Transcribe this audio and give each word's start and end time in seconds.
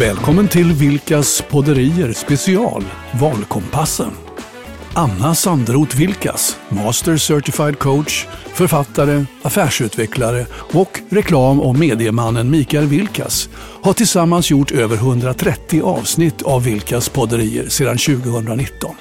Välkommen 0.00 0.48
till 0.48 0.72
Vilkas 0.72 1.42
podderier 1.50 2.12
special 2.12 2.84
Valkompassen. 3.20 4.10
Anna 4.94 5.34
Sandroth 5.34 5.96
Vilkas, 5.96 6.58
Master 6.68 7.16
Certified 7.16 7.78
Coach, 7.78 8.26
författare, 8.54 9.24
affärsutvecklare 9.42 10.46
och 10.52 11.00
reklam 11.08 11.60
och 11.60 11.78
mediemannen 11.78 12.50
Mikael 12.50 12.86
Vilkas 12.86 13.48
har 13.82 13.92
tillsammans 13.92 14.50
gjort 14.50 14.72
över 14.72 14.96
130 14.96 15.82
avsnitt 15.82 16.42
av 16.42 16.64
Vilkas 16.64 17.08
podderier 17.08 17.68
sedan 17.68 17.98
2019. 17.98 18.94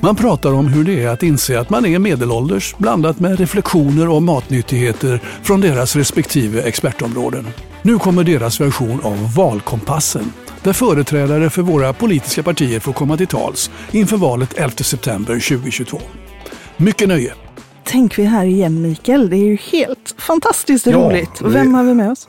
Man 0.00 0.16
pratar 0.16 0.52
om 0.52 0.66
hur 0.66 0.84
det 0.84 1.02
är 1.02 1.08
att 1.08 1.22
inse 1.22 1.60
att 1.60 1.70
man 1.70 1.86
är 1.86 1.98
medelålders 1.98 2.74
blandat 2.78 3.20
med 3.20 3.38
reflektioner 3.38 4.08
och 4.08 4.22
matnyttigheter 4.22 5.20
från 5.42 5.60
deras 5.60 5.96
respektive 5.96 6.62
expertområden. 6.62 7.46
Nu 7.82 7.98
kommer 7.98 8.24
deras 8.24 8.60
version 8.60 9.00
av 9.02 9.34
Valkompassen 9.34 10.32
där 10.62 10.72
företrädare 10.72 11.50
för 11.50 11.62
våra 11.62 11.92
politiska 11.92 12.42
partier 12.42 12.80
får 12.80 12.92
komma 12.92 13.16
till 13.16 13.26
tals 13.26 13.70
inför 13.90 14.16
valet 14.16 14.54
11 14.58 14.70
september 14.76 15.34
2022. 15.34 16.00
Mycket 16.76 17.08
nöje! 17.08 17.32
Tänk 17.84 18.18
vi 18.18 18.22
är 18.24 18.28
här 18.28 18.44
igen 18.44 18.82
Mikael, 18.82 19.30
det 19.30 19.36
är 19.36 19.44
ju 19.44 19.56
helt 19.56 20.14
fantastiskt 20.18 20.86
Ja, 20.86 20.92
roligt. 20.92 21.40
Och 21.40 21.54
vem 21.54 21.66
vi- 21.68 21.76
har 21.76 21.84
vi 21.84 21.94
med 21.94 22.10
oss? 22.10 22.28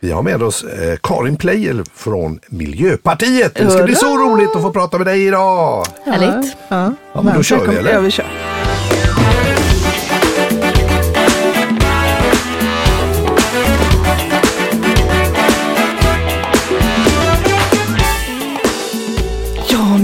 Vi 0.00 0.10
har 0.12 0.22
med 0.22 0.42
oss 0.42 0.64
eh, 0.64 0.96
Karin 1.02 1.36
Pleijel 1.36 1.82
från 1.94 2.40
Miljöpartiet. 2.48 3.54
Det 3.54 3.70
ska 3.70 3.82
bli 3.84 3.94
så 3.94 4.06
Hurra! 4.06 4.22
roligt 4.34 4.56
att 4.56 4.62
få 4.62 4.72
prata 4.72 4.98
med 4.98 5.06
dig 5.06 5.26
idag. 5.26 5.86
Härligt. 6.04 6.56
Ja, 6.68 6.92
Ja, 7.14 7.22
men 7.22 7.36
då 7.36 7.42
kör 7.42 7.66
vi, 7.66 7.76
eller? 7.76 7.92
Ja, 7.92 8.00
vi 8.00 8.10
kör. 8.10 8.26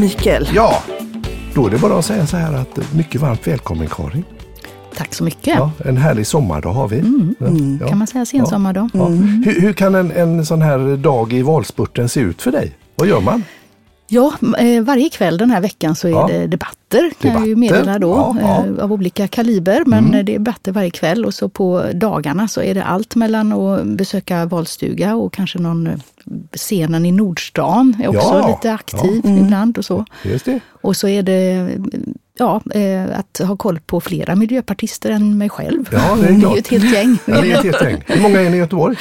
Mikael. 0.09 0.49
Ja, 0.55 0.83
då 1.55 1.67
är 1.67 1.71
det 1.71 1.79
bara 1.79 1.99
att 1.99 2.05
säga 2.05 2.27
så 2.27 2.37
här 2.37 2.55
att 2.55 2.95
mycket 2.95 3.21
varmt 3.21 3.47
välkommen 3.47 3.87
Karin. 3.91 4.25
Tack 4.97 5.15
så 5.15 5.25
mycket. 5.25 5.55
Ja, 5.57 5.71
en 5.85 5.97
härlig 5.97 6.27
sommardag 6.27 6.73
har 6.73 6.89
vi. 6.89 6.97
Ja, 7.39 7.47
ja. 7.81 7.89
Kan 7.89 7.99
man 7.99 8.07
säga 8.07 8.27
sensommar 8.27 8.89
Ja. 8.95 9.07
Mm. 9.07 9.43
Hur, 9.47 9.61
hur 9.61 9.73
kan 9.73 9.95
en, 9.95 10.11
en 10.11 10.47
sån 10.47 10.63
här 10.63 10.97
dag 10.97 11.33
i 11.33 11.43
valspurten 11.43 12.09
se 12.09 12.21
ut 12.21 12.43
för 12.43 12.53
dig? 12.53 12.77
Vad 12.97 13.09
gör 13.09 13.21
man? 13.21 13.45
Ja, 14.11 14.33
eh, 14.59 14.83
varje 14.83 15.09
kväll 15.09 15.39
den 15.39 15.51
här 15.51 15.61
veckan 15.61 15.95
så 15.95 16.09
är 16.09 16.13
Ja. 16.13 16.27
det 16.27 16.47
debatter, 16.47 17.11
kan 17.21 17.33
jag 17.33 17.47
ju 17.49 17.55
Debatter, 17.55 17.77
meddela 17.79 17.99
då, 17.99 18.09
ja, 18.09 18.37
ja. 18.41 18.67
eh, 18.77 18.85
av 18.85 18.93
olika 18.93 19.29
kaliber. 19.29 19.83
Men 19.87 20.15
eh, 20.15 20.25
det 20.25 20.35
är 20.35 20.39
debatter 20.39 20.73
varje 20.73 20.91
kväll 20.91 21.25
och 21.25 21.35
så 21.35 21.49
på 21.49 21.85
dagarna 21.95 22.49
så 22.49 22.63
är 22.63 22.75
det 22.75 22.85
allt 22.85 23.15
mellan 23.15 23.53
att 23.53 23.87
besöka 23.87 24.47
valstuga 24.47 25.15
och 25.15 25.33
kanske 25.33 25.59
någon 25.59 25.89
scenen 26.57 27.07
i 27.07 27.13
Nordstan 27.13 27.97
är 28.03 28.09
också 28.09 28.49
lite 28.49 28.73
aktiv 28.73 29.23
ibland 29.25 29.79
och 29.79 29.85
så. 29.85 30.05
Just 30.25 30.45
det. 30.45 30.61
Och 30.83 30.97
så 30.97 31.09
är 31.09 31.23
det 31.23 31.69
ja, 32.39 32.61
eh, 32.75 33.19
att 33.19 33.41
ha 33.49 33.57
koll 33.57 33.81
på 33.87 34.01
flera 34.01 34.35
miljöpartister 34.37 35.11
än 35.11 35.39
mig 35.39 35.49
själv. 35.49 35.89
Ja, 35.93 36.17
det 36.21 36.27
är 36.29 36.33
ju 36.33 36.41
klart. 36.41 36.59
ett 36.59 36.69
helt 36.69 36.95
gäng. 36.95 37.19
Ja, 37.25 37.41
det 37.41 37.53
är 37.53 37.57
ett 37.59 37.65
helt 37.65 37.83
gäng. 37.83 38.03
Hur 38.07 38.21
många 38.23 38.41
är 38.41 38.51
ni 38.51 38.57
i 38.57 38.61
Göteborg 38.61 38.97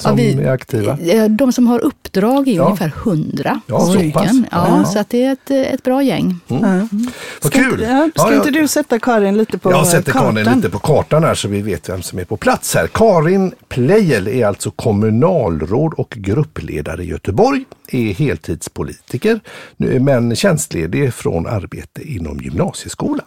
som 0.00 0.10
Ja, 0.10 0.14
vi- 0.36 0.42
är 0.42 0.50
aktiva? 0.52 0.98
De 1.28 1.52
som 1.52 1.66
har 1.66 1.78
uppdrag 1.84 2.48
är 2.48 2.52
Ja. 2.52 2.64
ungefär 2.64 2.92
100 2.96 3.60
Ja, 3.66 3.80
så 3.80 3.92
stycken. 3.92 4.12
pass. 4.12 4.30
Ja, 4.50 4.66
Ja. 4.78 4.84
Så 4.84 4.98
att 4.98 5.10
det 5.10 5.24
är 5.24 5.32
ett, 5.32 5.50
ett 5.50 5.82
bra 5.82 6.02
gäng. 6.02 6.40
Ja. 6.46 6.56
Vad 6.58 7.52
Ska, 7.52 7.58
kul! 7.58 7.72
inte, 7.72 8.10
ska 8.20 8.30
Ja, 8.30 8.34
inte 8.34 8.50
du 8.50 8.68
sätta 8.68 8.98
Karin 8.98 9.36
lite 9.38 9.58
på 9.58 9.70
Jag 9.70 9.86
sätter 9.86 10.12
kartan? 10.12 10.34
Karin 10.34 10.56
lite 10.56 10.70
på 10.70 10.78
kartan 10.78 11.24
här 11.24 11.34
så 11.34 11.48
vi 11.48 11.62
vet 11.62 11.88
vem 11.88 12.02
som 12.02 12.18
är 12.18 12.24
på 12.24 12.36
plats 12.36 12.74
här. 12.74 12.86
Karin 12.86 13.52
Pleijel 13.68 14.28
är 14.28 14.46
alltså 14.46 14.70
kommunalråd 14.70 15.94
och 15.94 16.14
gruppledare 16.16 17.02
i 17.02 17.06
Göteborg, 17.06 17.64
är 17.88 18.12
heltidspolitiker 18.12 19.40
men 19.76 20.36
tjänstledig 20.36 21.14
från 21.14 21.46
arbete 21.46 22.02
inom 22.02 22.38
gymnasieskolan. 22.40 23.26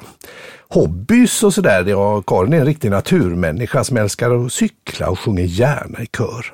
Hobbys 0.70 1.44
och 1.44 1.54
sådär, 1.54 1.86
ja 1.86 2.22
Karin 2.22 2.54
är 2.54 2.60
en 2.60 2.66
riktig 2.66 2.92
naturmänniska 2.92 3.84
som 3.84 3.98
älskar 3.98 4.46
att 4.46 4.54
cykla 4.54 5.10
och 5.10 5.20
sjunger 5.20 5.44
gärna 5.44 6.02
i 6.02 6.06
kör. 6.18 6.54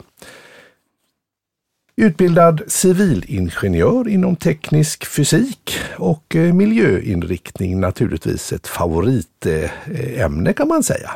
Utbildad 2.01 2.61
civilingenjör 2.67 4.07
inom 4.07 4.35
teknisk 4.35 5.05
fysik 5.05 5.77
och 5.97 6.35
eh, 6.35 6.53
miljöinriktning 6.53 7.79
naturligtvis 7.79 8.53
ett 8.53 8.67
favoritämne 8.67 10.53
kan 10.53 10.67
man 10.67 10.83
säga. 10.83 11.11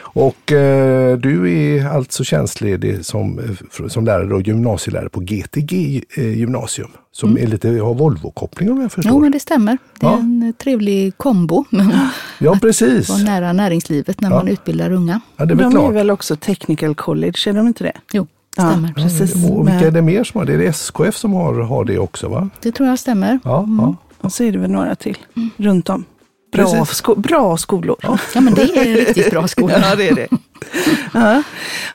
Och 0.00 0.52
eh, 0.52 1.18
du 1.18 1.52
är 1.52 1.86
alltså 1.88 2.24
tjänstledig 2.24 3.04
som, 3.04 3.38
eh, 3.38 3.86
som 3.88 4.04
lärare 4.04 4.34
och 4.34 4.42
gymnasielärare 4.42 5.08
på 5.08 5.20
GTG 5.20 6.04
eh, 6.16 6.38
gymnasium 6.38 6.90
som 7.12 7.38
är 7.38 7.46
lite, 7.46 7.68
har 7.68 7.94
Volvo-koppling 7.94 8.70
om 8.70 8.80
jag 8.80 8.92
förstår. 8.92 9.12
Jo, 9.12 9.18
men 9.20 9.32
det 9.32 9.40
stämmer. 9.40 9.78
Det 10.00 10.06
är 10.06 10.10
Ja. 10.10 10.18
en 10.18 10.52
trevlig 10.58 11.16
kombo. 11.16 11.64
ja 12.38 12.58
precis. 12.62 13.08
Vara 13.08 13.18
nära 13.18 13.52
näringslivet 13.52 14.20
när 14.20 14.30
Ja. 14.30 14.36
man 14.36 14.48
utbildar 14.48 14.92
unga. 14.92 15.20
Ja, 15.36 15.44
det 15.44 15.54
är 15.54 15.56
väl 15.56 15.64
De 15.64 15.76
är 15.76 15.80
klart. 15.80 15.94
väl 15.94 16.10
också 16.10 16.36
Technical 16.36 16.94
College, 16.94 17.38
är 17.46 17.52
de 17.52 17.66
inte 17.66 17.84
det? 17.84 17.92
Jo, 18.12 18.26
Ja, 18.56 18.70
stämmer. 18.70 18.92
precis. 18.92 19.50
Och 19.50 19.68
vilka 19.68 19.86
är 19.86 19.90
det 19.90 20.02
mer 20.02 20.24
som 20.24 20.38
har 20.38 20.44
det? 20.46 20.52
Är 20.54 20.58
det 20.58 20.66
SKF 20.66 21.16
som 21.16 21.32
har, 21.32 21.54
har 21.60 21.84
det 21.84 21.98
också 21.98 22.28
va? 22.28 22.48
Det 22.60 22.72
tror 22.72 22.88
jag 22.88 22.98
stämmer. 22.98 23.38
Ja, 23.44 23.66
ja. 23.78 23.96
Och 24.20 24.32
så 24.32 24.44
är 24.44 24.52
det 24.52 24.58
väl 24.58 24.70
några 24.70 24.94
till 24.94 25.18
runt 25.56 25.88
om. 25.88 26.04
Bra, 26.52 26.84
sko- 26.84 27.14
bra 27.14 27.56
skolor. 27.56 27.96
Ja, 28.34 28.40
men 28.40 28.54
det 28.54 28.62
är 28.62 28.86
en 28.86 28.94
riktigt 28.96 29.30
bra 29.30 29.48
skola. 29.48 29.74
Ja, 29.90 29.96
det 29.96 30.08
är 30.08 30.14
det. 30.14 30.28
ja. 31.14 31.42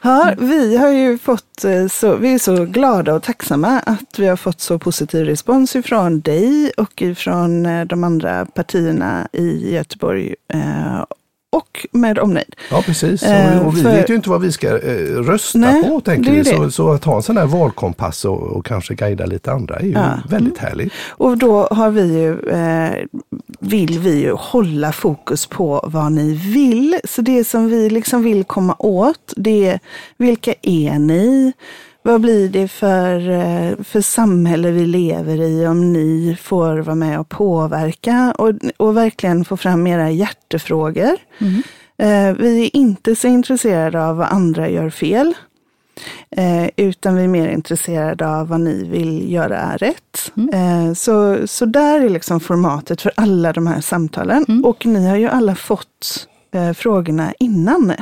Ja, 0.02 0.34
vi 0.38 0.78
har 0.78 0.90
ju 0.90 1.18
fått 1.18 1.64
eh, 1.64 1.88
så, 1.88 2.16
vi 2.16 2.34
är 2.34 2.40
så 2.40 2.66
glada 2.66 3.14
och 3.14 3.24
tacksamma 3.24 3.80
att 3.80 4.20
vi 4.20 4.28
har 4.28 4.36
fått 4.36 4.62
så 4.62 4.80
positiv 4.80 5.26
respons 5.26 5.76
ifrån 5.76 6.22
dig 6.22 6.72
och 6.78 7.02
ifrån 7.02 7.66
eh, 7.66 7.86
de 7.86 8.04
andra 8.04 8.46
partierna 8.46 9.28
i 9.34 9.74
Göteborg 9.74 10.36
eh, 10.54 11.04
och 11.56 11.86
med 11.92 12.20
omnejd. 12.20 12.56
Ja 12.72 12.82
precis, 12.86 13.24
Eh, 13.24 13.60
och, 13.62 13.68
och 13.68 13.78
vi 13.78 13.82
för- 13.82 13.92
vet 13.92 14.10
ju 14.10 14.16
inte 14.16 14.30
vad 14.30 14.42
vi 14.42 14.52
ska 14.52 14.68
eh, 14.68 14.94
rösta 15.22 15.60
Nej, 15.60 15.84
på 15.84 16.00
tänker 16.02 16.32
vi. 16.32 16.46
Så, 16.46 16.72
så 16.72 16.92
att 16.92 17.04
ha 17.04 17.16
en 17.16 17.22
sån 17.24 17.38
här 17.38 17.46
valkompass 17.46 18.26
och, 18.26 18.42
och 18.44 18.66
kanske 18.66 18.94
guida 18.96 19.26
lite 19.26 19.52
andra 19.52 19.76
är 19.76 19.84
ju 19.86 19.92
Ja. 19.92 20.10
väldigt 20.30 20.58
härligt. 20.58 20.94
Och 21.10 21.38
då 21.38 21.68
har 21.72 21.90
vi 21.92 22.02
ju, 22.02 22.50
eh, 22.50 22.92
vill 23.60 24.00
vi 24.00 24.16
ju 24.22 24.32
hålla 24.32 24.92
fokus 24.92 25.46
på 25.46 25.90
vad 25.94 26.12
ni 26.12 26.34
vill. 26.34 27.00
Så 27.04 27.22
det 27.22 27.44
som 27.44 27.70
vi 27.70 27.90
liksom 27.90 28.24
vill 28.24 28.44
komma 28.44 28.76
åt, 28.80 29.34
det 29.36 29.68
är 29.68 29.80
vilka 30.18 30.54
är 30.62 31.00
ni? 31.00 31.54
Vad 32.06 32.22
blir 32.22 32.50
det 32.50 32.68
för, 32.68 33.30
eh, 33.30 33.84
för 33.84 34.02
samhälle 34.02 34.72
vi 34.72 34.86
lever 34.86 35.42
i 35.42 35.68
om 35.68 35.94
ni 35.94 36.38
får 36.42 36.78
vara 36.78 36.96
med 36.96 37.20
och 37.20 37.30
påverka 37.30 38.36
och, 38.38 38.52
och 38.78 38.98
verkligen 38.98 39.46
få 39.46 39.58
fram 39.58 39.88
era 39.88 40.12
hjärtefrågor. 40.12 41.18
Eh, 41.98 42.34
vi 42.38 42.66
är 42.66 42.76
inte 42.76 43.16
så 43.16 43.28
intresserade 43.28 44.06
av 44.06 44.18
vad 44.18 44.28
andra 44.28 44.70
gör 44.70 44.90
fel. 44.90 45.34
Eh, 46.32 46.70
utan 46.76 47.16
vi 47.16 47.24
är 47.24 47.28
mer 47.28 47.50
intresserade 47.50 48.28
av 48.28 48.48
vad 48.48 48.60
ni 48.60 48.84
vill 48.84 49.32
göra 49.32 49.78
rätt. 49.78 50.32
Eh, 50.54 50.94
så, 50.94 51.48
så 51.48 51.66
där 51.66 52.02
är 52.02 52.10
liksom 52.10 52.40
formatet 52.40 53.02
för 53.02 53.12
alla 53.18 53.54
de 53.54 53.68
här 53.68 53.82
samtalen. 53.82 54.46
Och 54.66 54.86
ni 54.86 55.08
har 55.08 55.18
ju 55.18 55.28
alla 55.28 55.56
fått 55.56 56.28
frågorna 56.76 57.34
innan. 57.40 57.94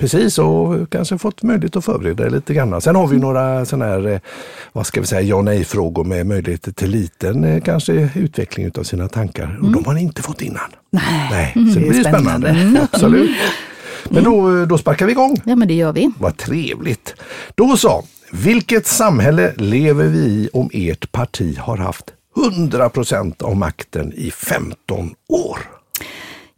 Precis, 0.00 0.38
och 0.38 0.90
kanske 0.90 1.18
fått 1.18 1.42
möjlighet 1.42 1.76
att 1.76 1.84
förbereda 1.84 2.26
er 2.26 2.30
lite 2.30 2.54
grann. 2.54 2.80
Sen 2.80 2.96
har 2.96 3.06
vi 3.06 3.18
några 3.18 3.64
sådana 3.64 3.84
här, 3.84 4.06
eh, 4.08 4.20
vad 4.72 4.86
ska 4.86 5.00
vi 5.00 5.06
säga, 5.06 5.20
ja 5.20 5.42
nej 5.42 5.64
frågor 5.64 6.04
med 6.04 6.26
möjligheter 6.26 6.72
till 6.72 6.90
liten 6.90 7.44
eh, 7.44 7.60
kanske 7.62 7.92
utveckling 8.14 8.66
utav 8.66 8.82
sina 8.82 9.08
tankar. 9.08 9.58
Och 9.62 9.70
de 9.72 9.84
har 9.84 9.94
ni 9.94 10.02
inte 10.02 10.22
fått 10.22 10.42
innan. 10.42 10.70
Nej, 10.90 11.28
Nej, 11.30 11.52
så 11.72 11.78
det 11.78 11.84
det 11.84 11.90
blir 11.90 12.00
spännande. 12.00 12.48
spännande. 12.54 12.88
Absolut. 12.92 13.30
Men 14.08 14.24
då, 14.24 14.64
då 14.66 14.78
sparkar 14.78 15.06
vi 15.06 15.12
igång. 15.12 15.36
Ja, 15.44 15.56
men 15.56 15.68
det 15.68 15.74
gör 15.74 15.92
vi. 15.92 16.10
Vad 16.18 16.36
trevligt. 16.36 17.14
Då 17.54 17.76
så, 17.76 18.04
vilket 18.32 18.86
samhälle 18.86 19.52
lever 19.56 20.04
vi 20.04 20.18
i 20.18 20.48
om 20.52 20.70
ert 20.72 21.12
parti 21.12 21.58
har 21.58 21.76
haft 21.76 22.04
100% 22.36 23.42
av 23.42 23.56
makten 23.56 24.12
i 24.16 24.30
15 24.30 25.10
år? 25.28 25.58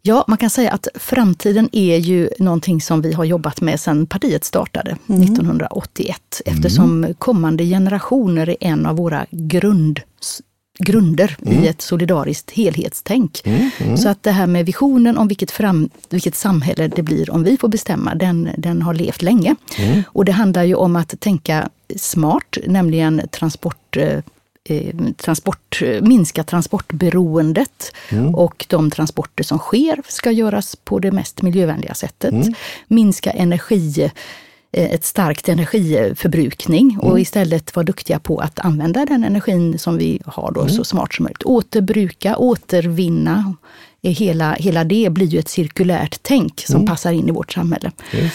Ja, 0.05 0.25
man 0.27 0.37
kan 0.37 0.49
säga 0.49 0.71
att 0.71 0.87
framtiden 0.95 1.69
är 1.71 1.97
ju 1.97 2.29
någonting 2.39 2.81
som 2.81 3.01
vi 3.01 3.13
har 3.13 3.23
jobbat 3.23 3.61
med 3.61 3.79
sedan 3.79 4.05
partiet 4.05 4.43
startade 4.43 4.91
1981. 4.91 6.41
Eftersom 6.45 7.13
kommande 7.19 7.65
generationer 7.65 8.49
är 8.49 8.55
en 8.59 8.85
av 8.85 8.95
våra 8.95 9.25
grund, 9.31 9.99
grunder 10.79 11.37
i 11.41 11.67
ett 11.67 11.81
solidariskt 11.81 12.51
helhetstänk. 12.51 13.43
Så 13.97 14.09
att 14.09 14.23
det 14.23 14.31
här 14.31 14.47
med 14.47 14.65
visionen 14.65 15.17
om 15.17 15.27
vilket, 15.27 15.51
fram, 15.51 15.89
vilket 16.09 16.35
samhälle 16.35 16.87
det 16.87 17.03
blir 17.03 17.29
om 17.29 17.43
vi 17.43 17.57
får 17.57 17.67
bestämma, 17.67 18.15
den, 18.15 18.49
den 18.57 18.81
har 18.81 18.93
levt 18.93 19.21
länge. 19.21 19.55
Och 20.07 20.25
det 20.25 20.31
handlar 20.31 20.63
ju 20.63 20.75
om 20.75 20.95
att 20.95 21.19
tänka 21.19 21.69
smart, 21.97 22.57
nämligen 22.67 23.21
transport 23.31 23.97
eh, 23.97 24.19
transport, 25.17 25.81
minska 26.01 26.43
transportberoendet 26.43 27.95
och 28.35 28.65
de 28.69 28.91
transporter 28.91 29.43
som 29.43 29.57
sker 29.59 30.01
ska 30.07 30.31
göras 30.31 30.75
på 30.75 30.99
det 30.99 31.11
mest 31.11 31.41
miljövänliga 31.41 31.93
sättet. 31.93 32.33
Minska 32.87 33.31
energi 33.31 34.11
ett 34.71 35.05
starkt 35.05 35.49
energiförbrukning 35.49 36.99
och 37.01 37.19
istället 37.19 37.75
vara 37.75 37.83
duktiga 37.83 38.19
på 38.19 38.37
att 38.37 38.59
använda 38.59 39.05
den 39.05 39.23
energin 39.23 39.79
som 39.79 39.97
vi 39.97 40.21
har 40.25 40.51
då 40.51 40.67
så 40.67 40.83
smart 40.83 41.13
som 41.13 41.23
möjligt. 41.23 41.43
Återbruka, 41.43 42.37
återvinna. 42.37 43.55
Hela, 44.05 44.53
hela 44.53 44.83
det 44.83 45.09
blir 45.11 45.27
ju 45.27 45.39
ett 45.39 45.47
cirkulärt 45.49 46.19
tänk 46.21 46.63
som 46.67 46.75
Mm. 46.75 46.87
passar 46.87 47.11
in 47.11 47.27
i 47.27 47.31
vårt 47.31 47.53
samhälle. 47.53 47.91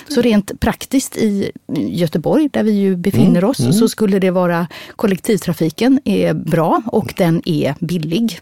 Så 0.08 0.22
rent 0.22 0.60
praktiskt 0.60 1.16
i 1.16 1.50
Göteborg, 1.88 2.48
där 2.52 2.62
vi 2.62 2.72
ju 2.72 2.96
befinner 2.96 3.38
Mm. 3.38 3.50
oss, 3.50 3.78
så 3.78 3.88
skulle 3.88 4.18
det 4.18 4.30
vara 4.30 4.66
kollektivtrafiken 4.96 6.00
är 6.04 6.34
bra 6.34 6.82
och 6.86 7.14
den 7.16 7.42
är 7.44 7.74
billig. 7.80 8.40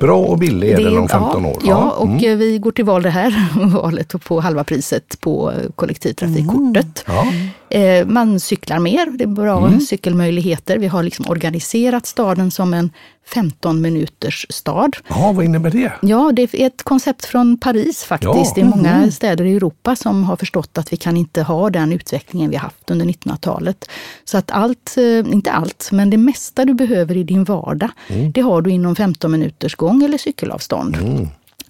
Bra 0.00 0.18
och 0.18 0.38
billig 0.38 0.70
är 0.70 0.76
den 0.84 0.98
om 0.98 1.08
15 1.08 1.44
ja, 1.44 1.50
år. 1.50 1.62
Ja, 1.66 1.90
och 1.90 2.08
Mm. 2.08 2.24
eh, 2.24 2.36
vi 2.36 2.58
går 2.58 2.70
till 2.72 2.84
val 2.84 3.02
det 3.02 3.10
här 3.10 3.48
valet 3.82 4.14
på 4.24 4.40
halva 4.40 4.64
priset 4.64 5.20
på 5.20 5.52
kollektivtrafikkortet. 5.76 7.04
Ja. 7.06 7.26
Eh, 7.78 8.06
Man 8.06 8.40
cyklar 8.40 8.78
mer, 8.78 9.16
det 9.18 9.24
är 9.24 9.28
bra 9.28 9.66
Mm. 9.66 9.80
cykelmöjligheter. 9.80 10.78
Vi 10.78 10.86
har 10.86 11.02
liksom 11.02 11.24
organiserat 11.28 12.06
staden 12.06 12.50
som 12.50 12.74
en 12.74 12.90
15 13.26 13.80
minuters 13.80 14.46
stad. 14.50 14.96
ja, 15.08 15.32
vad 15.32 15.44
innebär 15.44 15.70
det? 15.70 15.92
Ja, 16.02 16.32
det 16.32 16.42
är 16.42 16.66
ett 16.66 16.82
koncept 16.82 17.24
från 17.24 17.58
Paris 17.58 18.04
faktiskt. 18.04 18.34
Ja. 18.34 18.52
Det 18.54 18.60
är 18.60 18.64
många 18.64 19.10
städer 19.10 19.44
i 19.44 19.56
Europa 19.56 19.96
som 19.96 20.24
har 20.24 20.36
förstått 20.36 20.78
att 20.78 20.92
vi 20.92 20.96
kan 20.96 21.16
inte 21.16 21.42
ha 21.42 21.70
den 21.70 21.92
utvecklingen 21.92 22.50
vi 22.50 22.56
haft 22.56 22.90
under 22.90 23.06
1900-talet. 23.06 23.90
Så 24.24 24.38
att 24.38 24.50
allt, 24.50 24.94
eh, 24.96 25.32
inte 25.32 25.52
allt, 25.52 25.88
men 25.92 26.10
det 26.10 26.16
mesta 26.16 26.64
du 26.64 26.74
behöver 26.74 27.16
i 27.16 27.22
din 27.22 27.44
vardag, 27.44 27.90
det 28.34 28.40
har 28.40 28.62
du 28.62 28.70
inom 28.70 28.96
15 28.96 29.32
minuters 29.32 29.74
gång 29.74 30.02
eller 30.02 30.18
cykelavstånd. 30.18 30.96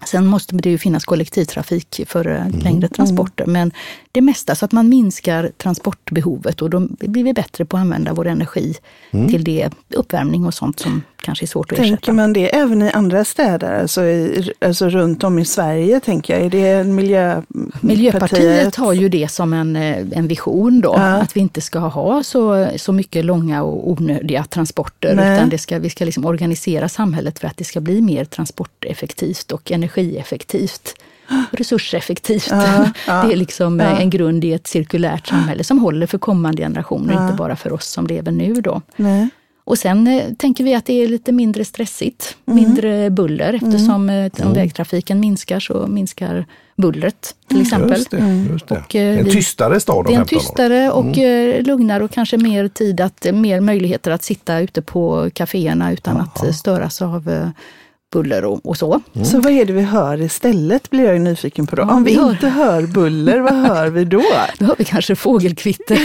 Sen 0.06 0.26
måste 0.26 0.56
det 0.56 0.70
ju 0.70 0.78
finnas 0.78 1.04
kollektivtrafik 1.04 2.00
för 2.06 2.26
eh, 2.26 2.62
längre 2.62 2.88
transporter, 2.88 3.46
men 3.46 3.72
det 4.14 4.20
mesta 4.20 4.54
så 4.54 4.64
att 4.64 4.72
man 4.72 4.88
minskar 4.88 5.50
transportbehovet 5.56 6.62
och 6.62 6.70
då 6.70 6.80
blir 7.00 7.24
vi 7.24 7.32
bättre 7.32 7.64
på 7.64 7.76
att 7.76 7.80
använda 7.80 8.12
vår 8.12 8.26
energi 8.26 8.74
till 9.10 9.44
det, 9.44 9.70
uppvärmning 9.94 10.46
och 10.46 10.54
sånt 10.54 10.80
som 10.80 11.02
kanske 11.22 11.44
är 11.44 11.46
svårt 11.46 11.72
att 11.72 11.78
Tänker 11.78 11.94
ersätta. 11.94 12.12
man 12.12 12.32
det 12.32 12.54
även 12.56 12.82
i 12.82 12.90
andra 12.90 13.24
städer, 13.24 13.80
alltså, 13.80 14.02
i, 14.04 14.52
alltså 14.60 14.88
runt 14.88 15.24
om 15.24 15.38
i 15.38 15.44
Sverige 15.44 16.00
tänker 16.00 16.34
jag? 16.34 16.46
Är 16.46 16.50
det 16.50 16.68
en 16.68 16.94
Miljöpartiet? 16.94 17.82
Miljöpartiet 17.82 18.76
har 18.76 18.92
ju 18.92 19.08
det 19.08 19.30
som 19.30 19.52
en, 19.52 19.76
eh, 19.76 20.06
en 20.12 20.28
vision 20.28 20.80
då, 20.80 20.94
Ja. 20.96 21.02
att 21.02 21.36
vi 21.36 21.40
inte 21.40 21.60
ska 21.60 21.78
ha 21.78 22.22
så, 22.22 22.68
så 22.76 22.92
mycket 22.92 23.24
långa 23.24 23.62
och 23.62 23.90
onödiga 23.90 24.44
transporter, 24.44 25.14
Nej. 25.14 25.36
utan 25.36 25.48
det 25.48 25.58
ska, 25.58 25.78
vi 25.78 25.90
ska 25.90 26.04
liksom 26.04 26.24
organisera 26.24 26.88
samhället 26.88 27.38
för 27.38 27.46
att 27.48 27.56
det 27.56 27.64
ska 27.64 27.80
bli 27.80 28.00
mer 28.00 28.24
transporteffektivt 28.24 29.52
och 29.52 29.72
energieffektivt. 29.72 30.94
Resurseffektivt. 31.50 32.48
Ja, 32.50 32.90
ja, 33.06 33.22
det 33.22 33.32
är 33.32 33.36
liksom 33.36 33.80
eh, 33.80 33.86
ja. 33.86 33.98
en 33.98 34.10
grund 34.10 34.44
i 34.44 34.52
ett 34.52 34.66
cirkulärt 34.66 35.26
samhälle 35.26 35.64
som 35.64 35.78
håller 35.78 36.06
för 36.06 36.18
kommande 36.18 36.62
generationer, 36.62 37.22
inte 37.24 37.36
bara 37.36 37.56
för 37.56 37.72
oss 37.72 37.86
som 37.86 38.06
lever 38.06 38.32
nu. 38.32 38.52
Då. 38.54 38.82
Nej. 38.96 39.28
Och 39.66 39.78
sen 39.78 40.06
eh, 40.06 40.32
tänker 40.38 40.64
vi 40.64 40.74
att 40.74 40.86
det 40.86 40.92
är 40.92 41.08
lite 41.08 41.32
mindre 41.32 41.64
stressigt, 41.64 42.36
Mm. 42.46 42.64
mindre 42.64 43.10
buller 43.10 43.54
eftersom 43.54 44.10
eh, 44.10 44.30
om 44.46 44.52
vägtrafiken 44.52 45.20
minskar 45.20 45.60
så 45.60 45.86
minskar 45.86 46.46
bullret 46.76 47.34
till 47.48 47.60
exempel. 47.60 47.98
Just 47.98 48.10
det. 48.10 48.46
Just 48.52 48.68
det. 48.68 48.78
Och, 48.78 48.94
eh, 48.96 49.18
en 49.18 49.30
tystare 49.30 49.80
stad 49.80 49.96
om 49.96 50.04
Det 50.04 50.12
är 50.14 50.20
en 50.20 50.26
15 50.26 50.36
år. 50.36 50.40
tystare 50.40 50.90
och 50.90 51.18
eh, 51.18 51.62
lugnare 51.62 52.04
och 52.04 52.10
kanske 52.10 52.36
mer 52.36 52.68
tid, 52.68 53.00
att, 53.00 53.26
mer 53.32 53.60
möjligheter 53.60 54.10
att 54.10 54.22
sitta 54.22 54.58
ute 54.60 54.82
på 54.82 55.30
kaféerna 55.34 55.92
utan 55.92 56.16
att 56.20 56.44
eh, 56.44 56.52
störas 56.52 57.02
av 57.02 57.28
eh, 57.28 57.48
buller 58.14 58.44
och, 58.44 58.66
och 58.66 58.76
så. 58.76 59.00
Så 59.24 59.40
vad 59.40 59.52
är 59.52 59.64
det 59.64 59.72
vi 59.72 59.82
hör 59.82 60.20
istället 60.20 60.90
blir 60.90 61.04
jag 61.04 61.20
nyfiken 61.20 61.66
på 61.66 61.76
då. 61.76 61.82
Ja, 61.82 61.94
Om 61.94 62.04
vi 62.04 62.14
hör- 62.16 62.30
inte 62.30 62.48
hör 62.48 62.82
buller, 62.82 63.40
vad 63.40 63.52
hör 63.54 63.88
vi 63.90 64.04
då? 64.04 64.22
Då 64.58 64.64
har 64.66 64.74
vi 64.78 64.84
kanske 64.84 65.16
fågelkvitter 65.16 65.98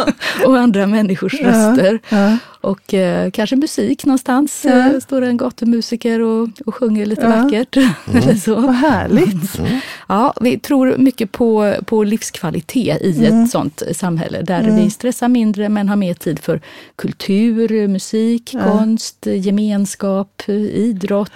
och 0.46 0.58
andra 0.58 0.86
människors 0.86 1.34
röster. 1.34 1.98
Ja. 2.08 2.36
Och 2.66 2.94
eh, 2.94 3.30
kanske 3.30 3.56
musik 3.56 4.04
någonstans. 4.06 4.62
Ja. 4.64 4.70
Eh, 4.92 5.00
står 5.00 5.22
en 5.22 5.36
gatumusiker 5.36 6.20
och, 6.20 6.48
och 6.66 6.74
sjunger 6.74 7.06
lite 7.06 7.22
Ja. 7.22 7.28
vackert. 7.28 7.76
Eller 8.14 8.34
så. 8.34 8.54
Vad 8.54 8.74
härligt. 8.74 9.60
Ja, 10.08 10.34
vi 10.40 10.58
tror 10.58 10.96
mycket 10.98 11.32
på, 11.32 11.74
på 11.86 12.04
livskvalitet 12.04 13.02
i 13.02 13.26
ett 13.26 13.50
sånt 13.50 13.82
samhälle 13.92 14.42
där 14.42 14.62
vi 14.62 14.90
stressar 14.90 15.28
mindre 15.28 15.68
men 15.68 15.88
har 15.88 15.96
mer 15.96 16.14
tid 16.14 16.38
för 16.38 16.60
kultur, 16.96 17.88
musik, 17.88 18.54
konst, 18.64 19.26
gemenskap, 19.26 20.42
idrott, 20.48 21.32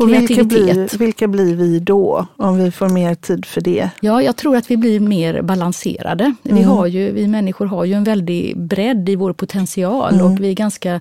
Och 0.00 0.12
vilka 0.12 0.44
blir, 0.44 0.98
vilka 0.98 1.28
blir 1.28 1.54
vi 1.54 1.78
då, 1.78 2.26
om 2.36 2.58
vi 2.58 2.70
får 2.70 2.88
mer 2.88 3.14
tid 3.14 3.44
för 3.44 3.60
det? 3.60 3.90
Ja, 4.00 4.22
jag 4.22 4.36
tror 4.36 4.56
att 4.56 4.70
vi 4.70 4.76
blir 4.76 5.00
mer 5.00 5.42
balanserade. 5.42 6.34
Vi, 6.42 6.62
har 6.62 6.86
ju, 6.86 7.12
vi 7.12 7.28
människor 7.28 7.66
har 7.66 7.84
ju 7.84 7.94
en 7.94 8.04
väldig 8.04 8.58
bredd 8.58 9.08
i 9.08 9.16
vår 9.16 9.32
potential 9.32 10.20
och 10.20 10.40
vi 10.40 10.50
är 10.50 10.54
ganska 10.54 11.00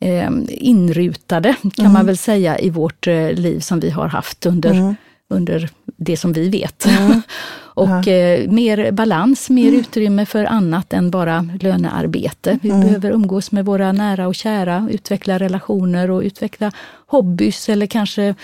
eh, 0.00 0.30
inrutade, 0.48 1.54
kan 1.74 1.92
man 1.92 2.06
väl 2.06 2.16
säga, 2.16 2.58
i 2.58 2.70
vårt 2.70 3.06
eh, 3.06 3.32
liv 3.32 3.60
som 3.60 3.80
vi 3.80 3.90
har 3.90 4.08
haft 4.08 4.46
under, 4.46 4.96
under 5.30 5.70
det 5.96 6.16
som 6.16 6.32
vi 6.32 6.48
vet. 6.48 6.86
och 7.74 8.08
eh, 8.08 8.50
mer 8.50 8.92
balans, 8.92 9.50
mer 9.50 9.72
utrymme 9.72 10.26
för 10.26 10.44
annat 10.44 10.92
än 10.92 11.10
bara 11.10 11.48
lönearbete. 11.60 12.58
Vi 12.62 12.68
behöver 12.68 13.10
umgås 13.10 13.52
med 13.52 13.64
våra 13.64 13.92
nära 13.92 14.28
och 14.28 14.34
kära, 14.34 14.88
utveckla 14.90 15.38
relationer 15.38 16.10
och 16.10 16.22
utveckla 16.22 16.72
hobbys 17.06 17.68
eller 17.68 17.86
kanske 17.86 18.34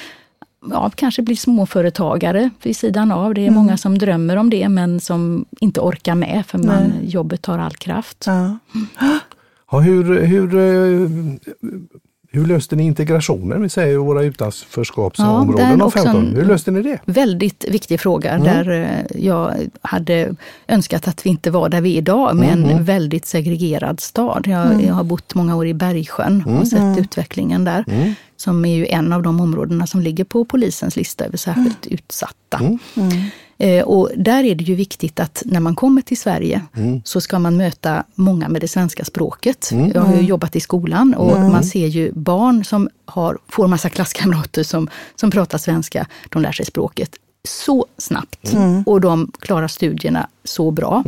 ja, 0.70 0.90
kanske 0.94 1.22
bli 1.22 1.36
småföretagare 1.36 2.50
vid 2.62 2.76
sidan 2.76 3.12
av. 3.12 3.34
Det 3.34 3.46
är 3.46 3.50
många 3.50 3.76
som 3.76 3.98
drömmer 3.98 4.36
om 4.36 4.50
det 4.50 4.68
men 4.68 5.00
som 5.00 5.44
inte 5.60 5.80
orkar 5.80 6.14
med 6.14 6.46
för 6.46 6.58
man, 6.58 6.92
jobbet 7.02 7.42
tar 7.42 7.58
all 7.58 7.74
kraft. 7.74 8.24
Ja. 8.26 8.58
Ja, 9.72 9.78
hur, 9.80 10.22
hur, 10.22 10.56
eh, 10.56 11.08
hur 12.32 12.46
löste 12.46 12.76
ni 12.76 12.82
integrationen? 12.86 13.62
Vi 13.62 13.68
säger 13.68 13.96
våra 13.96 14.22
utanförskapsområden 14.22 15.68
Ja, 15.68 15.74
av 15.74 15.82
också 15.82 15.98
15. 15.98 16.26
en- 16.26 16.34
Hur 16.36 16.44
löste 16.44 16.70
ni 16.70 16.82
det? 16.82 16.98
Väldigt 17.04 17.64
viktig 17.68 18.00
fråga 18.00 18.38
där 18.38 18.70
eh, 18.70 19.22
jag 19.22 19.54
hade 19.82 20.34
önskat 20.68 21.08
att 21.08 21.26
vi 21.26 21.30
inte 21.30 21.50
var 21.50 21.68
där 21.68 21.80
vi 21.80 21.94
är 21.94 21.98
idag 21.98 22.36
med 22.36 22.52
en 22.52 22.84
väldigt 22.84 23.26
segregerad 23.26 24.00
stad. 24.00 24.44
Jag, 24.46 24.82
jag 24.82 24.94
har 24.94 25.04
bott 25.04 25.34
många 25.34 25.56
år 25.56 25.66
i 25.66 25.74
Bergsjön 25.74 26.44
och 26.44 26.68
sett 26.68 26.98
utvecklingen 26.98 27.64
där. 27.64 27.84
Som 28.36 28.64
är 28.64 28.76
ju 28.76 28.86
en 28.86 29.12
av 29.12 29.22
de 29.22 29.40
områdena 29.40 29.86
som 29.86 30.00
ligger 30.00 30.24
på 30.24 30.44
polisens 30.44 30.96
lista 30.96 31.24
över 31.24 31.36
särskilt 31.36 31.86
utsatta. 31.86 32.60
Eh, 33.60 33.84
Och 33.84 34.10
där 34.16 34.44
är 34.44 34.54
det 34.54 34.64
ju 34.64 34.74
viktigt 34.74 35.20
att 35.20 35.42
när 35.46 35.60
man 35.60 35.74
kommer 35.74 36.02
till 36.02 36.16
Sverige 36.18 36.62
så 37.04 37.20
ska 37.20 37.38
man 37.38 37.56
möta 37.56 38.04
många 38.14 38.48
med 38.48 38.60
det 38.60 38.68
svenska 38.68 39.04
språket. 39.04 39.70
Jag 39.94 40.00
har 40.02 40.16
ju 40.16 40.22
jobbat 40.22 40.56
i 40.56 40.60
skolan 40.60 41.14
och 41.14 41.40
man 41.40 41.64
ser 41.64 41.86
ju 41.86 42.12
barn 42.12 42.64
som 42.64 42.88
har, 43.04 43.38
får 43.48 43.66
massa 43.66 43.88
klasskamrater 43.88 44.62
som, 44.62 44.88
som 45.16 45.30
pratar 45.30 45.58
svenska, 45.58 46.06
de 46.28 46.42
lär 46.42 46.52
sig 46.52 46.66
språket 46.66 47.10
så 47.48 47.86
snabbt 47.98 48.52
och 48.86 49.00
de 49.00 49.32
klarar 49.38 49.68
studierna 49.68 50.28
så 50.44 50.70
bra. 50.70 51.02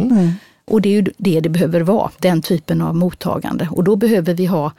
Och 0.65 0.81
det 0.83 0.89
är 0.89 0.93
ju 0.93 1.05
det 1.19 1.41
det 1.41 1.49
behöver 1.49 1.81
vara, 1.81 2.11
den 2.19 2.43
typen 2.43 2.83
av 2.83 2.95
mottagande. 2.97 3.69
Och 3.71 3.85
då 3.85 3.97
behöver 3.97 4.35
vi 4.35 4.47
ha 4.47 4.73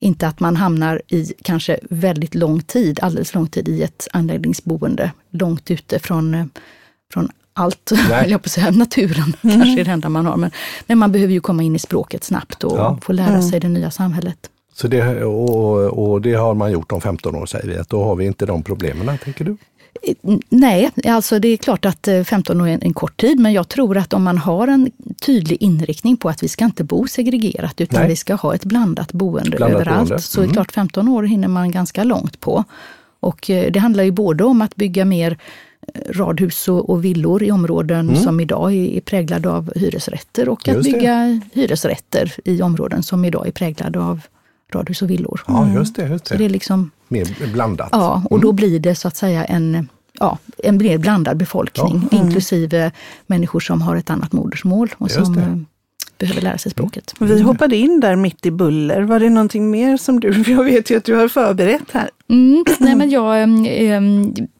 inte 0.00 0.28
att 0.28 0.40
man 0.40 0.56
hamnar 0.56 1.02
i 1.08 1.32
kanske 1.42 1.78
väldigt 1.90 2.34
lång 2.34 2.62
tid, 2.62 2.98
alldeles 3.02 3.34
lång 3.34 3.46
tid 3.46 3.68
i 3.68 3.82
ett 3.82 4.08
anläggningsboende, 4.12 5.10
långt 5.30 5.70
ute 5.70 5.98
från, 5.98 6.34
eh, 6.34 6.44
från 7.14 7.28
allt, 7.52 7.92
höll 8.10 8.30
jag 8.30 8.42
på 8.42 8.46
att 8.46 8.50
säga, 8.52 8.70
naturen 8.70 9.36
kanske 9.42 9.80
är 9.80 9.84
det 9.84 9.90
enda 9.90 10.08
man 10.08 10.26
har. 10.26 10.36
Men, 10.36 10.50
men 10.86 10.98
man 10.98 11.12
behöver 11.12 11.32
ju 11.32 11.40
komma 11.40 11.62
in 11.62 11.76
i 11.76 11.78
språket 11.78 12.24
snabbt 12.24 12.64
och 12.64 12.78
Ja. 12.78 12.98
få 13.02 13.12
lära 13.12 13.42
sig 13.42 13.60
det 13.60 13.68
nya 13.68 13.90
samhället. 13.90 14.50
Så 14.74 14.88
det, 14.88 15.24
och, 15.24 16.10
och 16.12 16.20
det 16.22 16.34
har 16.34 16.54
man 16.54 16.72
gjort 16.72 16.92
om 16.92 17.00
15 17.00 17.34
år 17.34 17.46
säger 17.46 17.68
vi, 17.68 17.76
att 17.78 17.88
då 17.88 18.04
har 18.04 18.16
vi 18.16 18.24
inte 18.26 18.46
de 18.46 18.62
problemen, 18.62 19.18
tänker 19.18 19.44
du? 19.44 19.56
Eh, 20.02 20.36
Nej, 20.48 20.90
alltså 21.06 21.38
det 21.38 21.48
är 21.48 21.56
klart 21.56 21.84
att 21.84 22.08
eh, 22.08 22.22
15 22.22 22.60
år 22.60 22.68
är 22.68 22.78
en, 22.82 22.94
kort 22.94 23.20
tid, 23.20 23.40
men 23.40 23.52
jag 23.52 23.68
tror 23.68 23.96
att 23.96 24.12
om 24.12 24.22
man 24.24 24.38
har 24.38 24.68
en 24.68 24.90
tydlig 25.26 25.62
inriktning 25.62 26.16
på 26.16 26.28
att 26.28 26.42
vi 26.42 26.48
ska 26.48 26.64
inte 26.64 26.84
bo 26.84 27.06
segregerat, 27.06 27.80
utan 27.80 28.00
Nej. 28.00 28.08
vi 28.08 28.16
ska 28.16 28.34
ha 28.34 28.54
ett 28.54 28.64
blandat 28.64 29.12
boende 29.12 29.50
Blandat 29.56 29.80
överallt, 29.80 30.08
boende. 30.08 30.22
så 30.22 30.42
är 30.42 30.46
det 30.46 30.52
klart 30.52 30.72
15 30.72 31.08
år 31.08 31.22
hinner 31.22 31.48
man 31.48 31.70
ganska 31.70 32.04
långt 32.04 32.40
på. 32.40 32.64
Och 33.20 33.50
eh, 33.50 33.72
det 33.72 33.78
handlar 33.80 34.04
ju 34.04 34.10
både 34.10 34.44
om 34.44 34.62
att 34.62 34.76
bygga 34.76 35.04
mer 35.04 35.30
eh, 35.30 35.36
radhus 36.10 36.68
och, 36.68 37.04
villor 37.04 37.42
i 37.42 37.50
områden 37.50 38.16
som 38.16 38.40
idag 38.40 38.72
är, 38.74 39.00
präglade 39.00 39.50
av 39.50 39.72
hyresrätter 39.76 40.48
och 40.48 40.68
att 40.68 40.74
det. 40.76 40.82
bygga 40.92 41.40
hyresrätter 41.52 42.32
i 42.44 42.62
områden 42.62 43.02
som 43.02 43.24
idag 43.24 43.46
är 43.46 43.52
präglade 43.52 44.00
av 44.00 44.20
radhus 44.74 45.02
och 45.02 45.10
villor. 45.10 45.40
Ja, 45.46 45.72
just 45.74 45.96
det. 45.96 46.06
Just 46.08 46.26
Så 46.26 46.34
det 46.34 46.44
är 46.44 46.48
det. 46.48 46.52
liksom 46.52 46.90
Mer 47.08 47.52
blandat. 47.52 47.88
Ja, 47.92 48.22
och 48.30 48.40
då 48.40 48.52
blir 48.52 48.78
det 48.80 48.94
så 48.94 49.08
att 49.08 49.16
säga 49.16 49.44
en, 49.44 49.88
ja, 50.12 50.38
en 50.58 50.76
mer 50.76 50.98
blandad 50.98 51.36
befolkning, 51.36 52.08
inklusive 52.10 52.92
människor 53.26 53.60
som 53.60 53.82
har 53.82 53.96
ett 53.96 54.10
annat 54.10 54.32
modersmål 54.32 54.94
och 54.98 55.08
Just 55.10 55.24
som 55.24 55.36
det. 55.36 55.42
eh, 55.42 55.56
behöver 56.18 56.40
lära 56.40 56.58
sig 56.58 56.72
språket. 56.72 57.14
Vi 57.18 57.40
hoppade 57.40 57.76
in 57.76 58.00
där 58.00 58.16
mitt 58.16 58.46
i 58.46 58.50
buller. 58.50 59.02
Var 59.02 59.20
det 59.20 59.30
någonting 59.30 59.70
mer 59.70 59.96
som 59.96 60.20
du, 60.20 60.42
jag 60.46 60.64
vet 60.64 60.90
ju 60.90 60.96
att 60.96 61.04
du 61.04 61.14
har 61.14 61.28
förberett 61.28 61.90
här. 61.92 62.10
Mm, 62.28 62.64
nej 62.78 62.96
men 62.96 63.10
jag, 63.10 63.40
eh, 63.66 64.00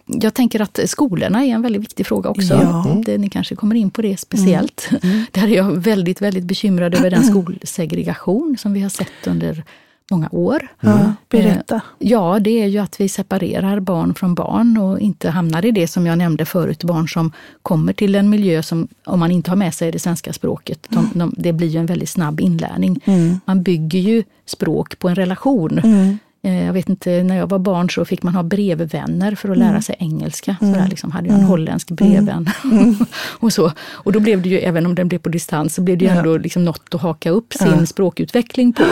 jag 0.06 0.34
tänker 0.34 0.60
att 0.60 0.80
skolorna 0.86 1.44
är 1.44 1.48
en 1.48 1.62
väldigt 1.62 1.82
viktig 1.82 2.06
fråga 2.06 2.30
också. 2.30 2.54
Ja. 2.54 3.02
Det, 3.04 3.18
ni 3.18 3.28
kanske 3.28 3.56
kommer 3.56 3.74
in 3.74 3.90
på 3.90 4.02
det 4.02 4.16
speciellt. 4.16 4.90
Mm. 5.02 5.24
Där 5.32 5.42
är 5.42 5.56
jag 5.56 5.70
väldigt, 5.70 6.22
väldigt 6.22 6.44
bekymrad 6.44 6.94
över 6.94 7.10
den 7.10 7.24
skolsegregation 7.30 8.56
som 8.58 8.72
vi 8.72 8.80
har 8.80 8.90
sett 8.90 9.26
under 9.26 9.64
många 10.10 10.28
år. 10.32 10.68
Ja, 10.80 11.12
berätta. 11.28 11.80
Ja, 11.98 12.38
det 12.40 12.62
är 12.62 12.66
ju 12.66 12.78
att 12.78 13.00
vi 13.00 13.08
separerar 13.08 13.80
barn 13.80 14.14
från 14.14 14.34
barn 14.34 14.76
och 14.78 15.00
inte 15.00 15.30
hamnar 15.30 15.64
i 15.64 15.70
det 15.70 15.86
som 15.86 16.06
jag 16.06 16.18
nämnde 16.18 16.44
förut, 16.44 16.84
barn 16.84 17.08
som 17.08 17.32
kommer 17.62 17.92
till 17.92 18.14
en 18.14 18.30
miljö 18.30 18.62
som, 18.62 18.88
om 19.04 19.20
man 19.20 19.30
inte 19.30 19.50
har 19.50 19.56
med 19.56 19.74
sig 19.74 19.92
det 19.92 19.98
svenska 19.98 20.32
språket, 20.32 20.86
de, 20.88 21.10
de, 21.14 21.34
det 21.36 21.52
blir 21.52 21.68
ju 21.68 21.78
en 21.78 21.86
väldigt 21.86 22.10
snabb 22.10 22.40
inlärning. 22.40 23.00
Mm. 23.04 23.40
Man 23.44 23.62
bygger 23.62 23.98
ju 23.98 24.24
språk 24.46 24.98
på 24.98 25.08
en 25.08 25.14
relation. 25.14 25.78
Mm. 25.78 26.18
Jag 26.50 26.72
vet 26.72 26.88
inte, 26.88 27.22
när 27.22 27.36
jag 27.36 27.46
var 27.46 27.58
barn 27.58 27.90
så 27.90 28.04
fick 28.04 28.22
man 28.22 28.34
ha 28.34 28.42
brevvänner 28.42 29.34
för 29.34 29.48
att 29.48 29.58
lära 29.58 29.82
sig 29.82 29.96
engelska. 29.98 30.56
Så 30.60 30.66
där 30.66 30.88
liksom 30.88 31.10
hade 31.10 31.26
jag 31.26 31.34
en 31.34 31.40
Mm. 31.40 31.50
holländsk 31.50 31.90
brevvän. 31.90 32.50
och, 33.40 33.52
så. 33.52 33.72
och 33.92 34.12
då 34.12 34.20
blev 34.20 34.42
det 34.42 34.48
ju, 34.48 34.58
även 34.58 34.86
om 34.86 34.94
den 34.94 35.08
blev 35.08 35.18
på 35.18 35.28
distans, 35.28 35.74
så 35.74 35.82
blev 35.82 35.98
det 35.98 36.04
ju 36.04 36.10
ändå 36.10 36.36
liksom 36.38 36.64
något 36.64 36.94
att 36.94 37.00
haka 37.00 37.30
upp 37.30 37.52
sin 37.52 37.86
språkutveckling 37.86 38.72
på. 38.72 38.84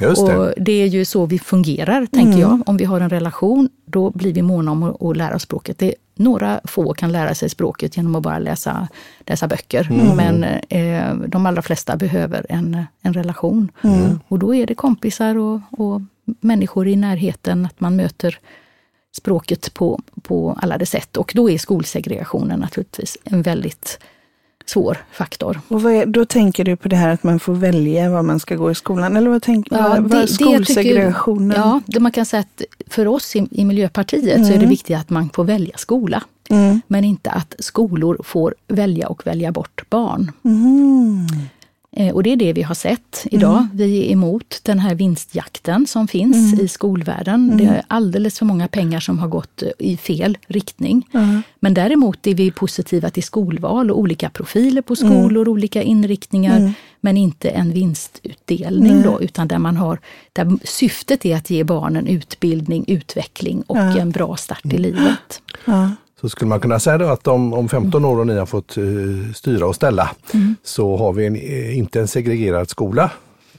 Just 0.00 0.26
det. 0.26 0.36
Och 0.36 0.52
det 0.56 0.72
är 0.72 0.86
ju 0.86 1.04
så 1.04 1.26
vi 1.26 1.38
fungerar, 1.38 2.06
tänker 2.06 2.40
jag. 2.40 2.62
Om 2.66 2.76
vi 2.76 2.84
har 2.84 3.00
en 3.00 3.10
relation, 3.10 3.68
då 3.86 4.10
blir 4.10 4.32
vi 4.32 4.42
måna 4.42 4.72
om 4.72 4.82
att, 4.82 5.16
lära 5.16 5.34
oss 5.36 5.42
språket. 5.42 5.78
Det, 5.78 5.94
några 6.14 6.60
få 6.64 6.94
kan 6.94 7.12
lära 7.12 7.34
sig 7.34 7.48
språket 7.48 7.96
genom 7.96 8.16
att 8.16 8.22
bara 8.22 8.38
läsa, 8.38 8.88
läsa 9.26 9.48
böcker. 9.48 9.88
Men 10.16 10.44
eh, 10.44 11.14
de 11.28 11.46
allra 11.46 11.62
flesta 11.62 11.96
behöver 11.96 12.46
en, 12.48 12.84
en 13.02 13.14
relation. 13.14 13.70
Och 14.28 14.38
då 14.38 14.54
är 14.54 14.66
det 14.66 14.74
kompisar 14.74 15.36
och, 15.38 15.60
och 15.70 16.00
människor 16.40 16.88
i 16.88 16.96
närheten, 16.96 17.66
att 17.66 17.80
man 17.80 17.96
möter 17.96 18.38
språket 19.16 19.74
på, 19.74 20.00
på 20.22 20.58
alla 20.62 20.78
de 20.78 20.86
sätt. 20.86 21.16
Och 21.16 21.32
då 21.34 21.50
är 21.50 21.58
skolsegregationen 21.58 22.60
naturligtvis 22.60 23.18
en 23.24 23.42
väldigt 23.42 23.98
svår 24.66 24.98
faktor. 25.12 25.60
Och 25.68 25.92
är, 25.92 26.06
då 26.06 26.24
tänker 26.24 26.64
du 26.64 26.76
på 26.76 26.88
det 26.88 26.96
här 26.96 27.08
att 27.08 27.22
man 27.22 27.40
får 27.40 27.54
välja 27.54 28.10
var 28.10 28.22
man 28.22 28.40
ska 28.40 28.54
gå 28.56 28.70
i 28.70 28.74
skolan? 28.74 29.16
Eller 29.16 29.30
vad 29.30 29.42
tänker 29.42 29.76
Ja, 29.76 29.88
vad, 29.88 30.02
det- 30.02 30.08
det 30.20 30.26
tycker- 30.26 30.44
skolsegregationen? 30.44 31.56
Ja, 31.56 31.80
det 31.86 32.00
man 32.00 32.12
kan 32.12 32.26
säga 32.26 32.40
att 32.40 32.62
för 32.86 33.06
oss 33.08 33.36
i, 33.36 33.48
i 33.50 33.64
Miljöpartiet 33.64 34.46
så 34.46 34.52
är 34.52 34.58
det 34.58 34.66
viktigt 34.66 34.96
att 34.96 35.10
man 35.10 35.30
får 35.30 35.44
välja 35.44 35.76
skola. 35.76 36.22
Mm. 36.50 36.80
Men 36.86 37.04
inte 37.04 37.30
att 37.30 37.54
skolor 37.58 38.20
får 38.24 38.54
välja 38.68 39.08
och 39.08 39.26
välja 39.26 39.52
bort 39.52 39.84
barn. 39.90 40.32
Mm. 40.44 41.26
Eh, 41.98 42.14
Och 42.14 42.22
det 42.22 42.32
är 42.32 42.36
det 42.36 42.52
vi 42.52 42.62
har 42.62 42.74
sett 42.74 43.26
idag. 43.30 43.66
Vi 43.74 44.06
är 44.06 44.12
emot 44.12 44.60
den 44.62 44.78
här 44.78 44.94
vinstjakten 44.94 45.86
som 45.86 46.08
finns 46.08 46.60
i 46.60 46.68
skolvärlden. 46.68 47.56
Det 47.56 47.64
är 47.64 47.82
alldeles 47.88 48.38
för 48.38 48.46
många 48.46 48.68
pengar 48.68 49.00
som 49.00 49.18
har 49.18 49.28
gått 49.28 49.62
eh, 49.62 49.68
i 49.78 49.96
fel 49.96 50.38
riktning. 50.46 51.08
Men 51.60 51.74
däremot 51.74 52.26
är 52.26 52.34
vi 52.34 52.50
positiva 52.50 53.10
till 53.10 53.22
skolval 53.22 53.90
och 53.90 53.98
olika 53.98 54.30
profiler 54.30 54.82
på 54.82 54.96
skolor, 54.96 55.48
olika 55.48 55.82
inriktningar. 55.82 56.72
Men 57.00 57.16
inte 57.16 57.48
en 57.48 57.72
vinstutdelning 57.72 59.02
då, 59.02 59.20
utan 59.22 59.48
där 59.48 59.58
man 59.58 59.76
har, 59.76 59.98
där 60.32 60.58
syftet 60.64 61.24
är 61.26 61.36
att 61.36 61.50
ge 61.50 61.64
barnen 61.64 62.06
utbildning, 62.06 62.84
utveckling 62.88 63.62
och 63.66 63.76
en 64.00 64.10
bra 64.10 64.36
start 64.36 64.64
i 64.64 64.78
livet. 64.78 65.42
Så 66.20 66.28
skulle 66.28 66.48
man 66.48 66.60
kunna 66.60 66.80
säga 66.80 67.12
att 67.12 67.26
om, 67.26 67.54
om 67.54 67.68
15 67.68 68.04
år 68.04 68.18
och 68.18 68.26
ni 68.26 68.38
har 68.38 68.46
fått 68.46 68.76
eh, 68.76 68.84
styra 69.34 69.66
och 69.66 69.74
ställa 69.74 70.10
så 70.62 70.96
har 70.96 71.12
vi 71.12 71.26
en, 71.26 71.36
eh, 71.36 71.78
inte 71.78 72.00
en 72.00 72.08
segregerad 72.08 72.70
skola 72.70 73.10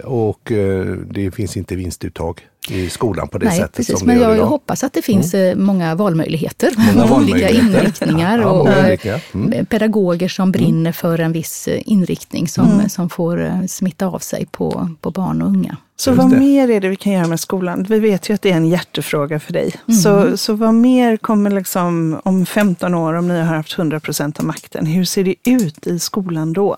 och 0.04 0.52
eh, 0.52 0.86
det 1.12 1.32
finns 1.32 1.58
inte 1.58 1.76
vinstuttag 1.76 2.48
i 2.70 2.90
skolan 2.90 3.28
på 3.28 3.38
det 3.38 3.46
Nej, 3.46 3.58
sättet 3.58 3.76
precis. 3.76 4.00
som 4.00 4.08
Men 4.08 4.16
det 4.16 4.22
gör 4.22 4.30
jag 4.30 4.38
idag. 4.38 4.46
hoppas 4.48 4.84
att 4.84 4.94
det 4.94 5.02
finns 5.02 5.34
eh, 5.34 5.56
många 5.56 5.96
valmöjligheter. 5.96 6.70
Många 6.78 6.92
olika 6.94 7.14
valmöjligheter. 7.14 7.80
inriktningar 7.82 8.40
Ja, 8.40 8.48
och 8.50 8.70
eh, 8.70 8.80
inriktningar. 8.86 9.24
Mm. 9.34 9.66
pedagoger 9.66 10.28
som 10.28 10.52
brinner 10.52 10.92
för 10.92 11.20
en 11.20 11.32
viss 11.32 11.68
inriktning 11.68 12.48
som, 12.48 12.90
som 12.90 13.10
får 13.10 13.68
smitta 13.68 14.08
av 14.08 14.20
sig 14.20 14.46
på, 14.52 14.90
på 15.02 15.12
barn 15.12 15.42
och 15.42 15.48
unga. 15.48 15.78
Så 16.00 16.10
Just 16.10 16.22
vad 16.22 16.32
det. 16.32 16.40
mer 16.40 16.70
är 16.70 16.82
det 16.82 16.90
vi 16.90 16.96
kan 16.96 17.14
göra 17.14 17.28
med 17.28 17.40
skolan? 17.40 17.86
Vi 17.90 18.00
vet 18.00 18.30
ju 18.30 18.34
att 18.34 18.42
det 18.42 18.52
är 18.52 18.56
en 18.58 18.68
hjärtefråga 18.68 19.40
för 19.40 19.54
dig. 19.54 19.76
Mm. 19.88 20.00
Så, 20.00 20.38
så 20.38 20.54
vad 20.54 20.74
mer 20.74 21.18
kommer 21.18 21.50
liksom 21.52 22.20
om 22.24 22.46
15 22.46 22.94
år, 22.94 23.14
om 23.14 23.28
ni 23.28 23.38
har 23.40 23.56
haft 23.56 23.78
100 23.78 24.00
procent 24.00 24.40
av 24.40 24.46
makten, 24.46 24.86
hur 24.86 25.06
ser 25.06 25.24
det 25.24 25.36
ut 25.46 25.88
i 25.88 26.00
skolan 26.00 26.54
då? 26.54 26.78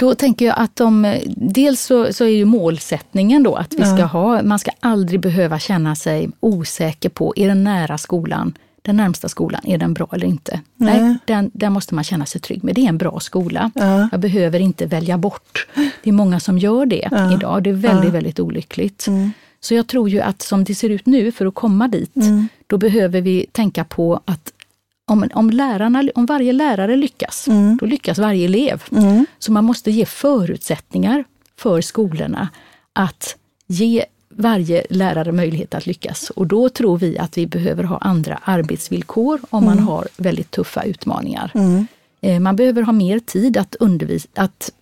Mm. 0.00 0.08
Då 0.08 0.14
tänker 0.14 0.46
jag 0.46 0.54
att 0.58 0.76
de, 0.76 1.20
dels 1.36 1.80
så, 1.80 2.12
så 2.12 2.24
är 2.24 2.28
ju 2.28 2.44
målsättningen 2.44 3.42
då 3.42 3.54
att 3.54 3.72
vi 3.72 3.84
ska 3.84 4.04
ha, 4.04 4.42
man 4.42 4.58
ska 4.58 4.70
aldrig 4.80 5.20
behöva 5.20 5.58
känna 5.58 5.96
sig 5.96 6.30
osäker 6.40 7.08
på, 7.08 7.32
är 7.36 7.48
den 7.48 7.64
nära 7.64 7.98
skolan, 7.98 8.54
den 8.82 8.96
närmsta 8.96 9.28
skolan, 9.28 9.60
är 9.64 9.78
den 9.78 9.94
bra 9.94 10.08
eller 10.12 10.26
inte? 10.26 10.60
Nej. 10.76 11.02
Nej, 11.02 11.16
den, 11.24 11.50
den 11.54 11.72
måste 11.72 11.94
man 11.94 12.04
känna 12.04 12.26
sig 12.26 12.40
trygg 12.40 12.64
med. 12.64 12.74
Det 12.74 12.80
är 12.80 12.88
en 12.88 12.98
bra 12.98 13.20
skola. 13.20 13.70
Ja. 13.74 14.08
Jag 14.12 14.20
behöver 14.20 14.60
inte 14.60 14.86
välja 14.86 15.18
bort. 15.18 15.66
Det 16.02 16.10
är 16.10 16.12
många 16.12 16.40
som 16.40 16.58
gör 16.58 16.86
det 16.86 17.08
idag. 17.34 17.62
Det 17.62 17.70
är 17.70 17.74
väldigt, 17.74 18.12
väldigt 18.12 18.40
olyckligt. 18.40 19.08
Så 19.60 19.74
jag 19.74 19.86
tror 19.86 20.08
ju 20.08 20.20
att 20.20 20.42
som 20.42 20.64
det 20.64 20.74
ser 20.74 20.90
ut 20.90 21.06
nu, 21.06 21.32
för 21.32 21.46
att 21.46 21.54
komma 21.54 21.88
dit, 21.88 22.14
då 22.66 22.78
behöver 22.78 23.20
vi 23.20 23.46
tänka 23.52 23.84
på 23.84 24.20
att 24.24 24.52
om, 25.10 25.28
om, 25.34 25.50
lärarna, 25.50 26.04
om 26.14 26.26
varje 26.26 26.52
lärare 26.52 26.96
lyckas, 26.96 27.46
då 27.80 27.86
lyckas 27.86 28.18
varje 28.18 28.44
elev. 28.44 28.82
Så 29.38 29.52
man 29.52 29.64
måste 29.64 29.90
ge 29.90 30.04
förutsättningar 30.06 31.24
för 31.56 31.80
skolorna 31.80 32.48
att 32.92 33.36
ge 33.66 34.04
varje 34.34 34.86
lärare 34.90 35.32
möjlighet 35.32 35.74
att 35.74 35.86
lyckas. 35.86 36.30
Och 36.30 36.46
då 36.46 36.68
tror 36.68 36.98
vi 36.98 37.18
att 37.18 37.38
vi 37.38 37.46
behöver 37.46 37.84
ha 37.84 37.98
andra 37.98 38.40
arbetsvillkor 38.44 39.40
om 39.50 39.64
man 39.64 39.78
har 39.78 40.08
väldigt 40.16 40.50
tuffa 40.50 40.82
utmaningar. 40.84 41.50
Eh, 42.20 42.40
Man 42.40 42.56
behöver 42.56 42.82
ha 42.82 42.92
mer 42.92 43.18
tid 43.18 43.56
att, 43.56 43.76
undervis- 43.80 44.26
att 44.34 44.72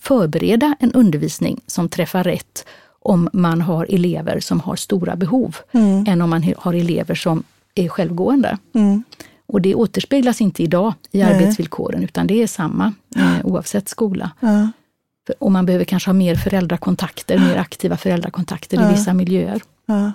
förbereda 0.00 0.74
en 0.80 0.92
undervisning 0.92 1.60
som 1.66 1.88
träffar 1.88 2.24
rätt 2.24 2.64
om 3.02 3.28
man 3.32 3.60
har 3.60 3.86
elever 3.94 4.40
som 4.40 4.60
har 4.60 4.76
stora 4.76 5.16
behov, 5.16 5.56
än 6.06 6.22
om 6.22 6.30
man 6.30 6.44
har 6.58 6.74
elever 6.74 7.14
som 7.14 7.42
är 7.74 7.88
självgående. 7.88 8.58
Och 9.52 9.60
det 9.60 9.74
återspeglas 9.74 10.40
inte 10.40 10.62
idag 10.62 10.94
i 11.12 11.18
Nej. 11.22 11.32
arbetsvillkoren, 11.34 12.02
utan 12.02 12.26
det 12.26 12.42
är 12.42 12.46
samma 12.46 12.92
eh, 13.16 13.46
oavsett 13.46 13.88
skola. 13.88 14.30
Ja. 14.40 14.68
För- 15.26 15.34
Och 15.38 15.52
man 15.52 15.66
behöver 15.66 15.84
kanske 15.84 16.08
ha 16.08 16.14
mer 16.14 16.34
föräldrakontakter, 16.34 17.38
mer 17.38 17.56
aktiva 17.56 17.96
föräldrakontakter 17.96 18.88
i 18.88 18.92
vissa 18.92 19.14
miljöer. 19.14 19.62
Ja. 19.86 20.12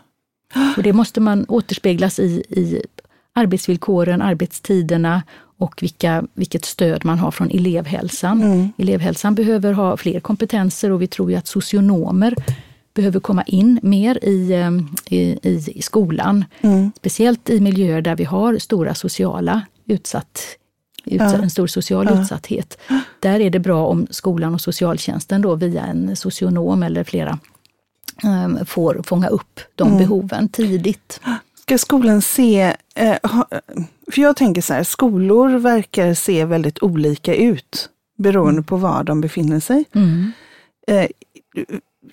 Och 0.78 0.84
det 0.84 0.94
måste 0.94 1.20
man 1.22 1.46
återspeglas 1.48 2.20
i, 2.20 2.44
i 2.50 2.82
arbetsvillkoren, 3.34 4.22
arbetstiderna 4.22 5.24
och 5.58 5.82
vilka, 5.82 6.24
vilket 6.34 6.66
stöd 6.66 7.06
man 7.06 7.20
har 7.20 7.32
från 7.32 7.50
elevhälsan. 7.52 8.72
Elevhälsan 8.78 9.36
behöver 9.36 9.74
ha 9.74 9.98
fler 9.98 10.20
kompetenser 10.20 10.92
och 10.92 11.02
vi 11.02 11.08
tror 11.08 11.32
ju 11.32 11.38
att 11.38 11.48
socionomer 11.48 12.36
behöver 12.96 13.20
komma 13.20 13.44
in 13.44 13.80
mer 13.84 14.26
i, 14.26 14.52
eh, 14.52 14.72
i, 15.18 15.40
i, 15.76 15.82
skolan. 15.82 16.46
Speciellt 16.98 17.50
i 17.50 17.60
miljöer 17.60 18.02
där 18.02 18.16
vi 18.16 18.24
har 18.24 18.58
stora 18.58 18.96
sociala 18.96 19.62
utsatt, 19.86 20.42
utsatt, 21.06 21.42
en 21.42 21.50
stor 21.50 21.68
social 21.68 22.20
utsatthet. 22.20 22.78
Där 23.20 23.40
är 23.40 23.50
det 23.50 23.60
bra 23.60 23.88
om 23.88 24.08
skolan 24.10 24.54
och 24.54 24.62
socialtjänsten 24.62 25.42
då 25.42 25.56
via 25.56 25.86
en 25.86 26.16
socionom 26.16 26.84
eller 26.84 27.04
flera 27.04 27.40
eh, 28.24 28.66
får 28.66 29.02
fånga 29.04 29.28
upp 29.28 29.60
de 29.76 29.98
behoven 29.98 30.50
tidigt. 30.50 31.20
Ska 31.62 31.78
skolan 31.78 32.22
se, 32.22 32.76
eh, 32.96 33.18
för 34.12 34.22
jag 34.22 34.36
tänker 34.36 34.62
så 34.62 34.74
här, 34.74 34.84
skolor 34.84 35.50
verkar 35.58 36.14
se 36.14 36.46
väldigt 36.46 36.84
olika 36.84 37.36
ut 37.36 37.90
beroende 38.18 38.64
på 38.64 38.78
var 38.78 39.04
de 39.04 39.22
befinner 39.22 39.60
sig. 39.60 39.86
Mm. 39.96 40.32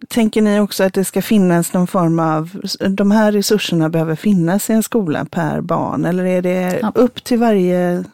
Tänker 0.09 0.43
ni 0.43 0.61
också 0.61 0.85
att 0.85 0.95
det 0.95 1.05
ska 1.05 1.23
finnas 1.23 1.73
någon 1.73 1.87
form 1.87 2.19
av, 2.19 2.51
de 2.91 3.11
här 3.11 3.33
resurserna 3.33 3.89
behöver 3.89 4.17
finnas 4.17 4.71
i 4.71 4.73
en 4.73 4.83
skola 4.83 5.25
per 5.31 5.61
barn 5.61 6.05
eller 6.05 6.25
är 6.25 6.43
det 6.43 6.79
Ja. 6.83 6.93
upp 6.95 7.25
till 7.25 7.39
varje 7.39 8.05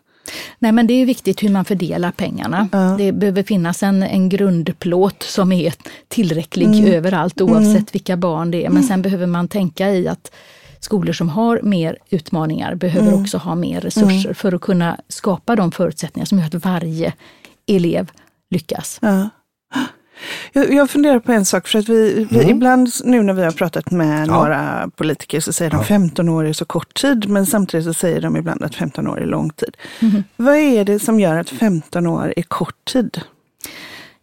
Nej, 0.59 0.73
men 0.73 0.87
det 0.87 0.95
är 0.95 1.07
viktigt 1.07 1.43
hur 1.43 1.49
man 1.49 1.65
fördelar 1.65 2.11
pengarna. 2.11 2.69
Ja. 2.73 2.95
Det 2.99 3.13
behöver 3.13 3.43
finnas 3.43 3.83
en, 3.83 4.03
en 4.03 4.29
grundplåt 4.29 5.23
som 5.23 5.53
är 5.53 5.75
tillräcklig 6.09 6.89
överallt 6.89 7.41
oavsett 7.41 7.95
vilka 7.95 8.17
barn 8.17 8.51
det 8.51 8.65
är. 8.67 8.71
Men 8.71 8.83
sen 8.83 9.03
behöver 9.03 9.27
man 9.27 9.49
tänka 9.49 9.91
i 9.91 10.09
att 10.09 10.33
skolor 10.81 11.13
som 11.13 11.29
har 11.29 11.61
mer 11.63 11.99
utmaningar 12.11 12.75
behöver 12.75 13.15
också 13.15 13.39
ha 13.39 13.55
mer 13.55 13.81
resurser 13.81 14.35
för 14.35 14.53
att 14.55 14.61
kunna 14.61 15.01
skapa 15.09 15.57
de 15.57 15.73
förutsättningar 15.73 16.27
som 16.27 16.39
gör 16.39 16.47
att 16.47 16.65
varje 16.65 17.13
elev 17.67 18.11
lyckas. 18.51 18.99
Ja. 19.03 19.29
Jag, 20.53 20.73
jag 20.75 20.91
funderar 20.91 21.19
på 21.19 21.33
en 21.33 21.45
sak, 21.45 21.69
för 21.69 21.79
att 21.79 21.89
vi, 21.89 22.27
vi 22.31 22.51
ibland 22.51 22.91
nu 23.05 23.23
när 23.23 23.33
vi 23.33 23.45
har 23.45 23.51
pratat 23.51 23.91
med 23.91 24.29
Ja. 24.29 24.33
några 24.35 24.91
politiker 24.97 25.41
så 25.41 25.53
säger 25.53 25.71
de 25.71 25.85
15 25.85 26.29
år 26.29 26.45
är 26.47 26.53
så 26.53 26.65
kort 26.65 26.95
tid, 27.01 27.29
men 27.29 27.47
samtidigt 27.47 27.87
så 27.87 27.95
säger 27.95 28.21
de 28.21 28.37
ibland 28.37 28.63
att 28.63 28.75
15 28.75 29.07
år 29.09 29.21
är 29.21 29.27
lång 29.27 29.51
tid. 29.51 29.77
Vad 30.37 30.57
är 30.57 30.85
det 30.85 30.99
som 30.99 31.21
gör 31.21 31.39
att 31.39 31.51
15 31.51 32.07
år 32.07 32.33
är 32.37 32.43
kort 32.43 32.85
tid? 32.93 33.21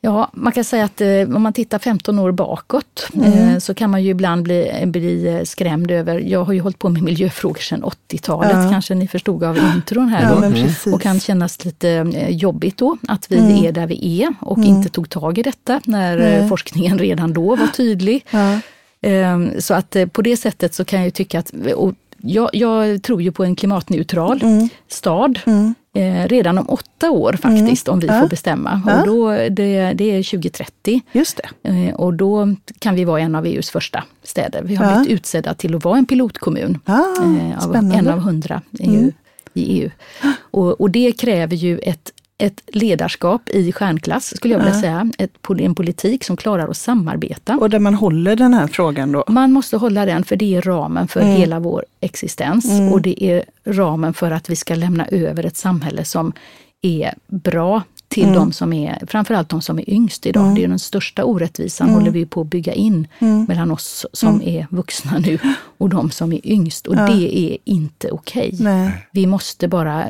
Ja, 0.05 0.29
man 0.33 0.51
kan 0.53 0.63
säga 0.63 0.83
att 0.85 1.01
eh, 1.01 1.07
om 1.35 1.41
man 1.43 1.53
tittar 1.53 1.79
15 1.79 2.19
år 2.19 2.31
bakåt 2.31 3.07
Mm. 3.13 3.33
eh, 3.33 3.57
så 3.59 3.73
kan 3.73 3.89
man 3.89 4.03
ju 4.03 4.09
ibland 4.09 4.43
bli, 4.43 4.83
bli 4.85 5.27
eh, 5.27 5.43
skrämd 5.43 5.91
över, 5.91 6.19
jag 6.19 6.43
har 6.43 6.53
ju 6.53 6.59
hållit 6.59 6.79
på 6.79 6.89
med 6.89 7.01
miljöfrågor 7.03 7.59
sedan 7.59 7.83
80-talet, 7.83 8.51
Ja. 8.63 8.69
kanske 8.71 8.95
ni 8.95 9.07
förstod 9.07 9.43
av 9.43 9.57
intron 9.75 10.09
här 10.09 10.23
Ja, 10.23 10.35
då. 10.35 10.51
precis. 10.51 10.93
Och 10.93 11.01
kan 11.01 11.19
kännas 11.19 11.65
lite 11.65 11.89
eh, 11.89 12.29
jobbigt 12.29 12.77
då 12.77 12.97
att 13.07 13.31
vi 13.31 13.37
Mm. 13.37 13.65
är 13.65 13.71
där 13.71 13.87
vi 13.87 14.23
är 14.23 14.33
och 14.41 14.59
inte 14.59 14.89
tog 14.89 15.09
tag 15.09 15.37
i 15.37 15.41
detta 15.43 15.81
när 15.85 16.17
eh, 16.41 16.47
forskningen 16.47 16.99
redan 16.99 17.33
då 17.33 17.55
var 17.55 17.67
tydlig. 17.67 18.25
Ja. 18.31 18.59
Ehm, 19.01 19.51
Så 19.61 19.73
att 19.73 19.95
eh, 19.95 20.05
på 20.05 20.21
det 20.21 20.37
sättet 20.37 20.73
så 20.73 20.85
kan 20.85 21.03
jag 21.03 21.13
tycka 21.13 21.39
att, 21.39 21.53
och 21.75 21.93
jag, 22.21 22.49
jag 22.53 23.03
tror 23.03 23.21
ju 23.21 23.31
på 23.31 23.43
en 23.43 23.55
klimatneutral 23.55 24.39
Mm. 24.43 24.69
stad 24.87 25.39
Mm. 25.45 25.75
Eh, 25.95 26.27
redan 26.27 26.57
om 26.57 26.69
åtta 26.69 27.11
år 27.11 27.33
faktiskt, 27.41 27.87
om 27.87 27.99
vi 27.99 28.07
Ja. 28.07 28.19
får 28.21 28.27
bestämma. 28.27 28.81
Ja. 28.87 28.99
Och 29.01 29.07
då, 29.07 29.31
det, 29.31 29.93
det 29.93 30.11
är 30.11 30.23
2030 30.23 31.01
Just 31.11 31.39
det. 31.61 31.69
eh, 31.69 31.95
och 31.95 32.13
då 32.13 32.55
kan 32.79 32.95
vi 32.95 33.05
vara 33.05 33.21
en 33.21 33.35
av 33.35 33.45
EUs 33.45 33.69
första 33.69 34.03
städer. 34.23 34.61
Vi 34.63 34.75
har 34.75 34.85
Ja. 34.91 34.97
blivit 34.97 35.19
utsedda 35.19 35.53
till 35.53 35.75
att 35.75 35.83
vara 35.83 35.97
en 35.97 36.05
pilotkommun, 36.05 36.79
Ah, 36.85 36.93
eh, 37.23 37.65
av, 37.65 37.75
en 37.75 38.07
av 38.07 38.19
hundra 38.19 38.61
i 38.71 38.83
EU. 38.95 39.11
I 39.53 39.63
EU. 39.81 39.89
Och, 40.37 40.81
och 40.81 40.89
det 40.89 41.11
kräver 41.11 41.55
ju 41.55 41.77
ett 41.79 42.11
ett 42.37 42.61
ledarskap 42.67 43.49
i 43.49 43.71
stjärnklass, 43.71 44.33
skulle 44.37 44.53
jag 44.53 44.59
vilja 44.59 44.73
Ja. 44.75 44.81
säga. 44.81 45.11
Ett, 45.17 45.31
en 45.59 45.75
politik 45.75 46.23
som 46.23 46.37
klarar 46.37 46.67
att 46.67 46.77
samarbeta. 46.77 47.57
Och 47.57 47.69
där 47.69 47.79
man 47.79 47.93
håller 47.93 48.35
den 48.35 48.53
här 48.53 48.67
frågan 48.67 49.11
då. 49.11 49.23
Man 49.27 49.51
måste 49.51 49.77
hålla 49.77 50.05
den, 50.05 50.23
för 50.23 50.35
det 50.35 50.55
är 50.55 50.61
ramen 50.61 51.07
för 51.07 51.19
Mm. 51.21 51.35
hela 51.35 51.59
vår 51.59 51.85
existens. 51.99 52.65
Mm. 52.69 52.93
Och 52.93 53.01
det 53.01 53.23
är 53.23 53.43
ramen 53.65 54.13
för 54.13 54.31
att 54.31 54.49
vi 54.49 54.55
ska 54.55 54.75
lämna 54.75 55.05
över 55.07 55.45
ett 55.45 55.57
samhälle 55.57 56.05
som 56.05 56.33
är 56.81 57.13
bra 57.27 57.81
till 58.07 58.23
Mm. 58.23 58.35
de 58.35 58.51
som 58.51 58.73
är, 58.73 59.03
framförallt 59.07 59.49
de 59.49 59.61
som 59.61 59.79
är 59.79 59.89
yngst 59.89 60.25
idag. 60.25 60.43
Mm. 60.43 60.55
Det 60.55 60.63
är 60.63 60.67
den 60.67 60.79
största 60.79 61.23
orättvisan, 61.23 61.87
Mm. 61.87 61.99
håller 61.99 62.11
vi 62.11 62.25
på 62.25 62.41
att 62.41 62.47
bygga 62.47 62.73
in 62.73 63.07
Mm. 63.19 63.43
mellan 63.43 63.71
oss 63.71 64.05
som 64.13 64.41
är 64.41 64.67
vuxna 64.69 65.17
nu 65.19 65.39
och 65.77 65.89
de 65.89 66.11
som 66.11 66.33
är 66.33 66.47
yngst. 66.47 66.87
Och 66.87 66.95
Ja. 66.95 67.07
det 67.07 67.37
är 67.39 67.57
inte 67.65 68.11
okej. 68.11 68.57
Nej. 68.59 69.07
Vi 69.11 69.25
måste 69.25 69.67
bara 69.67 70.05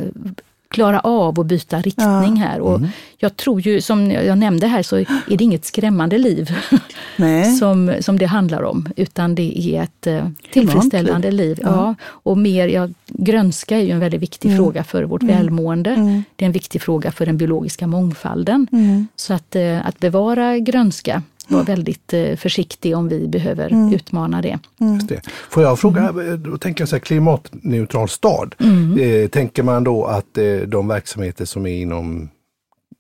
klara 0.75 0.99
av 0.99 1.39
att 1.39 1.45
byta 1.45 1.81
riktning 1.81 2.35
här. 2.35 2.59
Och 2.59 2.81
Jag 3.17 3.35
tror 3.37 3.61
ju, 3.61 3.81
som 3.81 4.11
jag 4.11 4.37
nämnde 4.37 4.67
här, 4.67 4.83
så 4.83 4.95
är 4.97 5.05
det 5.37 5.43
inget 5.43 5.65
skrämmande 5.65 6.17
liv 6.17 6.55
Nej. 7.17 7.55
som, 7.55 7.93
som 8.01 8.19
det 8.19 8.25
handlar 8.25 8.63
om, 8.63 8.89
utan 8.95 9.35
det 9.35 9.59
är 9.75 9.83
ett 9.83 10.07
eh, 10.07 10.27
tillfredsställande 10.53 11.31
liv. 11.31 11.59
Ja. 11.63 11.69
Ja. 11.69 11.95
och 12.05 12.37
mer, 12.37 12.67
ja, 12.67 12.89
grönska 13.07 13.77
är 13.77 13.81
ju 13.81 13.91
en 13.91 13.99
väldigt 13.99 14.21
viktig 14.21 14.49
Mm. 14.49 14.57
fråga 14.57 14.83
för 14.83 15.03
vårt 15.03 15.23
välmående. 15.23 15.89
Mm. 15.89 16.23
Det 16.35 16.45
är 16.45 16.47
en 16.47 16.51
viktig 16.51 16.81
fråga 16.81 17.11
för 17.11 17.25
den 17.25 17.37
biologiska 17.37 17.87
mångfalden. 17.87 18.67
Mm. 18.71 19.07
Så 19.15 19.33
att, 19.33 19.55
eh, 19.55 19.87
att 19.87 19.99
bevara 19.99 20.57
grönska, 20.57 21.21
var 21.47 21.63
väldigt 21.63 22.13
eh, 22.13 22.35
försiktig 22.35 22.97
om 22.97 23.07
vi 23.07 23.27
behöver 23.27 23.71
Mm. 23.71 23.93
utmana 23.93 24.41
det. 24.41 24.59
Just 24.77 25.09
det. 25.09 25.21
Får 25.49 25.63
jag 25.63 25.79
fråga, 25.79 26.11
då 26.37 26.57
tänker 26.57 26.81
jag 26.81 26.89
så 26.89 26.95
här, 26.95 26.99
klimatneutral 27.01 28.09
stad. 28.09 28.55
Eh, 28.99 29.27
tänker 29.29 29.63
man 29.63 29.83
då 29.83 30.05
att 30.05 30.37
eh, 30.37 30.55
de 30.67 30.87
verksamheter 30.87 31.45
som 31.45 31.65
är 31.65 31.81
inom 31.81 32.29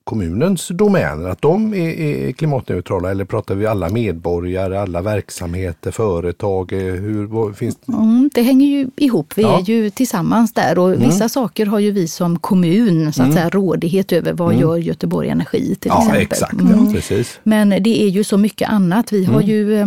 kommunens 0.09 0.67
domäner, 0.67 1.29
att 1.29 1.41
de 1.41 1.73
är, 1.73 1.89
är 1.89 2.31
klimatneutrala 2.31 3.11
eller 3.11 3.25
pratar 3.25 3.55
vi 3.55 3.65
alla 3.65 3.89
medborgare, 3.89 4.79
alla 4.79 5.01
verksamheter, 5.01 5.91
företag? 5.91 6.73
Eh, 6.73 6.79
hur, 6.79 7.53
finns 7.53 7.75
det? 7.85 7.93
Mm, 7.93 8.29
det 8.33 8.41
hänger 8.41 8.67
ju 8.67 8.87
ihop, 8.95 9.33
vi 9.35 9.41
Ja. 9.41 9.59
är 9.59 9.63
ju 9.63 9.89
tillsammans 9.89 10.53
där 10.53 10.79
och 10.79 11.01
vissa 11.01 11.29
saker 11.29 11.65
har 11.65 11.79
ju 11.79 11.91
vi 11.91 12.07
som 12.07 12.39
kommun 12.39 13.13
så 13.13 13.23
att 13.23 13.33
säga 13.33 13.49
rådighet 13.49 14.11
över. 14.11 14.33
Vad 14.33 14.55
gör 14.55 14.77
Göteborg 14.77 15.29
Energi 15.29 15.75
till 15.75 15.89
Ja, 15.89 15.99
exempel? 16.01 16.21
exakt. 16.21 16.53
Mm. 16.53 16.85
Ja, 16.85 16.91
precis. 16.93 17.39
Men 17.43 17.69
det 17.69 18.03
är 18.03 18.07
ju 18.07 18.23
så 18.23 18.37
mycket 18.37 18.69
annat. 18.69 19.13
Vi 19.13 19.23
Mm. 19.23 19.33
har 19.35 19.41
ju 19.41 19.79
eh, 19.79 19.85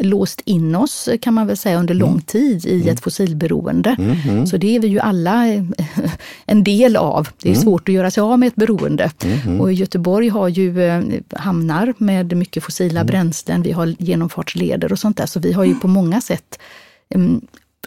låst 0.00 0.40
in 0.44 0.74
oss 0.74 1.08
kan 1.22 1.34
man 1.34 1.46
väl 1.46 1.56
säga 1.56 1.78
under 1.78 1.94
Mm. 1.94 2.06
lång 2.08 2.20
tid 2.20 2.66
i 2.66 2.88
ett 2.88 3.00
fossilberoende. 3.00 3.96
Så 4.46 4.56
det 4.56 4.76
är 4.76 4.80
vi 4.80 4.88
ju 4.88 4.98
alla 5.00 5.48
eh, 5.48 5.64
en 6.46 6.64
del 6.64 6.96
av. 6.96 7.28
Det 7.42 7.48
Mm. 7.48 7.58
är 7.58 7.62
svårt 7.62 7.88
att 7.88 7.94
göra 7.94 8.10
sig 8.10 8.20
av 8.20 8.38
med 8.38 8.46
ett 8.46 8.54
beroende. 8.56 9.10
Och 9.60 9.72
Göteborg 9.72 10.28
har 10.28 10.48
ju 10.48 10.82
eh, 10.84 11.02
hamnar 11.30 11.94
med 11.98 12.36
mycket 12.36 12.56
Mm. 12.56 12.64
fossila 12.64 13.04
bränslen. 13.04 13.62
Vi 13.62 13.72
har 13.72 13.94
genomfartsleder 13.98 14.92
och 14.92 14.98
sånt 14.98 15.16
där. 15.16 15.26
Så 15.26 15.40
vi 15.40 15.52
har 15.52 15.64
ju 15.64 15.74
på 15.74 15.88
många 15.88 16.20
sätt 16.20 16.58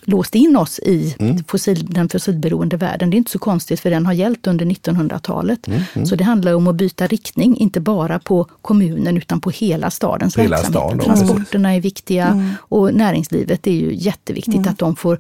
låst 0.06 0.36
in 0.36 0.56
oss 0.58 0.80
i 0.80 1.16
Mm. 1.20 1.44
fossil, 1.48 1.86
den 1.86 2.10
fossilberoende 2.10 2.78
världen. 2.78 3.10
Det 3.10 3.16
är 3.16 3.18
inte 3.18 3.32
så 3.32 3.40
konstigt 3.40 3.80
för 3.80 3.90
den 3.90 4.06
har 4.06 4.14
gällt 4.14 4.48
under 4.48 4.66
1900-talet. 4.66 5.68
Mm, 5.68 6.06
Så 6.06 6.16
det 6.16 6.24
handlar 6.24 6.54
om 6.56 6.68
att 6.68 6.76
byta 6.76 7.08
riktning, 7.08 7.58
inte 7.58 7.80
bara 7.80 8.20
på 8.20 8.48
kommunen 8.62 9.18
utan 9.18 9.42
på 9.42 9.50
hela 9.50 9.92
stadens 9.92 10.36
På 10.36 10.42
hela 10.42 10.56
verksamhet. 10.58 11.04
stan 11.04 11.16
Transporterna 11.16 11.76
är 11.76 11.82
viktiga 11.82 12.56
och 12.58 12.94
näringslivet 12.94 13.68
är 13.68 13.72
ju 13.72 13.96
jätteviktigt 13.96 14.56
Mm. 14.56 14.70
att 14.70 14.78
de 14.80 14.96
får 14.96 15.20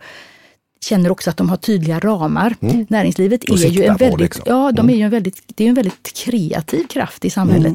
känner 0.85 1.11
också 1.11 1.29
att 1.29 1.37
de 1.37 1.49
har 1.49 1.57
tydliga 1.57 1.99
ramar. 1.99 2.55
Näringslivet 2.89 3.43
är 3.49 3.57
ju 3.67 3.83
en 3.83 3.97
på 3.97 4.03
väldigt, 4.03 4.19
liksom. 4.19 4.43
ja, 4.47 4.71
de 4.71 4.89
är 4.89 4.95
ju 4.95 5.01
en 5.03 5.09
väldigt, 5.11 5.43
det 5.47 5.63
är 5.65 5.69
en 5.69 5.75
väldigt 5.75 6.13
kreativ 6.25 6.83
kraft 6.87 7.25
i 7.25 7.29
samhället. 7.29 7.73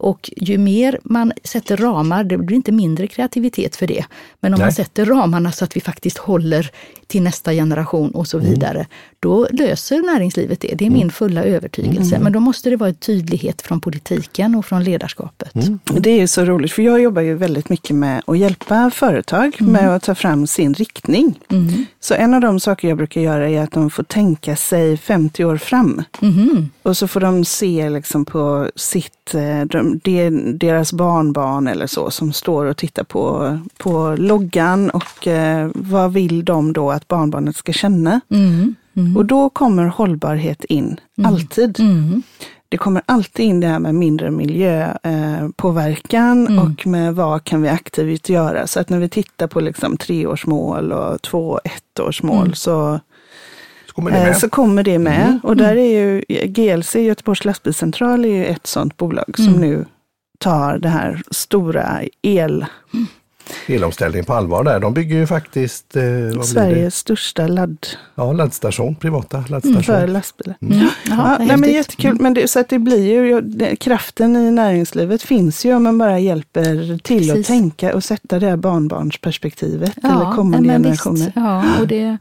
Och 0.00 0.30
ju 0.36 0.58
mer 0.58 0.98
man 1.02 1.32
sätter 1.44 1.76
ramar, 1.76 2.24
det 2.24 2.38
blir 2.38 2.56
inte 2.56 2.72
mindre 2.72 3.06
kreativitet 3.06 3.76
för 3.76 3.86
det. 3.86 4.04
Men 4.40 4.54
om 4.54 4.58
Nej. 4.58 4.66
man 4.66 4.72
sätter 4.72 5.04
ramarna 5.04 5.52
så 5.52 5.64
att 5.64 5.76
vi 5.76 5.80
faktiskt 5.80 6.18
håller 6.18 6.70
till 7.06 7.22
nästa 7.22 7.52
generation 7.52 8.10
och 8.10 8.28
så 8.28 8.38
vidare, 8.38 8.86
då 9.20 9.48
löser 9.50 10.02
näringslivet 10.02 10.60
det. 10.60 10.74
Det 10.74 10.86
är 10.86 10.90
min 10.90 11.10
fulla 11.10 11.44
övertygelse. 11.44 12.18
Men 12.18 12.32
då 12.32 12.40
måste 12.40 12.70
det 12.70 12.76
vara 12.76 12.88
en 12.88 12.94
tydlighet 12.94 13.62
från 13.62 13.80
politiken 13.80 14.54
och 14.54 14.66
från 14.66 14.84
ledarskapet. 14.84 15.52
Det 15.84 16.10
är 16.10 16.26
så 16.26 16.44
roligt, 16.44 16.72
för 16.72 16.82
jag 16.82 17.00
jobbar 17.00 17.22
ju 17.22 17.34
väldigt 17.34 17.68
mycket 17.68 17.96
med 17.96 18.22
att 18.26 18.38
hjälpa 18.38 18.90
företag 18.90 19.56
med 19.60 19.96
att 19.96 20.02
ta 20.02 20.14
fram 20.14 20.46
sin 20.46 20.74
riktning. 20.74 21.38
Mm. 21.48 21.86
Så 22.00 22.14
en 22.14 22.34
av 22.34 22.40
de 22.40 22.60
saker 22.60 22.88
jag 22.88 22.96
brukar 22.96 23.20
göra 23.20 23.48
är 23.48 23.60
att 23.62 23.72
de 23.72 23.90
får 23.90 24.02
tänka 24.02 24.56
sig 24.56 24.96
50 24.96 25.44
år 25.44 25.56
fram. 25.56 26.02
Och 26.82 26.96
så 26.96 27.08
får 27.08 27.20
de 27.20 27.44
se 27.44 27.90
liksom 27.90 28.24
på 28.24 28.70
sitt, 28.76 29.34
eh, 29.34 29.64
deras 30.54 30.92
barnbarn 30.92 31.68
eller 31.68 31.86
så 31.86 32.10
som 32.10 32.32
står 32.32 32.64
och 32.64 32.76
tittar 32.76 33.04
på, 33.04 33.58
på 33.76 34.16
loggan 34.18 34.90
och 34.90 35.26
eh, 35.26 35.70
vad 35.74 36.12
vill 36.12 36.44
de 36.44 36.72
då 36.72 36.90
att 36.90 37.08
barnbarnet 37.08 37.56
ska 37.56 37.72
känna? 37.72 38.20
Mm. 38.30 38.74
Mm. 38.96 39.16
Och 39.16 39.26
då 39.26 39.48
kommer 39.50 39.84
hållbarhet 39.86 40.64
in, 40.64 41.00
alltid. 41.24 41.80
Mm. 41.80 42.22
Det 42.68 42.76
kommer 42.76 43.02
alltid 43.06 43.46
in 43.46 43.60
det 43.60 43.66
här 43.66 43.78
med 43.78 43.94
mindre 43.94 44.30
miljöpåverkan 44.30 45.52
påverkan 45.56 46.46
Mm. 46.46 46.58
och 46.58 46.86
med 46.86 47.14
vad 47.14 47.44
kan 47.44 47.62
vi 47.62 47.68
aktivt 47.68 48.28
göra. 48.28 48.66
Så 48.66 48.80
att 48.80 48.88
när 48.88 48.98
vi 48.98 49.08
tittar 49.08 49.46
på 49.46 49.60
liksom 49.60 49.96
treårsmål 49.96 50.92
och 50.92 51.22
två 51.22 51.48
och 51.50 51.60
ettårsmål 51.64 52.40
Mm. 52.44 52.54
så, 52.54 53.00
Så 53.88 53.92
kommer 53.94 54.10
det 54.10 54.16
eh, 54.18 54.24
med. 54.24 54.36
så 54.36 54.48
kommer 54.48 54.82
det 54.82 54.98
med. 54.98 55.26
Mm. 55.26 55.40
Och 55.42 55.56
där 55.56 55.76
är 55.76 56.00
ju 56.00 56.22
GLC, 56.46 56.94
Göteborgs 56.94 57.44
lastbilscentral, 57.44 58.24
är 58.24 58.28
ju 58.28 58.44
ett 58.44 58.66
sådant 58.66 58.96
bolag 58.96 59.32
som 59.36 59.46
Mm. 59.48 59.60
nu 59.60 59.84
tar 60.38 60.78
det 60.78 60.88
här 60.88 61.22
stora 61.30 62.00
el, 62.22 62.66
Elomställningen 63.66 64.24
på 64.24 64.34
allvar 64.34 64.64
där. 64.64 64.80
De 64.80 64.94
bygger 64.94 65.16
ju 65.16 65.26
faktiskt 65.26 65.96
eh? 65.96 66.42
Sveriges 66.42 66.96
största 66.96 67.46
ladd 67.46 67.86
Ja, 68.14 68.32
laddstation, 68.32 68.94
privata 68.94 69.44
laddstation. 69.48 69.82
för 69.82 70.06
lastbilar. 70.06 70.56
Mm. 70.62 70.78
Ja, 70.78 70.88
Jaha, 71.08 71.36
nej, 71.40 71.56
men 71.56 71.72
jättekul. 71.72 72.16
Men 72.20 72.34
det, 72.34 72.48
så 72.50 72.60
att 72.60 72.68
det 72.68 72.78
blir 72.78 73.12
ju, 73.12 73.40
det, 73.40 73.76
kraften 73.76 74.36
i 74.36 74.50
näringslivet 74.50 75.22
finns 75.22 75.64
ju 75.64 75.74
om 75.74 75.82
man 75.82 75.98
bara 75.98 76.18
hjälper 76.18 76.98
till 76.98 77.30
att 77.30 77.36
Precis. 77.36 77.46
tänka 77.46 77.94
och 77.94 78.04
sätta 78.04 78.38
det 78.38 78.46
här 78.46 78.56
barnbarnsperspektivet 78.56 79.92
Ja, 80.02 80.08
eller 80.22 80.36
kommande 80.36 80.68
men 80.68 80.82
visst. 80.90 81.04
generationer. 81.04 81.32
Ja, 81.36 81.80
och 81.80 81.86
det, 81.88 82.16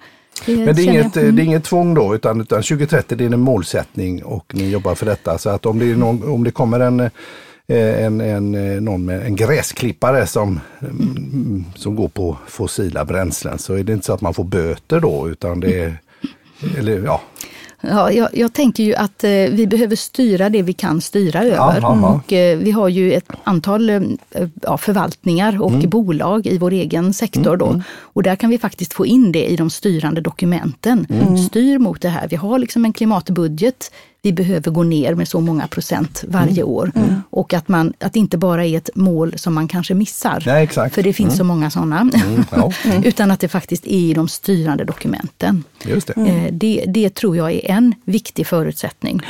det 0.45 0.55
Men 0.65 0.75
det 0.75 0.81
är, 0.81 0.89
inget, 0.89 1.15
jag. 1.15 1.23
Mm. 1.23 1.35
det 1.35 1.41
är 1.41 1.43
inget 1.43 1.63
tvång 1.63 1.93
då, 1.93 2.15
utan, 2.15 2.41
utan 2.41 2.63
2030 2.63 3.17
det 3.17 3.25
är 3.25 3.33
en 3.33 3.39
målsättning 3.39 4.23
och 4.23 4.51
ni 4.55 4.69
jobbar 4.69 4.95
för 4.95 5.05
detta. 5.05 5.37
Så 5.37 5.49
att 5.49 5.65
om 5.65 5.79
det, 5.79 5.85
någon, 5.85 6.29
om 6.29 6.43
det 6.43 6.51
kommer 6.51 6.79
en, 6.79 6.99
eh, 6.99 7.09
en, 7.77 8.21
en, 8.21 8.55
eh, 8.55 8.81
någon 8.81 9.05
med 9.05 9.25
en 9.25 9.35
gräsklippare 9.35 10.27
som, 10.27 10.59
mm, 10.81 11.65
som 11.75 11.95
går 11.95 12.07
på 12.07 12.37
fossila 12.47 13.05
bränslen 13.05 13.59
så 13.59 13.73
är 13.73 13.83
det 13.83 13.93
inte 13.93 14.05
så 14.05 14.13
att 14.13 14.21
man 14.21 14.33
får 14.33 14.43
böter 14.43 14.99
då, 14.99 15.29
utan 15.29 15.59
det 15.59 15.79
är 15.79 15.97
eller, 16.77 17.03
ja, 17.05 17.21
Ja, 17.81 18.11
jag, 18.11 18.29
jag 18.33 18.53
tänker 18.53 18.83
ju 18.83 18.95
att 18.95 19.23
eh, 19.23 19.29
vi 19.29 19.67
behöver 19.67 19.95
styra 19.95 20.49
det 20.49 20.61
vi 20.61 20.73
kan 20.73 21.01
styra 21.01 21.43
över. 21.43 21.79
ja. 21.81 22.21
Och, 22.25 22.33
eh, 22.33 22.57
vi 22.57 22.71
har 22.71 22.89
ju 22.89 23.13
ett 23.13 23.25
antal 23.43 23.89
eh, 23.89 24.01
ja, 24.61 24.77
förvaltningar 24.77 25.61
och 25.61 25.71
Mm. 25.71 25.89
bolag 25.89 26.47
i 26.47 26.57
vår 26.57 26.71
egen 26.71 27.13
sektor. 27.13 27.57
Då. 27.57 27.81
Och 27.99 28.23
där 28.23 28.35
kan 28.35 28.49
vi 28.49 28.57
faktiskt 28.57 28.93
få 28.93 29.05
in 29.05 29.31
det 29.31 29.45
i 29.45 29.55
de 29.55 29.69
styrande 29.69 30.21
dokumenten. 30.21 31.07
Mm. 31.09 31.37
Styr 31.37 31.77
mot 31.77 32.01
det 32.01 32.09
här. 32.09 32.27
Vi 32.27 32.35
har 32.35 32.59
liksom 32.59 32.85
en 32.85 32.93
klimatbudget. 32.93 33.91
Vi 34.21 34.33
behöver 34.33 34.71
gå 34.71 34.83
ner 34.83 35.15
med 35.15 35.27
så 35.27 35.39
många 35.39 35.67
procent 35.67 36.23
varje 36.27 36.61
Mm. 36.61 36.69
år. 36.73 36.91
Och 37.29 37.53
att, 37.53 37.67
man, 37.67 37.93
att 37.99 38.13
det 38.13 38.19
inte 38.19 38.37
bara 38.37 38.65
är 38.65 38.77
ett 38.77 38.89
mål 38.95 39.37
som 39.37 39.53
man 39.53 39.67
kanske 39.67 39.93
missar. 39.93 40.47
Exakt. 40.47 40.95
För 40.95 41.03
det 41.03 41.13
finns 41.13 41.37
så 41.37 41.43
många 41.43 41.69
sådana. 41.69 41.99
Mm, 41.99 42.43
ja, 42.51 42.71
Utan 43.03 43.31
att 43.31 43.39
det 43.39 43.47
faktiskt 43.47 43.85
är 43.85 43.89
i 43.89 44.13
de 44.13 44.27
styrande 44.27 44.83
dokumenten. 44.83 45.63
just 45.85 46.07
det. 46.07 46.13
Eh, 46.13 46.53
Det, 46.53 46.83
det 46.87 47.15
tror 47.15 47.37
jag 47.37 47.51
är 47.51 47.71
en 47.71 47.95
viktig 48.05 48.47
förutsättning. 48.47 49.21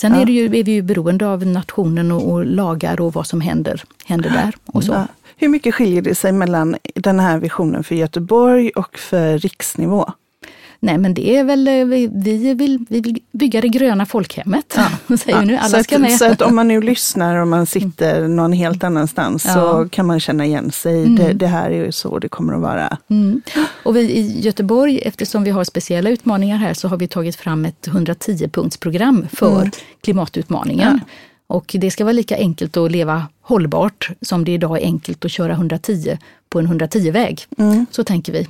Sen 0.00 0.12
Ja. 0.14 0.20
är, 0.20 0.24
det 0.26 0.32
ju, 0.32 0.44
är 0.44 0.64
vi 0.64 0.72
ju 0.72 0.82
beroende 0.82 1.26
av 1.28 1.46
nationen 1.46 2.12
och, 2.12 2.32
och 2.32 2.46
lagar 2.46 3.00
och 3.00 3.12
vad 3.12 3.26
som 3.26 3.40
händer, 3.40 3.84
händer 4.04 4.30
där. 4.30 4.54
Och 4.66 4.84
så. 4.84 4.92
Ja. 4.92 5.06
Hur 5.36 5.48
mycket 5.48 5.74
skiljer 5.74 6.02
det 6.02 6.14
sig 6.14 6.32
mellan 6.32 6.76
den 6.94 7.20
här 7.20 7.38
visionen 7.38 7.84
för 7.84 7.94
Göteborg 7.94 8.70
och 8.70 8.98
för 8.98 9.38
riksnivå? 9.38 10.12
Nej 10.84 10.98
men 10.98 11.14
det 11.14 11.36
är 11.36 11.44
väl, 11.44 11.68
eh, 11.68 11.84
vi, 11.84 12.10
vi, 12.14 12.54
vill, 12.54 12.84
vi 12.88 13.00
vill 13.00 13.18
bygga 13.32 13.60
det 13.60 13.68
gröna 13.68 14.06
folkhemmet. 14.06 14.78
Säger 15.18 15.40
vi 15.40 15.46
nu, 15.46 15.56
alla 15.56 15.78
så, 15.78 15.82
ska 15.82 15.94
att, 15.94 16.00
med. 16.00 16.12
så 16.18 16.24
att 16.24 16.42
om 16.42 16.54
man 16.54 16.68
nu 16.68 16.80
lyssnar 16.80 17.36
och 17.36 17.48
man 17.48 17.66
sitter 17.66 18.28
någon 18.28 18.52
helt 18.52 18.84
annanstans 18.84 19.44
Ja. 19.46 19.54
så 19.54 19.88
kan 19.88 20.06
man 20.06 20.20
känna 20.20 20.46
igen 20.46 20.72
sig. 20.72 21.06
Det, 21.08 21.32
det 21.32 21.46
här 21.46 21.70
är 21.70 21.84
ju 21.84 21.92
så 21.92 22.18
det 22.18 22.28
kommer 22.28 22.54
att 22.54 22.60
vara. 22.60 22.96
Mm. 23.10 23.42
Och 23.82 23.96
vi 23.96 24.00
i 24.00 24.40
Göteborg, 24.40 24.98
eftersom 24.98 25.44
vi 25.44 25.50
har 25.50 25.64
speciella 25.64 26.10
utmaningar 26.10 26.56
här, 26.56 26.74
så 26.74 26.88
har 26.88 26.96
vi 26.96 27.08
tagit 27.08 27.36
fram 27.36 27.64
ett 27.64 27.88
110-punktsprogram 27.88 29.26
för 29.32 29.56
Mm. 29.56 29.70
klimatutmaningen. 30.00 31.00
Och 31.52 31.76
det 31.78 31.90
ska 31.90 32.04
vara 32.04 32.12
lika 32.12 32.36
enkelt 32.36 32.76
att 32.76 32.92
leva 32.92 33.28
hållbart 33.40 34.10
som 34.20 34.44
det 34.44 34.52
idag 34.52 34.78
är 34.78 34.84
enkelt 34.84 35.24
att 35.24 35.30
köra 35.30 35.52
110 35.52 36.18
på 36.48 36.58
en 36.58 36.66
110-väg. 36.68 37.46
Mm. 37.58 37.86
Så 37.90 38.04
tänker 38.04 38.32
vi. 38.32 38.48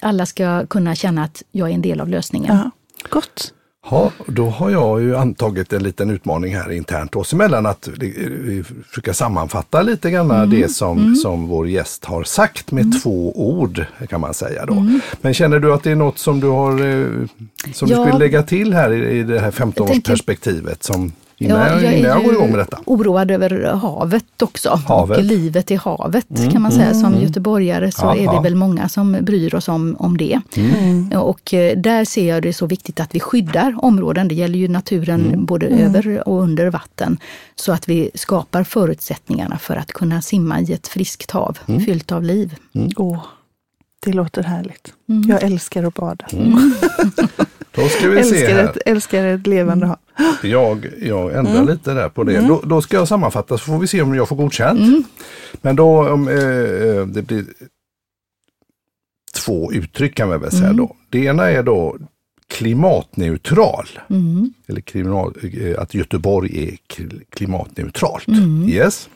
Alla 0.00 0.26
ska 0.26 0.66
kunna 0.66 0.94
känna 0.94 1.24
att 1.24 1.42
jag 1.52 1.70
är 1.70 1.74
en 1.74 1.82
del 1.82 2.00
av 2.00 2.08
lösningen. 2.08 2.56
Ja. 2.56 2.70
Gott. 3.08 3.52
Ja, 3.90 4.10
då 4.26 4.48
har 4.48 4.70
jag 4.70 5.02
ju 5.02 5.16
antagit 5.16 5.72
en 5.72 5.82
liten 5.82 6.10
utmaning 6.10 6.56
här 6.56 6.72
internt 6.72 7.16
oss 7.16 7.32
emellan 7.32 7.66
att 7.66 7.88
vi 7.98 8.64
försöka 8.88 9.14
sammanfatta 9.14 9.82
lite 9.82 10.10
grann 10.10 10.50
det 10.50 10.72
som, 10.72 11.16
som 11.16 11.48
vår 11.48 11.68
gäst 11.68 12.04
har 12.04 12.24
sagt 12.24 12.72
med 12.72 13.02
två 13.02 13.32
ord 13.50 13.84
kan 14.08 14.20
man 14.20 14.34
säga 14.34 14.66
då. 14.66 14.86
Men 15.20 15.34
känner 15.34 15.58
du 15.58 15.72
att 15.72 15.82
det 15.82 15.90
är 15.90 15.96
något 15.96 16.18
som 16.18 16.40
du 16.40 16.46
har 16.46 16.72
eh, 16.72 17.06
som 17.72 17.88
du 17.88 17.94
Ja. 17.94 18.06
skulle 18.06 18.18
lägga 18.18 18.42
till 18.42 18.74
här 18.74 18.92
i, 18.92 19.18
i 19.18 19.22
det 19.22 19.40
här 19.40 19.50
15-årsperspektivet 19.50 20.76
som 20.80 21.12
innan, 21.44 21.60
Ja, 21.60 21.68
jag, 21.68 21.82
jag 21.84 21.92
innan 21.98 22.10
är 22.10 22.14
jag 22.14 22.24
går 22.24 22.34
igång 22.34 22.50
med 22.50 22.58
detta? 22.58 22.78
oroad 22.86 23.30
över 23.30 23.72
havet 23.72 24.42
också. 24.42 24.68
Havet. 24.86 25.18
Och 25.18 25.24
livet 25.24 25.70
i 25.70 25.74
havet 25.76 26.26
kan 26.52 26.62
man 26.62 26.72
säga. 26.72 26.94
Som 26.94 27.20
göteborgare 27.22 27.92
så 27.92 28.02
Ja, 28.06 28.16
är 28.16 28.24
ja. 28.24 28.32
det 28.32 28.40
väl 28.42 28.54
många 28.54 28.88
som 28.88 29.16
bryr 29.20 29.54
oss 29.54 29.68
om, 29.68 29.96
om 29.98 30.16
det. 30.16 30.40
Och 31.16 31.54
eh, 31.54 31.76
där 31.78 32.04
ser 32.04 32.28
jag 32.28 32.42
det 32.42 32.52
så 32.52 32.66
viktigt 32.66 33.00
att 33.00 33.14
vi 33.14 33.20
skyddar 33.20 33.74
områden. 33.84 34.28
Det 34.28 34.34
gäller 34.34 34.58
ju 34.58 34.68
naturen 34.68 35.44
både 35.46 35.66
över 35.66 36.28
och 36.28 36.42
under 36.42 36.66
vatten. 36.70 37.18
Så 37.56 37.72
att 37.72 37.88
vi 37.88 38.10
skapar 38.14 38.64
förutsättningarna 38.64 39.58
för 39.58 39.76
att 39.76 39.92
kunna 39.92 40.22
simma 40.22 40.60
i 40.60 40.72
ett 40.72 40.88
friskt 40.88 41.30
hav 41.30 41.58
fyllt 41.86 42.12
av 42.12 42.22
liv. 42.22 42.54
Åh, 42.96 43.24
det 44.04 44.12
låter 44.12 44.42
härligt. 44.42 44.92
Jag 45.28 45.42
älskar 45.42 45.84
att 45.84 45.94
bada. 45.94 46.24
Då 47.74 47.88
ska 47.88 48.08
vi 48.08 48.24
se 48.24 48.36
Älskar 48.36 48.54
här. 48.54 48.64
ett, 48.64 48.78
älskar 48.86 49.24
ett 49.24 49.46
levande 49.46 49.86
hav. 49.86 49.96
Jag, 50.42 50.86
jag 51.02 51.34
ändrar 51.34 51.64
lite 51.64 51.94
där 51.94 52.08
på 52.08 52.24
det. 52.24 52.40
Då, 52.48 52.62
då 52.64 52.82
ska 52.82 52.96
jag 52.96 53.08
sammanfatta 53.08 53.58
så 53.58 53.64
får 53.64 53.78
vi 53.78 53.86
se 53.86 54.02
om 54.02 54.14
jag 54.14 54.28
får 54.28 54.36
godkänt. 54.36 55.06
Men 55.62 55.76
då 55.76 56.08
om 56.08 56.28
eh, 56.28 56.34
eh, 56.34 57.06
det 57.06 57.22
blir 57.22 57.44
två 59.34 59.72
uttryck 59.72 60.14
kan 60.14 60.30
vi 60.30 60.38
väl 60.38 60.50
säga 60.50 60.72
då. 60.72 60.96
Det 61.10 61.18
ena 61.24 61.50
är 61.50 61.62
då 61.62 61.96
klimatneutral. 62.48 63.88
Mm. 64.10 64.52
Eller 64.66 64.80
kriminal, 64.80 65.34
eh, 65.60 65.80
att 65.82 65.94
Göteborg 65.94 66.64
är 66.68 66.76
kl- 66.96 67.22
klimatneutralt. 67.30 68.28
Mm. 68.28 68.68
Yes. 68.68 69.08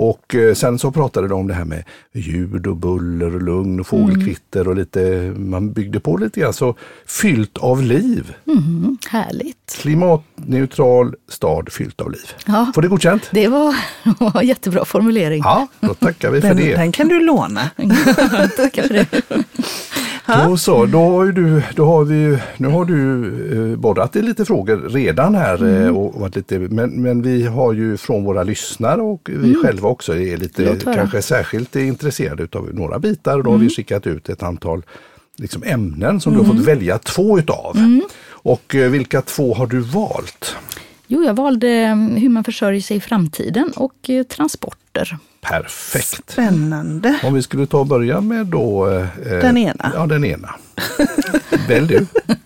Och 0.00 0.34
eh, 0.34 0.54
sen 0.54 0.78
så 0.78 0.90
pratade 0.90 1.28
de 1.28 1.34
om 1.40 1.46
det 1.46 1.54
här 1.54 1.64
med 1.64 1.84
ljud 2.12 2.66
och 2.66 2.76
buller 2.76 3.34
och 3.34 3.42
lugn 3.42 3.80
och 3.80 3.86
fågelkvitter 3.86 4.68
och 4.68 4.76
lite, 4.76 5.32
man 5.36 5.72
byggde 5.72 6.00
på 6.00 6.16
lite 6.16 6.40
grann. 6.40 6.52
Så 6.52 6.74
fyllt 7.06 7.58
av 7.58 7.82
liv. 7.82 8.34
Mm, 8.46 8.98
härligt. 9.08 9.78
Klimatneutral 9.80 11.14
stad 11.28 11.72
fyllt 11.72 12.00
av 12.00 12.10
liv. 12.10 12.32
Ja. 12.46 12.72
Får 12.74 12.82
det 12.82 12.88
godkänt? 12.88 13.28
Det 13.32 13.48
var, 13.48 13.74
var 14.32 14.42
jättebra 14.42 14.84
formulering. 14.84 15.42
Ja, 15.44 15.68
då 15.80 15.94
tackar 15.94 16.30
vi 16.30 16.40
för 16.40 16.48
Den, 16.48 16.56
det. 16.56 16.76
den 16.76 16.92
kan 16.92 17.08
du 17.08 17.20
låna. 17.20 17.70
Tackar 18.56 18.82
för 18.82 18.94
det. 18.94 19.06
Då 20.26 20.56
så, 20.56 20.86
då 20.86 20.98
har 21.00 21.26
du, 21.26 21.62
då 21.76 21.84
har 21.84 22.04
vi, 22.04 22.38
nu 22.56 22.68
har 22.68 22.84
du 22.84 23.24
eh, 23.72 23.78
borrat 23.78 24.16
i 24.16 24.22
lite 24.22 24.44
frågor 24.44 24.76
redan 24.88 25.34
här. 25.34 25.54
Mm. 25.62 25.82
Eh, 25.86 25.96
och 25.96 26.20
varit 26.20 26.36
lite, 26.36 26.58
men, 26.58 26.90
men 27.02 27.22
vi 27.22 27.46
har 27.46 27.72
ju 27.72 27.96
från 27.96 28.24
våra 28.24 28.42
lyssnare 28.42 29.02
och 29.02 29.30
vi 29.32 29.54
själva 29.54 29.88
också 29.88 30.16
är 30.16 30.36
lite 30.36 30.62
Mm. 30.62 30.78
Kanske 30.96 31.22
särskilt 31.22 31.76
intresserade 31.76 32.58
av 32.58 32.68
några 32.74 32.98
bitar. 32.98 33.38
Och 33.38 33.44
då 33.44 33.50
har 33.50 33.56
Mm. 33.56 33.68
vi 33.68 33.74
skickat 33.74 34.06
ut 34.06 34.28
ett 34.28 34.42
antal 34.42 34.82
liksom, 35.36 35.62
ämnen 35.66 36.20
som 36.20 36.32
du 36.32 36.38
har 36.38 36.44
Mm. 36.44 36.56
fått 36.56 36.66
välja 36.66 36.98
två 36.98 37.38
utav. 37.38 37.76
Och 38.30 38.74
eh, 38.74 38.90
vilka 38.90 39.22
två 39.22 39.54
har 39.54 39.66
du 39.66 39.80
valt? 39.80 40.56
Jo, 41.06 41.22
jag 41.24 41.34
valde 41.34 41.68
hur 42.18 42.28
man 42.28 42.44
försörjer 42.44 42.80
sig 42.80 42.96
i 42.96 43.00
framtiden 43.00 43.72
och 43.76 44.10
eh, 44.10 44.22
transporter. 44.22 45.18
Perfekt. 45.40 46.30
Spännande. 46.30 47.18
Om 47.24 47.34
vi 47.34 47.42
skulle 47.42 47.66
ta 47.66 47.78
och 47.78 47.86
börja 47.86 48.20
med 48.20 48.46
då... 48.46 48.88
eh, 48.88 49.06
Den 49.24 49.56
ena. 49.56 49.92
Ja, 49.94 50.06
den 50.06 50.24
ena. 50.24 50.54
Välj 51.68 51.86
du. 51.88 52.06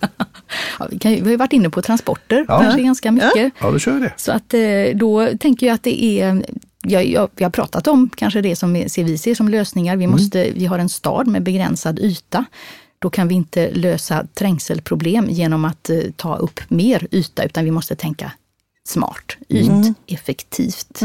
Ja, 0.79 0.87
vi, 0.91 0.99
kan, 0.99 1.13
vi 1.13 1.21
har 1.21 1.31
ju 1.31 1.37
varit 1.37 1.53
inne 1.53 1.71
på 1.71 1.83
transporter 1.83 2.45
Ja. 2.49 2.61
kanske 2.61 2.81
ganska 2.83 3.13
mycket. 3.13 3.53
Ja, 3.61 3.71
då 3.71 3.79
kör 3.79 3.93
vi 3.93 4.01
det. 4.01 4.13
Så 4.17 4.33
att 4.33 4.55
eh, 4.55 4.61
då 4.95 5.29
tänker 5.41 5.67
jag 5.67 5.75
att 5.75 5.83
det 5.83 6.05
är 6.05 6.45
jag, 6.87 7.07
jag, 7.07 7.29
vi 7.37 7.45
har 7.45 7.51
pratat 7.51 7.87
om 7.89 8.11
kanske 8.17 8.41
det 8.41 8.57
som 8.57 8.73
vi 8.73 8.89
ser, 8.89 9.05
vi 9.05 9.19
ser 9.19 9.35
som 9.35 9.49
lösningar. 9.49 9.97
Vi, 9.97 10.07
måste, 10.07 10.51
vi 10.55 10.67
har 10.67 10.79
en 10.79 10.89
stad 10.89 11.27
med 11.27 11.43
begränsad 11.43 11.99
yta. 11.99 12.45
Då 12.99 13.11
kan 13.11 13.29
vi 13.29 13.35
inte 13.35 13.71
lösa 13.71 14.27
trängselproblem 14.35 15.27
genom 15.31 15.65
att 15.65 15.91
eh, 15.91 15.99
ta 16.17 16.37
upp 16.37 16.61
mer 16.69 17.07
yta, 17.11 17.45
utan 17.45 17.65
vi 17.65 17.71
måste 17.71 17.97
tänka 17.97 18.33
smart, 18.89 19.37
yteffektivt, 19.49 21.01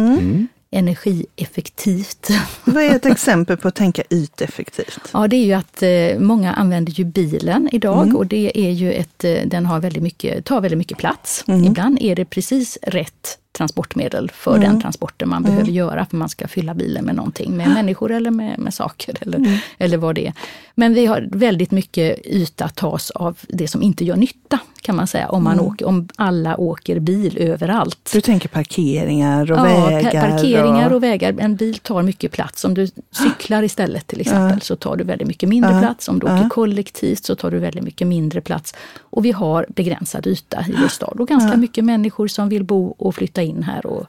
energieffektivt. 0.72 2.30
Vad 2.64 2.84
är 2.84 2.96
ett 2.96 3.06
exempel 3.06 3.58
på 3.58 3.68
att 3.68 3.76
tänka 3.76 4.04
yteffektivt? 4.10 5.10
Ja, 5.14 5.28
det 5.28 5.36
är 5.36 5.46
ju 5.46 5.54
att 5.54 5.84
eh, 5.84 6.20
många 6.20 6.54
använder 6.54 6.94
ju 6.94 7.04
bilen 7.04 7.70
idag 7.72 8.16
och 8.16 8.26
det 8.26 8.52
är 8.56 8.72
ju 8.72 8.92
ett, 8.94 9.24
eh, 9.24 9.42
den 9.46 9.66
har 9.66 9.80
väldigt 9.80 10.04
mycket, 10.04 10.46
tar 10.46 10.62
väldigt 10.62 10.78
mycket 10.78 10.98
plats. 10.98 11.44
Ibland 11.48 11.98
är 12.02 12.16
det 12.16 12.26
precis 12.26 12.78
rätt 12.82 13.38
transportmedel 13.60 14.32
för 14.34 14.60
den 14.60 14.82
transporten 14.82 15.30
man 15.30 15.44
behöver 15.44 15.72
göra 15.72 16.06
för 16.06 16.18
man 16.18 16.30
ska 16.30 16.48
fylla 16.48 16.74
bilen 16.74 17.06
med 17.06 17.16
någonting, 17.16 17.58
med 17.58 17.70
människor 17.70 18.12
eller 18.12 18.32
med, 18.32 18.60
med 18.60 18.74
saker 18.74 19.18
eller, 19.22 19.62
eller 19.78 19.98
vad 19.98 20.16
det 20.16 20.28
är. 20.28 20.34
Men 20.76 20.94
vi 20.94 21.06
har 21.06 21.28
väldigt 21.32 21.72
mycket 21.72 22.26
yta 22.26 22.68
tas 22.68 23.12
av 23.12 23.38
det 23.48 23.68
som 23.68 23.84
inte 23.84 24.06
gör 24.06 24.16
nytta 24.16 24.60
kan 24.82 24.96
man 24.96 25.08
säga, 25.08 25.30
om, 25.30 25.44
man 25.44 25.60
åker, 25.60 25.86
om 25.88 26.08
alla 26.16 26.58
åker 26.58 27.00
bil 27.00 27.38
överallt. 27.38 28.10
Du 28.14 28.22
tänker 28.22 28.50
parkeringar 28.50 29.52
och 29.52 29.58
Ja, 29.58 29.64
pa- 29.64 29.90
vägar? 29.90 30.30
parkeringar 30.30 30.94
och 30.94 31.04
vägar. 31.04 31.36
En 31.40 31.56
bil 31.56 31.78
tar 31.78 32.04
mycket 32.04 32.32
plats. 32.32 32.66
Om 32.66 32.74
du 32.74 32.88
cyklar 33.12 33.64
istället 33.64 34.08
till 34.08 34.22
exempel 34.22 34.62
så 34.62 34.76
tar 34.76 34.96
du 34.96 35.04
väldigt 35.04 35.28
mycket 35.28 35.50
mindre 35.50 35.80
plats. 35.80 36.08
Om 36.08 36.20
du 36.20 36.26
åker 36.26 36.50
kollektivt 36.50 37.26
så 37.26 37.36
tar 37.36 37.52
du 37.52 37.60
väldigt 37.60 37.84
mycket 37.84 38.08
mindre 38.08 38.42
plats. 38.42 38.76
Och 39.00 39.26
vi 39.26 39.32
har 39.32 39.66
begränsad 39.70 40.28
yta 40.28 40.66
i 40.68 40.76
vår 40.82 40.88
stad 40.88 41.20
och 41.20 41.28
ganska 41.28 41.58
mycket 41.58 41.86
människor 41.86 42.28
som 42.28 42.50
vill 42.50 42.64
bo 42.64 42.96
och 42.98 43.16
flytta 43.16 43.42
in 43.42 43.49
här 43.64 43.86
och, 43.86 44.06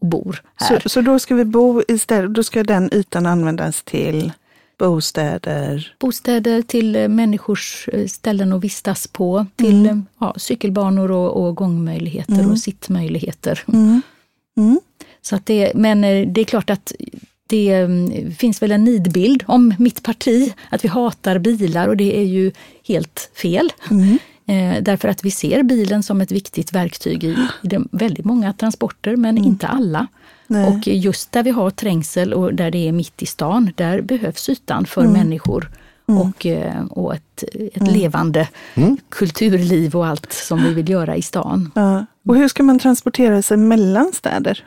bor 0.00 0.42
här. 0.54 0.80
Så, 0.80 0.88
så 0.88 1.00
då 1.00 1.18
ska 1.18 1.34
vi 1.34 1.44
bo 1.44 1.82
istället, 1.88 2.34
då 2.34 2.42
ska 2.42 2.62
den 2.62 2.94
ytan 2.94 3.26
användas 3.26 3.82
till 3.82 4.32
bostäder? 4.78 5.94
Bostäder 5.98 6.62
till 6.62 6.96
eh, 6.96 7.08
människors 7.08 7.88
eh, 7.92 8.06
ställen 8.06 8.52
att 8.52 8.64
vistas 8.64 9.06
på, 9.06 9.46
till 9.56 9.86
eh, 9.86 9.98
ja, 10.18 10.34
cykelbanor 10.36 11.10
och, 11.10 11.44
och 11.46 11.56
gångmöjligheter 11.56 12.50
och 12.50 12.58
sittmöjligheter. 12.58 13.62
Så 15.22 15.36
att 15.36 15.46
det, 15.46 15.72
men 15.74 16.00
det 16.32 16.40
är 16.40 16.44
klart 16.44 16.70
att 16.70 16.92
det 17.46 17.72
mm, 17.72 18.32
finns 18.34 18.62
väl 18.62 18.72
en 18.72 18.84
nidbild 18.84 19.44
om 19.46 19.74
mitt 19.78 20.02
parti, 20.02 20.54
att 20.70 20.84
vi 20.84 20.88
hatar 20.88 21.38
bilar 21.38 21.88
och 21.88 21.96
det 21.96 22.18
är 22.18 22.24
ju 22.24 22.52
helt 22.84 23.30
fel. 23.34 23.72
Eh, 24.50 24.82
därför 24.82 25.08
att 25.08 25.24
vi 25.24 25.30
ser 25.30 25.62
bilen 25.62 26.02
som 26.02 26.20
ett 26.20 26.32
viktigt 26.32 26.72
verktyg 26.72 27.24
i, 27.24 27.36
i 27.62 27.68
de, 27.68 27.88
väldigt 27.92 28.24
många 28.24 28.52
transporter, 28.52 29.16
men 29.16 29.38
inte 29.38 29.66
alla. 29.66 30.06
Nej. 30.46 30.68
Och 30.68 30.88
just 30.88 31.32
där 31.32 31.42
vi 31.42 31.50
har 31.50 31.70
trängsel 31.70 32.34
och 32.34 32.54
där 32.54 32.70
det 32.70 32.88
är 32.88 32.92
mitt 32.92 33.22
i 33.22 33.26
stan, 33.26 33.72
där 33.76 34.00
behövs 34.00 34.48
ytan 34.48 34.86
för 34.86 35.08
människor 35.08 35.70
och, 36.06 36.46
eh, 36.46 36.84
och 36.90 37.14
ett, 37.14 37.44
ett 37.74 37.92
levande 37.92 38.48
kulturliv 39.08 39.96
och 39.96 40.06
allt 40.06 40.32
som 40.32 40.62
vi 40.62 40.74
vill 40.74 40.88
göra 40.88 41.16
i 41.16 41.22
stan. 41.22 41.70
Ja. 41.74 42.06
Och 42.28 42.36
hur 42.36 42.48
ska 42.48 42.62
man 42.62 42.78
transportera 42.78 43.42
sig 43.42 43.56
mellan 43.56 44.12
städer? 44.12 44.64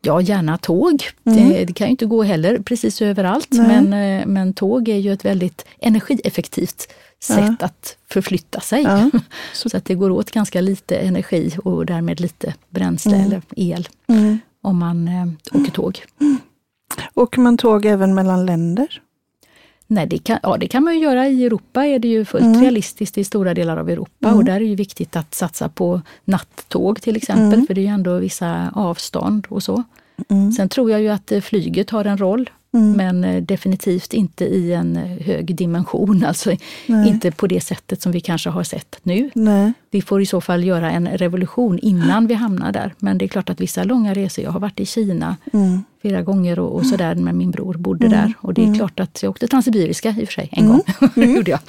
Ja, 0.00 0.20
gärna 0.20 0.58
tåg. 0.58 1.02
Det, 1.22 1.64
det 1.64 1.72
kan 1.72 1.86
ju 1.86 1.90
inte 1.90 2.06
gå 2.06 2.22
heller 2.22 2.58
precis 2.58 3.02
överallt, 3.02 3.52
men, 3.52 3.92
eh, 3.92 4.26
men 4.26 4.54
tåg 4.54 4.88
är 4.88 4.98
ju 4.98 5.12
ett 5.12 5.24
väldigt 5.24 5.64
energieffektivt 5.80 6.88
sätt 7.24 7.62
att 7.62 7.96
förflytta 8.10 8.60
sig. 8.60 8.82
Ja. 8.82 9.10
Så 9.52 9.76
att 9.76 9.84
det 9.84 9.94
går 9.94 10.10
åt 10.10 10.30
ganska 10.30 10.60
lite 10.60 10.96
energi 10.96 11.56
och 11.64 11.86
därmed 11.86 12.20
lite 12.20 12.54
bränsle 12.70 13.16
eller 13.16 13.42
el 13.56 13.88
om 14.62 14.78
man 14.78 15.08
eh, 15.08 15.60
åker 15.60 15.70
tåg. 15.72 16.02
Åker 17.14 17.40
man 17.40 17.56
tåg 17.56 17.84
även 17.86 18.14
mellan 18.14 18.46
länder? 18.46 19.00
Nej, 19.86 20.06
det 20.06 20.18
kan, 20.18 20.38
ja, 20.42 20.56
det 20.56 20.66
kan 20.68 20.84
man 20.84 20.94
ju 20.94 21.00
göra. 21.00 21.28
I 21.28 21.44
Europa 21.44 21.86
är 21.86 21.98
det 21.98 22.08
ju 22.08 22.24
fullt 22.24 22.44
Mm. 22.44 22.60
realistiskt 22.60 23.18
i 23.18 23.24
stora 23.24 23.54
delar 23.54 23.76
av 23.76 23.90
Europa 23.90 24.32
och 24.34 24.44
där 24.44 24.54
är 24.60 24.68
det 24.68 24.74
viktigt 24.74 25.16
att 25.16 25.34
satsa 25.34 25.68
på 25.68 26.00
nattåg 26.24 27.02
till 27.02 27.16
exempel, 27.16 27.54
Mm. 27.54 27.66
för 27.66 27.74
det 27.74 27.80
är 27.80 27.82
ju 27.82 27.88
ändå 27.88 28.18
vissa 28.18 28.70
avstånd 28.74 29.46
och 29.50 29.62
så. 29.62 29.82
Mm. 30.28 30.52
Sen 30.52 30.68
tror 30.68 30.90
jag 30.90 31.00
ju 31.02 31.08
att 31.08 31.32
eh, 31.32 31.40
flyget 31.40 31.90
har 31.90 32.04
en 32.04 32.18
roll, 32.18 32.50
men 32.80 33.24
eh, 33.24 33.42
definitivt 33.42 34.12
inte 34.12 34.44
i 34.44 34.72
en 34.72 34.96
eh, 34.96 35.02
hög 35.26 35.56
dimension, 35.56 36.24
alltså 36.28 36.50
Nej. 36.86 37.08
inte 37.08 37.30
på 37.30 37.46
det 37.46 37.60
sättet 37.60 38.02
som 38.02 38.12
vi 38.12 38.20
kanske 38.20 38.50
har 38.50 38.64
sett 38.64 38.98
nu. 39.02 39.30
Nej. 39.34 39.72
Vi 39.90 40.02
får 40.02 40.22
i 40.22 40.26
så 40.26 40.40
fall 40.40 40.64
göra 40.64 40.90
en 40.90 41.08
revolution 41.08 41.78
innan 41.78 42.26
vi 42.26 42.34
hamnar 42.34 42.72
där. 42.72 42.94
Men 42.98 43.18
det 43.18 43.24
är 43.24 43.28
klart 43.28 43.50
att 43.50 43.60
vissa 43.60 43.84
långa 43.84 44.14
resor, 44.14 44.44
jag 44.44 44.50
har 44.50 44.60
varit 44.60 44.80
i 44.80 44.86
Kina 44.86 45.36
Mm. 45.52 45.84
flera 46.00 46.22
gånger 46.22 46.58
och, 46.58 46.74
och 46.76 46.86
sådär, 46.86 47.14
men 47.14 47.36
min 47.38 47.50
bror 47.50 47.74
bodde 47.74 48.08
där. 48.08 48.32
Och 48.40 48.54
det 48.54 48.64
är 48.64 48.74
klart 48.74 49.00
att 49.00 49.22
jag 49.22 49.30
åkte 49.30 49.48
Transsibiriska 49.48 50.08
i 50.10 50.24
och 50.24 50.28
för 50.28 50.32
sig, 50.32 50.48
en 50.52 50.68
gång. 50.68 50.82
det 51.14 51.24
gjorde 51.26 51.50
jag. 51.50 51.60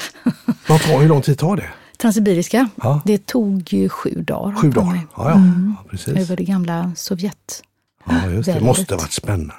Vad 0.69 0.81
tar, 0.81 0.99
hur 1.01 1.07
lång 1.09 1.21
tid 1.21 1.37
tar 1.37 1.55
det? 1.57 1.65
Transsibiriska, 1.97 2.69
Ja. 2.75 3.01
det 3.05 3.25
tog 3.25 3.73
ju 3.73 3.89
sju 3.89 4.09
dagar. 4.27 4.55
Sju 4.55 4.69
dagar? 4.71 4.99
ja. 5.17 5.29
ja 5.31 5.83
precis. 5.89 6.17
Över 6.17 6.35
det 6.37 6.43
gamla 6.43 6.91
Sovjet. 6.95 7.63
Ja, 8.05 8.13
just 8.29 8.45
det. 8.45 8.51
det 8.51 8.53
väldigt. 8.53 8.63
måste 8.63 8.93
ha 8.93 8.99
varit 9.01 9.11
spännande. 9.11 9.53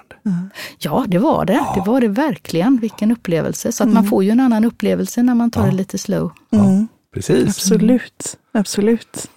Ja, 0.79 1.05
det 1.09 1.19
var 1.19 1.45
det. 1.45 1.65
Det 1.75 1.83
var 1.87 2.01
det 2.01 2.09
verkligen. 2.09 2.77
Vilken 2.79 3.13
upplevelse. 3.13 3.73
Så 3.73 3.83
att 3.85 3.89
man 3.93 4.05
får 4.07 4.25
ju 4.25 4.31
en 4.31 4.41
annan 4.41 4.65
upplevelse 4.65 5.23
när 5.23 5.35
man 5.35 5.51
tar 5.51 5.67
det 5.67 5.73
lite 5.73 5.99
slow. 5.99 6.33
Mm. 6.53 6.89
Precis. 7.15 7.49
Absolut. 7.49 8.37
Absolut. 8.53 9.31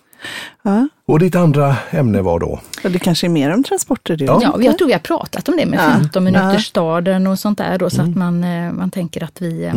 Ja. 0.63 0.87
Och 1.05 1.19
ditt 1.19 1.35
andra 1.35 1.75
ämne 1.91 2.21
var 2.21 2.39
då? 2.39 2.59
Det 2.83 2.99
kanske 2.99 3.27
är 3.27 3.29
mer 3.29 3.53
om 3.53 3.63
transporter 3.63 4.17
du 4.17 4.25
Ja. 4.25 4.39
Ja, 4.43 4.61
jag 4.61 4.77
tror 4.77 4.87
vi 4.87 4.93
har 4.93 4.99
pratat 4.99 5.49
om 5.49 5.57
det 5.57 5.65
med 5.65 5.79
Ja. 5.79 5.93
15 5.93 6.23
minuters 6.23 6.53
Ja. 6.53 6.59
staden 6.59 7.27
och 7.27 7.39
sånt 7.39 7.57
där 7.57 7.77
då, 7.77 7.89
så 7.89 8.01
Mm. 8.01 8.11
att 8.11 8.17
man, 8.17 8.43
eh, 8.43 8.71
man 8.71 8.91
tänker 8.91 9.23
att 9.23 9.41
vi 9.41 9.63
eh, 9.65 9.73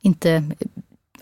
inte 0.00 0.42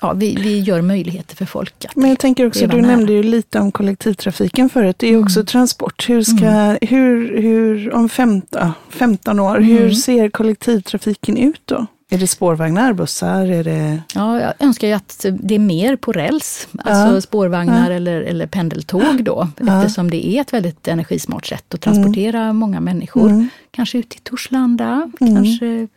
Ja, 0.05 0.13
vi, 0.13 0.35
vi 0.37 0.61
gör 0.61 0.83
möjligheter 0.83 1.37
för 1.37 1.45
folk 1.45 1.85
att 1.85 1.97
Men 1.97 2.11
jag 2.11 2.19
tänker 2.19 2.47
också, 2.47 2.67
du 2.67 2.77
nära. 2.77 2.87
nämnde 2.87 3.13
ju 3.13 3.23
lite 3.23 3.59
om 3.61 3.73
kollektivtrafiken 3.73 4.69
förut. 4.69 4.97
Det 4.99 5.07
är 5.09 5.23
också 5.23 5.39
Mm. 5.41 5.47
transport. 5.47 6.09
Hur 6.09 6.23
ska, 6.23 6.77
hur, 6.87 7.39
hur, 7.43 7.93
om 7.95 8.09
15, 8.09 8.73
15 8.89 9.41
år, 9.41 9.57
Mm. 9.57 9.69
hur 9.71 9.91
ser 9.91 10.29
kollektivtrafiken 10.29 11.37
ut 11.37 11.61
då? 11.65 11.87
Är 12.11 12.19
det 12.19 12.27
spårvagnar, 12.27 12.93
bussar? 12.93 13.47
Är 13.47 13.65
det... 13.65 14.03
Ja, 14.15 14.41
jag 14.41 14.53
önskar 14.59 14.89
ju 14.89 14.95
att 14.95 15.27
det 15.41 15.55
är 15.55 15.59
mer 15.59 15.97
på 15.97 16.13
räls, 16.13 16.69
alltså 16.85 17.15
Ja. 17.15 17.21
spårvagnar 17.21 17.91
eller, 17.91 18.21
eller 18.23 18.47
pendeltåg 18.47 19.25
då, 19.25 19.49
Ja. 19.61 19.83
eftersom 19.83 20.11
det 20.11 20.27
är 20.27 20.41
ett 20.41 20.53
väldigt 20.53 20.89
energismart 20.89 21.47
sätt 21.47 21.75
att 21.75 21.81
transportera 21.81 22.53
många 22.53 22.81
människor. 22.81 23.29
Mm. 23.31 23.49
Kanske 23.71 23.99
ut 23.99 24.09
till 24.09 24.21
Torslanda, 24.21 25.11
Mm. 25.21 25.35
kanske 25.37 25.89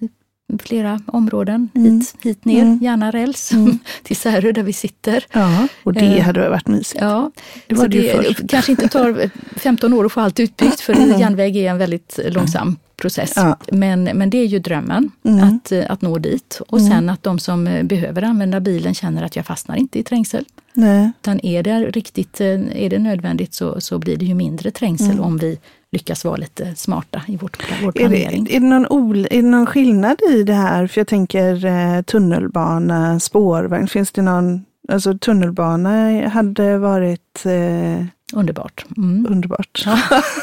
flera 0.63 1.01
områden 1.05 1.69
Mm. 1.75 1.93
hit, 1.99 2.15
hit 2.23 2.45
ner, 2.45 2.61
Mm. 2.61 2.79
gärna 2.81 3.11
räls, 3.11 3.51
Mm. 3.51 3.79
till 4.03 4.15
Särö 4.15 4.51
där 4.51 4.63
vi 4.63 4.73
sitter. 4.73 5.25
Ja, 5.31 5.67
och 5.83 5.93
det 5.93 5.99
Eh, 6.17 6.23
hade 6.23 6.49
varit 6.49 6.67
mysigt. 6.67 7.01
Ja, 7.01 7.31
Det 7.67 7.75
var 7.75 7.87
det 7.87 7.97
ju 7.97 8.09
först. 8.09 8.49
kanske 8.49 8.71
inte 8.71 8.87
tar 8.87 9.29
15 9.59 9.93
år 9.93 10.05
att 10.05 10.11
få 10.11 10.19
allt 10.21 10.39
utbyggt, 10.39 10.79
för 10.79 10.93
järnväg 11.19 11.57
är 11.57 11.71
en 11.71 11.77
väldigt 11.77 12.19
långsam 12.29 12.75
process. 13.01 13.33
Ja. 13.35 13.57
Men, 13.71 14.03
men 14.03 14.29
det 14.29 14.37
är 14.37 14.45
ju 14.45 14.59
drömmen, 14.59 15.11
Mm. 15.23 15.43
att, 15.43 15.71
eh, 15.71 15.85
att 15.91 16.01
nå 16.01 16.17
dit. 16.17 16.61
Och 16.69 16.81
sen 16.81 17.09
att 17.09 17.23
de 17.23 17.39
som 17.39 17.67
eh, 17.67 17.83
behöver 17.83 18.21
använda 18.21 18.59
bilen 18.59 18.93
känner 18.93 19.23
att 19.23 19.35
jag 19.35 19.45
fastnar 19.45 19.75
inte 19.75 19.99
i 19.99 20.03
trängsel. 20.03 20.45
Nej. 20.73 21.11
Utan 21.21 21.45
är 21.45 21.63
det 21.63 21.79
riktigt 21.79 22.41
eh, 22.41 22.47
är 22.85 22.89
det 22.89 22.99
nödvändigt 22.99 23.53
så, 23.53 23.81
så 23.81 23.99
blir 23.99 24.17
det 24.17 24.25
ju 24.25 24.33
mindre 24.33 24.71
trängsel 24.71 25.11
Mm. 25.11 25.23
om 25.23 25.37
vi 25.37 25.59
lyckas 25.91 26.25
vara 26.25 26.35
lite 26.35 26.75
smarta 26.75 27.21
i 27.27 27.37
vårt, 27.37 27.57
vår 27.83 27.87
Är 27.89 27.91
det, 27.91 27.99
planering. 27.99 28.47
är, 28.51 28.59
det 28.59 28.65
någon 28.65 28.87
ol, 28.89 29.27
är 29.31 29.41
det 29.41 29.47
någon 29.47 29.65
skillnad 29.65 30.17
i 30.31 30.43
det 30.43 30.53
här? 30.53 30.87
För 30.87 30.99
jag 30.99 31.07
tänker 31.07 32.01
tunnelbana, 32.03 33.19
spårvagn. 33.19 33.87
Finns 33.87 34.11
det 34.11 34.21
någon, 34.21 34.65
alltså 34.89 35.17
tunnelbana 35.17 36.27
hade 36.29 36.77
varit 36.77 37.45
eh, 37.45 38.05
Underbart. 38.33 38.85
Mm. 38.97 39.27
underbart. 39.29 39.85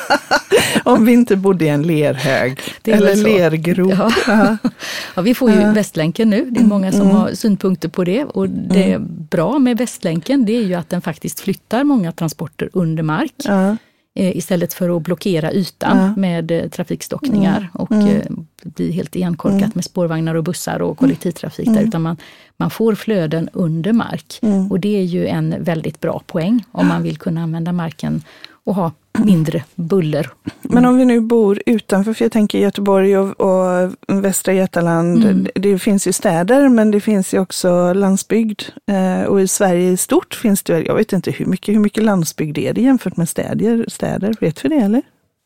Om 0.84 1.04
vi 1.04 1.12
inte 1.12 1.36
bodde 1.36 1.64
i 1.64 1.68
en 1.68 1.82
lerhög 1.82 2.60
eller 2.84 3.16
lergrop. 3.16 3.92
Ja. 3.98 4.10
Ja. 4.26 4.56
Ja, 5.16 5.22
vi 5.22 5.34
får 5.34 5.50
ju 5.50 5.60
Ja. 5.60 5.72
Västlänken 5.72 6.30
nu. 6.30 6.50
Det 6.50 6.60
är 6.60 6.64
många 6.64 6.92
som 6.92 7.00
Mm. 7.00 7.16
har 7.16 7.30
synpunkter 7.34 7.88
på 7.88 8.04
det. 8.04 8.24
Och 8.24 8.48
det 8.48 8.92
är 8.92 8.98
bra 9.30 9.58
med 9.58 9.78
Västlänken 9.78 10.44
det 10.44 10.56
är 10.56 10.62
ju 10.62 10.74
att 10.74 10.90
den 10.90 11.00
faktiskt 11.02 11.40
flyttar 11.40 11.84
många 11.84 12.12
transporter 12.12 12.70
under 12.72 13.02
mark. 13.02 13.32
Ja. 13.44 13.76
eh, 14.16 14.36
istället 14.36 14.74
för 14.74 14.96
att 14.96 15.02
blockera 15.02 15.52
ytan 15.52 15.98
Ja. 15.98 16.14
med 16.20 16.50
eh, 16.50 16.68
trafikstockningar 16.68 17.68
och 17.72 17.92
Mm. 17.92 18.08
eh, 18.08 18.22
bli 18.64 18.92
helt 18.92 19.16
igenkorkat 19.16 19.74
med 19.74 19.84
spårvagnar 19.84 20.34
och 20.34 20.44
bussar 20.44 20.82
och 20.82 20.98
kollektivtrafik 20.98 21.66
där, 21.74 21.82
utan 21.82 22.02
man, 22.02 22.16
man 22.56 22.70
får 22.70 22.94
flöden 22.94 23.48
under 23.52 23.92
mark. 23.92 24.38
Mm. 24.42 24.70
Och 24.70 24.80
det 24.80 24.96
är 24.98 25.04
ju 25.04 25.26
en 25.26 25.54
väldigt 25.58 26.00
bra 26.00 26.22
poäng 26.26 26.64
om 26.72 26.86
man 26.86 27.02
vill 27.02 27.18
kunna 27.18 27.42
använda 27.42 27.72
marken 27.72 28.22
och 28.64 28.74
ha 28.74 28.92
mindre 29.18 29.64
buller. 29.74 30.30
Men 30.62 30.84
om 30.84 30.96
vi 30.96 31.04
nu 31.04 31.20
bor 31.20 31.62
utanför, 31.66 32.12
för 32.12 32.24
jag 32.24 32.32
tänker 32.32 32.58
Göteborg 32.58 33.18
och, 33.18 33.40
och 33.40 33.94
Västra 34.24 34.52
Götaland, 34.54 35.24
Mm. 35.24 35.46
det, 35.54 35.78
finns 35.78 36.06
ju 36.06 36.12
städer 36.12 36.68
men 36.68 36.90
det 36.90 37.00
finns 37.00 37.34
ju 37.34 37.38
också 37.38 37.92
landsbygd. 37.92 38.62
Eh, 38.86 39.26
och 39.26 39.40
i 39.40 39.48
Sverige 39.48 39.90
i 39.90 39.96
stort 39.96 40.34
finns 40.34 40.62
det, 40.62 40.80
jag 40.82 40.94
vet 40.94 41.12
inte 41.12 41.30
hur 41.30 41.46
mycket, 41.46 41.74
hur 41.74 41.80
mycket 41.80 42.04
landsbygd 42.04 42.58
är 42.58 42.72
det 42.72 42.80
jämfört 42.80 43.16
med 43.16 43.28
städer? 43.28 43.84
städer 43.88 44.34
vet 44.40 44.64
vi 44.64 44.68
det 44.68 44.74
eller? 44.76 45.02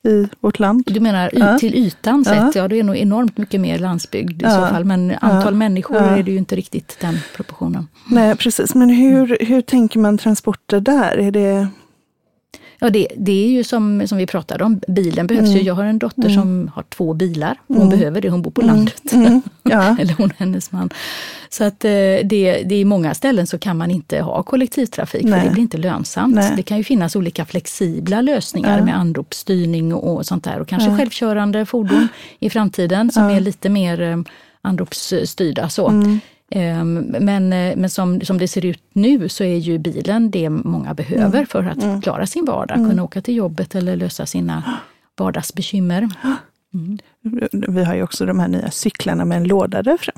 I 0.08 0.28
vårt 0.40 0.58
land? 0.58 0.82
Du 0.86 1.00
menar 1.00 1.30
Ja. 1.32 1.58
till 1.58 1.74
ytan 1.74 2.24
Ja. 2.26 2.32
sett, 2.46 2.54
ja 2.54 2.68
det 2.68 2.78
är 2.78 2.84
nog 2.84 2.96
enormt 2.96 3.38
mycket 3.38 3.60
mer 3.60 3.78
landsbygd 3.78 4.42
i 4.42 4.44
Ja. 4.44 4.50
så 4.50 4.66
fall, 4.74 4.84
men 4.84 5.10
antal 5.20 5.52
Ja. 5.54 5.58
människor 5.58 5.96
Ja. 5.96 6.02
är 6.04 6.22
det 6.22 6.30
ju 6.30 6.38
inte 6.38 6.56
riktigt 6.56 6.96
den 7.00 7.18
proportionen. 7.36 7.88
Nej, 8.10 8.36
precis. 8.36 8.74
Men 8.74 8.90
hur, 8.90 9.36
hur 9.40 9.60
tänker 9.60 9.98
man 10.00 10.18
transporter 10.18 10.80
där? 10.80 11.16
Är 11.18 11.30
det... 11.30 11.68
Ja, 12.80 12.90
det, 12.90 13.08
det 13.16 13.44
är 13.44 13.48
ju 13.48 13.64
som, 13.64 14.08
som 14.08 14.18
vi 14.18 14.26
pratade 14.26 14.64
om, 14.64 14.80
bilen 14.88 15.26
behövs 15.26 15.48
ju. 15.48 15.62
Jag 15.62 15.74
har 15.74 15.84
en 15.84 15.98
dotter 15.98 16.28
som 16.28 16.70
har 16.74 16.82
två 16.82 17.14
bilar. 17.14 17.60
Hon 17.68 17.88
behöver 17.90 18.20
det, 18.20 18.30
hon 18.30 18.42
bor 18.42 18.50
på 18.50 18.60
landet. 18.60 19.12
Mm. 19.12 19.42
Ja. 19.62 19.96
Eller 20.00 20.14
hon 20.14 20.30
och 20.30 20.36
hennes 20.38 20.72
man. 20.72 20.90
Så 21.48 21.64
att 21.64 21.84
eh, 21.84 21.90
det, 21.90 22.22
det 22.66 22.74
är 22.74 22.80
i 22.80 22.84
många 22.84 23.14
ställen 23.14 23.46
så 23.46 23.58
kan 23.58 23.76
man 23.76 23.90
inte 23.90 24.20
ha 24.20 24.42
kollektivtrafik 24.42 25.24
Nej. 25.24 25.40
för 25.40 25.46
det 25.48 25.52
blir 25.52 25.62
inte 25.62 25.78
lönsamt. 25.78 26.34
Nej. 26.34 26.52
Det 26.56 26.62
kan 26.62 26.76
ju 26.78 26.84
finnas 26.84 27.16
olika 27.16 27.44
flexibla 27.44 28.20
lösningar 28.20 28.78
Ja. 28.78 28.84
med 28.84 28.96
anropsstyrning 28.98 29.94
och, 29.94 30.26
sånt 30.26 30.44
där. 30.44 30.60
Och 30.60 30.68
kanske 30.68 30.90
Ja. 30.90 30.96
självkörande 30.96 31.66
fordon 31.66 32.08
i 32.38 32.50
framtiden 32.50 33.10
som 33.10 33.22
är 33.24 33.40
lite 33.40 33.68
mer 33.68 34.00
eh, 34.00 34.16
anropsstyrda. 34.62 35.68
Så. 35.68 35.92
Mm. 36.50 36.80
Ehm, 36.80 37.24
Men, 37.24 37.52
eh, 37.52 37.76
men 37.76 37.90
som, 37.90 38.20
som 38.20 38.38
det 38.38 38.48
ser 38.48 38.64
ut 38.66 38.82
nu 38.92 39.28
så 39.28 39.44
är 39.44 39.56
ju 39.56 39.78
bilen 39.78 40.30
det 40.30 40.50
många 40.50 40.94
behöver 40.94 41.44
för 41.44 41.64
att 41.64 42.02
klara 42.02 42.26
sin 42.26 42.44
vardag, 42.44 42.76
kunna 42.76 43.02
åka 43.04 43.20
till 43.20 43.37
jobbet 43.37 43.74
eller 43.74 43.96
lösa 43.96 44.26
sina 44.26 44.78
vardagsbekymmer. 45.18 46.08
Vi 47.68 47.84
har 47.84 47.94
ju 47.94 48.02
också 48.02 48.26
de 48.26 48.38
här 48.40 48.48
nya 48.48 48.70
cyklarna 48.70 49.24
med 49.24 49.37
en 49.37 49.44
låda 49.44 49.82
där 49.82 49.96
fram. 49.96 50.16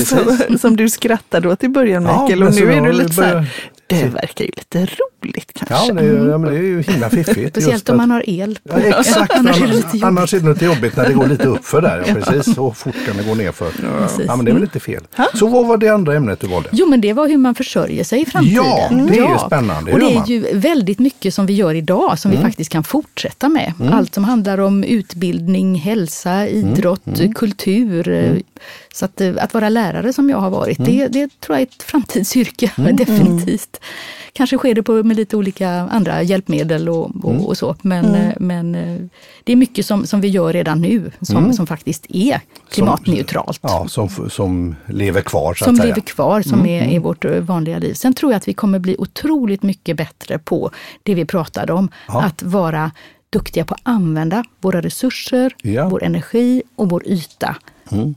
som, 0.48 0.58
som 0.58 0.76
du 0.76 0.88
skrattade 0.88 1.48
åt 1.48 1.64
i 1.64 1.68
början 1.68 2.02
Ja, 2.02 2.22
Mikael. 2.22 2.38
men 2.38 2.48
och 2.48 2.54
så 2.54 2.60
nu 2.64 2.72
är 2.72 2.80
du 2.80 2.92
lite 2.92 3.14
så 3.14 3.22
här, 3.22 3.52
det 3.86 4.04
verkar 4.04 4.44
ju 4.44 4.50
lite 4.56 4.86
roligt 5.22 5.52
kanske. 5.54 5.86
Ja, 5.86 5.92
det 5.92 6.00
är, 6.08 6.28
ja, 6.30 6.38
men 6.38 6.52
det 6.52 6.58
är 6.58 6.62
ju 6.62 6.82
himla 6.82 7.10
fiffigt. 7.10 7.50
Speciellt 7.50 7.88
om 7.88 7.94
att- 7.94 7.98
man 7.98 8.10
har 8.10 8.24
el. 8.30 8.58
Ja, 8.62 8.78
exakt, 8.78 9.32
Annars 9.34 9.60
är 9.62 9.66
det 9.66 9.72
lite 9.72 10.06
annars 10.06 10.34
är 10.34 10.40
det 10.40 10.48
lite 10.48 10.64
jobbigt 10.64 10.96
när 10.96 11.06
det 11.08 11.12
går 11.14 11.26
lite 11.26 11.44
uppför 11.48 11.80
där. 11.82 12.04
Ja, 12.06 12.14
precis, 12.14 12.58
och 12.58 12.76
fort 12.76 12.94
kan 13.06 13.16
det 13.16 13.22
gå 13.22 13.34
nerför. 13.34 13.70
Precis. 14.00 14.24
Ja, 14.26 14.36
men 14.36 14.44
det 14.44 14.50
är 14.50 14.52
väl 14.52 14.62
inte 14.62 14.80
fel. 14.80 15.02
Så 15.34 15.46
vad 15.46 15.66
var 15.66 15.76
det 15.76 15.88
andra 15.88 16.14
ämnet 16.14 16.40
du 16.40 16.46
valde? 16.46 16.68
Jo, 16.72 16.86
men 16.86 17.00
det 17.00 17.12
var 17.12 17.28
hur 17.28 17.38
man 17.38 17.54
försörjer 17.54 18.04
sig 18.04 18.20
i 18.22 18.26
framtiden. 18.26 18.64
Ja, 18.64 18.88
det 18.90 19.18
är 19.18 19.28
ju 19.32 19.38
spännande. 19.46 19.92
Och 19.92 19.98
det 20.00 20.14
är 20.16 20.26
ju 20.26 20.58
väldigt 20.58 20.98
mycket 20.98 21.34
som 21.34 21.46
vi 21.46 21.52
gör 21.54 21.74
idag 21.74 22.18
som 22.18 22.30
vi 22.30 22.36
faktiskt 22.36 22.72
kan 22.72 22.84
fortsätta 22.84 23.48
med. 23.48 23.72
Allt 23.92 24.14
som 24.14 24.24
handlar 24.24 24.58
om 24.60 24.84
utbildning, 24.84 25.74
hälsa, 25.74 26.48
idrott, 26.48 27.02
kultur. 27.34 28.40
Så 28.94 29.04
att, 29.04 29.20
eh, 29.20 29.32
att 29.38 29.54
vara 29.54 29.68
lärare 29.68 30.12
som 30.12 30.30
jag 30.30 30.38
har 30.38 30.50
varit, 30.50 30.78
det, 30.84 31.08
det 31.08 31.40
tror 31.40 31.56
jag 31.56 31.62
är 31.62 31.66
ett 31.66 31.82
framtidsyrke, 31.82 32.70
definitivt. 32.92 33.80
Kanske 34.32 34.58
sker 34.58 34.74
det 34.74 34.82
på, 34.82 35.02
med 35.10 35.16
lite 35.16 35.36
olika 35.36 35.70
andra 35.70 36.22
hjälpmedel 36.22 36.88
och, 36.88 37.10
och, 37.24 37.48
och 37.48 37.56
så. 37.58 37.76
Men, 37.82 38.14
eh, 38.14 38.32
men 38.40 38.74
eh, 38.74 38.96
det 39.44 39.52
är 39.52 39.56
mycket 39.56 39.86
som, 39.86 40.06
som 40.06 40.20
vi 40.20 40.28
gör 40.28 40.52
redan 40.52 40.80
nu 40.80 41.10
som, 41.20 41.52
som 41.52 41.66
faktiskt 41.66 42.06
är 42.08 42.40
klimatneutralt. 42.72 43.58
Ja, 43.62 43.88
som, 43.88 44.08
som 44.30 44.74
lever 44.86 45.20
kvar 45.20 45.54
så 45.54 45.64
som 45.64 45.74
att 45.74 45.80
säga. 45.80 45.86
lever 45.88 46.00
kvar, 46.00 46.42
som 46.42 46.66
är 46.66 46.92
i 46.92 46.98
vårt 46.98 47.24
eh, 47.24 47.32
vanliga 47.32 47.78
liv. 47.78 47.94
Sen 47.94 48.14
tror 48.14 48.32
jag 48.32 48.36
att 48.36 48.48
vi 48.48 48.54
kommer 48.54 48.78
bli 48.78 48.96
otroligt 48.98 49.62
mycket 49.62 49.96
bättre 49.96 50.38
på 50.38 50.70
det 51.02 51.14
vi 51.14 51.24
pratade 51.24 51.72
om, 51.72 51.88
Ja. 52.08 52.22
att 52.22 52.42
vara 52.42 52.90
duktiga 53.30 53.64
på 53.64 53.74
att 53.74 53.80
använda 53.82 54.44
våra 54.60 54.80
resurser, 54.80 55.54
Ja. 55.62 55.88
vår 55.88 56.02
energi 56.04 56.62
och 56.76 56.90
vår 56.90 57.02
yta 57.06 57.56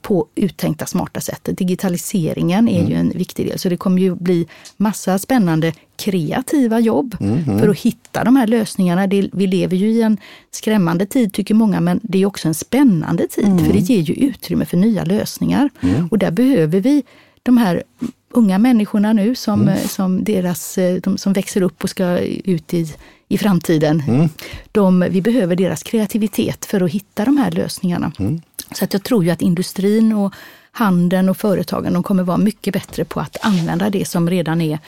på 0.01 0.27
uttänkta 0.35 0.85
smarta 0.85 1.21
sätt. 1.21 1.49
Digitaliseringen 1.51 2.69
är 2.69 2.87
ju 2.87 2.95
en 2.95 3.09
viktig 3.09 3.47
del, 3.47 3.59
så 3.59 3.69
det 3.69 3.77
kommer 3.77 4.01
ju 4.01 4.15
bli 4.15 4.47
massa 4.77 5.19
spännande 5.19 5.73
kreativa 6.03 6.79
jobb 6.79 7.15
Mhm. 7.19 7.59
för 7.59 7.69
att 7.69 7.77
hitta 7.79 8.23
de 8.23 8.35
här 8.35 8.47
lösningarna. 8.47 9.07
Det, 9.07 9.29
vi 9.33 9.47
lever 9.47 9.77
ju 9.77 9.87
i 9.89 10.01
en 10.01 10.17
skrämmande 10.51 11.05
tid 11.05 11.33
tycker 11.33 11.53
många, 11.55 11.81
men 11.81 11.99
det 12.03 12.21
är 12.21 12.25
också 12.25 12.47
en 12.47 12.53
spännande 12.53 13.27
tid 13.27 13.45
Mm. 13.45 13.65
för 13.65 13.73
det 13.73 13.79
ger 13.79 13.99
ju 14.01 14.13
utrymme 14.13 14.65
för 14.65 14.77
nya 14.77 15.03
lösningar. 15.03 15.69
Och 16.11 16.17
där 16.19 16.31
behöver 16.31 16.79
vi 16.79 17.03
de 17.43 17.57
här 17.57 17.83
unga 18.31 18.57
människorna 18.57 19.13
nu 19.13 19.35
som, 19.35 19.61
Mm. 19.61 19.73
eh, 19.73 19.87
som, 19.87 20.23
deras, 20.23 20.77
eh, 20.77 20.95
de 21.03 21.17
som 21.17 21.33
växer 21.33 21.61
upp 21.61 21.83
och 21.83 21.89
ska 21.89 22.19
ut 22.19 22.73
i, 22.73 22.93
i 23.27 23.37
framtiden. 23.37 24.03
Mm. 24.07 24.29
De, 24.71 25.05
vi 25.09 25.21
behöver 25.21 25.55
deras 25.55 25.83
kreativitet 25.83 26.65
för 26.65 26.81
att 26.81 26.91
hitta 26.91 27.25
de 27.25 27.37
här 27.37 27.51
lösningarna. 27.51 28.11
Mm. 28.19 28.41
Så 28.71 28.83
att 28.83 28.93
jag 28.93 29.03
tror 29.03 29.23
ju 29.23 29.29
att 29.29 29.41
industrin 29.41 30.13
och 30.13 30.33
handeln 30.71 31.29
och 31.29 31.37
företagen 31.37 31.93
de 31.93 32.03
kommer 32.03 32.23
vara 32.23 32.37
mycket 32.37 32.73
bättre 32.73 33.05
på 33.05 33.19
att 33.19 33.37
använda 33.41 33.89
det 33.89 34.07
som 34.07 34.29
redan 34.29 34.61
är 34.61 34.79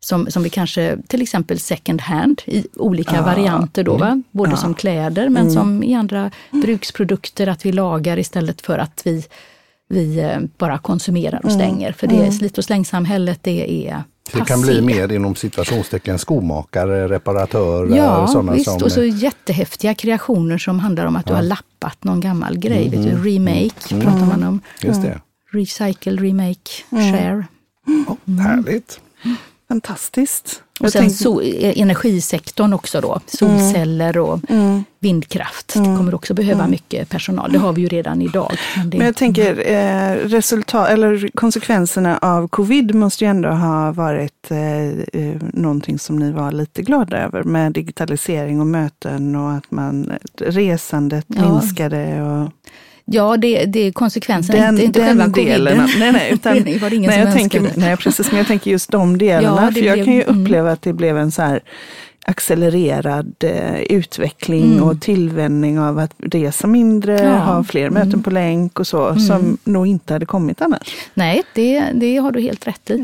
som, 0.00 0.30
som 0.30 0.42
vi 0.42 0.50
kanske, 0.50 0.98
till 1.06 1.22
exempel 1.22 1.58
second 1.58 2.00
hand 2.00 2.42
i 2.46 2.66
olika 2.76 3.22
varianter 3.22 3.84
då, 3.84 3.96
va? 3.96 4.22
både 4.30 4.56
som 4.56 4.74
kläder 4.74 5.28
men 5.28 5.50
som 5.50 5.82
i 5.82 5.94
andra 5.94 6.30
bruksprodukter, 6.50 7.46
att 7.46 7.66
vi 7.66 7.72
lagar 7.72 8.18
istället 8.18 8.60
för 8.60 8.78
att 8.78 9.02
vi, 9.04 9.24
vi 9.88 10.18
eh, 10.20 10.38
bara 10.58 10.78
konsumerar 10.78 11.40
och 11.44 11.52
stänger. 11.52 11.92
För 11.92 12.06
det 12.06 12.32
slit 12.32 12.58
och 12.58 12.64
slängsamhället, 12.64 13.38
det 13.42 13.88
är 13.88 14.02
Det 14.32 14.40
kan 14.40 14.60
bli 14.60 14.80
mer 14.80 15.12
inom 15.12 15.34
situationstecken 15.34 16.18
skomakare, 16.18 17.08
reparatörer, 17.08 17.96
Ja, 17.96 18.26
sådana 18.26 18.52
visst. 18.52 18.64
som... 18.64 18.82
Och 18.82 18.92
så 18.92 19.04
jättehäftiga 19.04 19.94
kreationer 19.94 20.58
som 20.58 20.78
handlar 20.80 21.06
om 21.06 21.16
att 21.16 21.26
du 21.26 21.32
har 21.32 21.42
lappat 21.42 22.04
någon 22.04 22.20
gammal 22.20 22.58
grej. 22.58 22.88
Vet 22.88 23.02
du, 23.02 23.30
remake 23.30 24.00
pratar 24.00 24.26
man 24.26 24.42
om. 24.42 24.60
Just 24.82 25.02
det. 25.02 25.20
Recycle, 25.52 26.16
remake, 26.22 26.70
share. 26.90 27.46
Ja, 28.06 28.16
härligt. 28.42 29.00
Fantastiskt. 29.74 30.62
Och 30.80 30.84
Jag 30.86 30.92
sen 30.92 31.00
tänker- 31.02 31.16
so 31.16 31.40
eh, 31.40 31.80
energisektorn 31.80 32.72
också 32.72 33.00
då. 33.00 33.20
Solceller 33.26 34.18
och 34.18 34.40
vindkraft. 34.98 35.72
Det 35.74 35.78
kommer 35.96 36.14
också 36.14 36.34
behöva 36.34 36.66
mycket 36.68 37.08
personal. 37.08 37.52
Det 37.52 37.58
har 37.58 37.72
vi 37.72 37.82
ju 37.82 37.88
redan 37.88 38.22
idag. 38.22 38.52
Men 38.76 38.90
det, 38.90 38.98
Men 38.98 39.06
jag 39.06 39.16
tänker 39.16 39.70
eh, 39.70 40.14
resultat, 40.28 40.88
eller 40.88 41.30
konsekvenserna 41.34 42.18
av 42.18 42.48
covid 42.48 42.94
måste 42.94 43.24
ju 43.24 43.30
ändå 43.30 43.48
ha 43.48 43.92
varit 43.92 44.50
eh, 44.50 44.88
eh, 44.88 45.36
någonting 45.52 45.98
som 45.98 46.16
ni 46.18 46.32
var 46.32 46.52
lite 46.52 46.82
glada 46.82 47.16
över 47.18 47.42
med 47.42 47.72
digitalisering 47.72 48.60
och 48.60 48.66
möten 48.66 49.36
och 49.36 49.52
att 49.52 49.70
man 49.70 50.12
resandet 50.38 51.24
Ja. 51.28 51.52
minskade. 51.52 52.22
Och 52.22 52.52
ja, 53.12 53.36
det, 53.36 53.64
det 53.64 53.80
är 53.86 53.92
konsekvenserna, 53.92 54.68
inte, 54.68 54.82
inte 54.84 55.00
själva 55.00 55.26
delen. 55.28 55.88
Nej, 55.98 56.12
nej, 56.12 56.30
utan, 56.34 56.54
var 56.54 56.90
det 56.90 56.96
ingen 56.96 57.10
nej, 57.10 57.18
som 57.20 57.28
jag 57.28 57.32
tänker, 57.38 57.58
önskade. 57.60 57.86
nej, 57.86 57.96
precis, 57.96 58.30
men 58.30 58.38
jag 58.38 58.46
tänker 58.46 58.70
just 58.70 58.90
de 58.90 59.18
delarna. 59.18 59.62
Ja, 59.66 59.72
för 59.72 59.80
jag 59.80 59.94
blev- 59.94 60.04
kan 60.04 60.14
ju 60.14 60.22
mm. 60.22 60.42
uppleva 60.42 60.72
att 60.72 60.82
det 60.82 60.92
blev 60.92 61.18
en 61.18 61.30
så 61.30 61.42
här 61.42 61.60
accelererad 62.24 63.34
eh, 63.44 63.80
utveckling 63.80 64.72
Mm. 64.72 64.82
och 64.84 65.00
tillvänjning 65.00 65.78
av 65.80 65.98
att 65.98 66.14
resa 66.18 66.66
mindre, 66.66 67.20
Ja. 67.22 67.36
ha 67.36 67.64
fler 67.64 67.90
möten 67.90 68.22
på 68.22 68.30
länk 68.30 68.80
och 68.80 68.86
så, 68.86 69.14
som 69.20 69.58
nog 69.64 69.86
inte 69.86 70.12
hade 70.12 70.26
kommit 70.26 70.62
annars. 70.62 70.94
Nej, 71.14 71.42
det, 71.54 71.84
det 71.94 72.16
har 72.16 72.32
du 72.32 72.40
helt 72.40 72.66
rätt 72.66 72.90
i. 72.90 73.02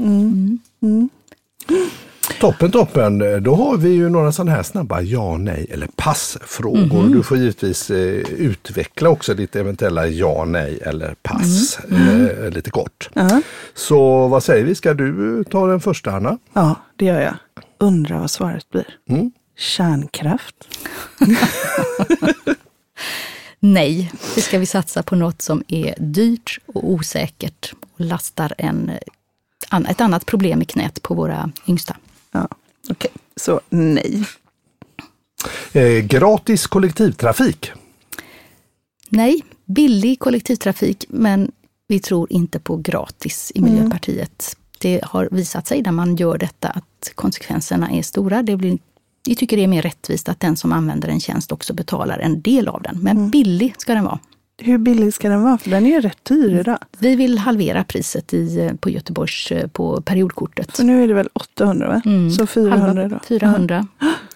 Mm. 2.30 2.40
Toppen, 2.40 2.70
toppen. 2.70 3.42
Då 3.42 3.54
har 3.54 3.76
vi 3.76 3.88
ju 3.88 4.08
några 4.08 4.32
sådana 4.32 4.50
här 4.50 4.62
snabba 4.62 5.00
ja, 5.00 5.36
nej 5.36 5.66
eller 5.70 5.88
passfrågor. 5.96 7.02
Mhm. 7.02 7.12
Du 7.12 7.22
får 7.22 7.38
givetvis 7.38 7.90
eh, 7.90 7.96
utveckla 8.36 9.08
också 9.08 9.34
ditt 9.34 9.56
eventuella 9.56 10.06
ja, 10.06 10.44
nej 10.44 10.78
eller 10.82 11.14
pass 11.22 11.78
Mm. 11.90 12.26
eh, 12.44 12.50
lite 12.50 12.70
kort. 12.70 13.10
Ja. 13.14 13.42
Så 13.74 14.28
vad 14.28 14.42
säger 14.42 14.64
vi? 14.64 14.74
Ska 14.74 14.94
du 14.94 15.44
ta 15.44 15.66
den 15.66 15.80
första 15.80 16.10
Anna? 16.10 16.38
ja, 16.52 16.74
det 16.96 17.04
gör 17.04 17.20
jag. 17.20 17.34
Undrar 17.78 18.18
vad 18.18 18.30
svaret 18.30 18.70
blir. 18.70 18.86
Mm. 19.08 19.30
Kärnkraft. 19.58 20.54
Nej, 23.60 24.12
det 24.34 24.40
ska 24.42 24.58
vi 24.58 24.66
satsa 24.66 25.02
på 25.02 25.16
något 25.16 25.42
som 25.42 25.62
är 25.68 25.94
dyrt 25.98 26.58
och 26.66 26.90
osäkert 26.90 27.72
och 27.94 28.00
lastar 28.00 28.54
en, 28.58 28.90
ett 29.88 30.00
annat 30.00 30.26
problem 30.26 30.62
i 30.62 30.64
knät 30.64 31.02
på 31.02 31.14
våra 31.14 31.50
yngsta. 31.68 31.96
Ja. 32.36 32.48
Okej, 32.88 33.10
så 33.36 33.60
nej. 33.68 34.24
Eh, 35.72 36.04
gratis 36.04 36.66
kollektivtrafik. 36.66 37.72
Nej, 39.08 39.42
billig 39.64 40.18
kollektivtrafik, 40.18 41.04
men 41.08 41.52
vi 41.88 42.00
tror 42.00 42.32
inte 42.32 42.58
på 42.58 42.76
gratis 42.76 43.52
i 43.54 43.60
Miljöpartiet. 43.60 44.56
Det 44.78 45.00
har 45.04 45.28
visat 45.30 45.66
sig 45.66 45.82
när 45.82 45.92
man 45.92 46.16
gör 46.16 46.38
detta 46.38 46.68
att 46.68 47.12
konsekvenserna 47.14 47.90
är 47.90 48.02
stora. 48.02 48.42
Det 48.42 48.56
blir, 48.56 48.78
vi 49.26 49.34
tycker 49.34 49.56
det 49.56 49.62
är 49.62 49.68
mer 49.68 49.82
rättvist 49.82 50.28
att 50.28 50.40
den 50.40 50.56
som 50.56 50.72
använder 50.72 51.08
en 51.08 51.20
tjänst 51.20 51.52
också 51.52 51.74
betalar 51.74 52.18
en 52.18 52.40
del 52.40 52.68
av 52.68 52.82
den. 52.82 52.98
Men 53.02 53.30
billig 53.30 53.74
ska 53.78 53.94
den 53.94 54.04
vara. 54.04 54.18
Hur 54.62 54.78
billig 54.78 55.14
ska 55.14 55.28
den 55.28 55.42
vara? 55.42 55.58
För 55.58 55.70
den 55.70 55.86
är 55.86 55.90
ju 55.90 56.00
rätt 56.00 56.24
dyr 56.24 56.60
idag. 56.60 56.78
Vi 56.98 57.16
vill 57.16 57.38
halvera 57.38 57.84
priset 57.84 58.34
i, 58.34 58.70
på 58.80 58.90
Göteborgs 58.90 59.52
eh, 59.52 59.66
på 59.68 60.00
periodkortet. 60.00 60.76
Så 60.76 60.82
nu 60.84 61.04
är 61.04 61.08
det 61.08 61.14
väl 61.14 61.28
800 61.32 61.88
va? 61.88 62.02
Mm, 62.04 62.30
Så 62.30 62.46
400 62.46 62.86
halva 62.86 63.08
då? 63.08 63.18
400. 63.28 63.86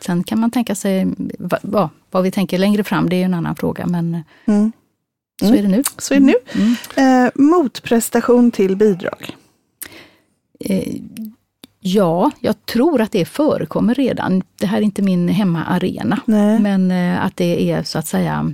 Sen 0.00 0.24
kan 0.24 0.40
man 0.40 0.50
tänka 0.50 0.74
sig 0.74 1.06
va, 1.38 1.58
va, 1.62 1.90
vad 2.10 2.22
vi 2.22 2.30
tänker 2.30 2.58
längre 2.58 2.84
fram, 2.84 3.08
det 3.08 3.16
är 3.16 3.24
en 3.24 3.34
annan 3.34 3.56
fråga, 3.56 3.86
men 3.86 4.14
eh, 4.14 4.20
Mm. 4.46 4.72
så 5.40 5.46
Mm. 5.46 5.58
är 5.58 5.62
det 5.62 5.68
nu. 5.68 5.82
Så 5.98 6.14
är 6.14 6.20
det 6.20 6.26
nu. 6.26 6.34
Mm. 6.96 7.24
Eh, 7.26 7.30
motprestation 7.34 8.50
till 8.50 8.76
bidrag. 8.76 9.36
Eh, 10.60 10.94
ja, 11.80 12.30
jag 12.40 12.66
tror 12.66 13.00
att 13.00 13.12
det 13.12 13.24
förekommer 13.24 13.94
redan. 13.94 14.42
Det 14.60 14.66
här 14.66 14.78
är 14.78 14.82
inte 14.82 15.02
min 15.02 15.28
hemmaarena, 15.28 16.20
Nej. 16.24 16.58
men 16.60 16.90
eh, 16.90 17.24
att 17.24 17.36
det 17.36 17.70
är 17.70 17.82
så 17.82 17.98
att 17.98 18.06
säga, 18.06 18.52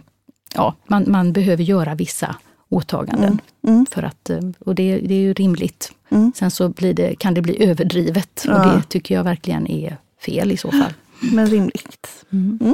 ja, 0.57 0.75
man, 0.87 1.05
man 1.09 1.33
behöver 1.33 1.64
göra 1.64 1.95
vissa 1.95 2.37
åtaganden. 2.69 3.40
Mm. 3.66 3.87
För 3.90 4.03
att, 4.03 4.31
eh, 4.31 4.40
och 4.59 4.75
det, 4.75 4.99
det 4.99 5.14
är 5.14 5.21
ju 5.21 5.33
rimligt. 5.35 5.92
Mm. 6.11 6.33
Sen 6.37 6.51
så 6.51 6.69
blir 6.69 6.95
det, 6.95 7.14
kan 7.19 7.35
det 7.35 7.42
bli 7.42 7.64
överdrivet 7.64 8.45
och 8.49 8.55
Ja. 8.55 8.64
det 8.64 8.83
tycker 8.88 9.14
jag 9.14 9.25
verkligen 9.25 9.66
är 9.66 9.97
fel 10.21 10.53
i 10.53 10.57
så 10.57 10.71
fall. 10.71 10.92
Men 11.21 11.47
rimligt. 11.47 12.25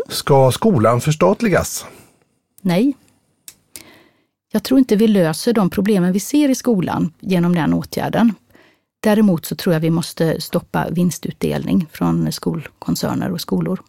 Ska 0.08 0.52
skolan 0.52 1.00
förstatligas? 1.00 1.86
Nej. 2.60 2.94
Jag 4.52 4.62
tror 4.62 4.78
inte 4.78 4.96
vi 4.96 5.08
löser 5.08 5.52
de 5.52 5.70
problemen 5.70 6.12
vi 6.12 6.20
ser 6.20 6.48
i 6.48 6.54
skolan 6.54 7.12
genom 7.20 7.54
den 7.54 7.74
åtgärden. 7.74 8.34
Däremot 9.00 9.46
så 9.46 9.56
tror 9.56 9.72
jag 9.72 9.80
vi 9.80 9.90
måste 9.90 10.40
stoppa 10.40 10.88
vinstutdelning 10.90 11.86
från 11.92 12.32
skolkoncerner 12.32 13.32
och 13.32 13.40
skolor. 13.40 13.80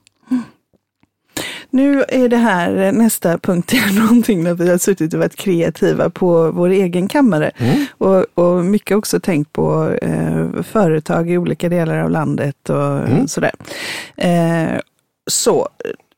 Nu 1.73 2.03
är 2.07 2.29
det 2.29 2.37
här 2.37 2.91
nästa 2.91 3.37
punkt 3.37 3.73
är 3.73 3.99
någonting 3.99 4.43
när 4.43 4.53
vi 4.53 4.69
har 4.69 4.77
suttit 4.77 5.13
och 5.13 5.19
varit 5.19 5.35
kreativa 5.35 6.09
på 6.09 6.51
vår 6.51 6.69
egen 6.69 7.07
kammare. 7.07 7.51
Och, 7.97 8.25
och 8.33 8.65
mycket 8.65 8.97
också 8.97 9.19
tänkt 9.19 9.53
på 9.53 9.97
eh, 10.01 10.61
företag 10.63 11.31
i 11.31 11.37
olika 11.37 11.69
delar 11.69 11.97
av 11.97 12.09
landet 12.09 12.69
och 12.69 13.29
sådär. 13.29 13.51
Eh, 14.15 14.79
så 15.27 15.69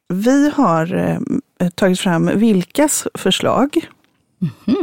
vi 0.07 0.49
har 0.55 0.95
eh, 1.59 1.69
tagit 1.69 1.99
fram 1.99 2.31
Vilkas 2.35 3.07
förslag 3.13 3.87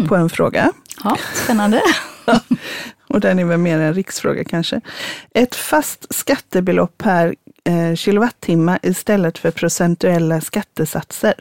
på 0.09 0.17
en 0.17 0.31
fråga. 0.31 0.73
Ja, 1.05 1.19
spännande. 1.35 1.83
Och 3.13 3.21
den 3.21 3.39
är 3.39 3.45
väl 3.45 3.59
mer 3.59 3.79
en 3.79 3.95
riksfråga 3.95 4.45
kanske. 4.45 4.81
Ett 5.35 5.55
fast 5.55 6.15
skattebelopp 6.15 6.99
per 6.99 7.35
eh, 7.69 7.95
kilowattimme 7.95 8.79
istället 8.83 9.39
för 9.39 9.51
procentuella 9.51 10.41
skattesatser. 10.41 11.35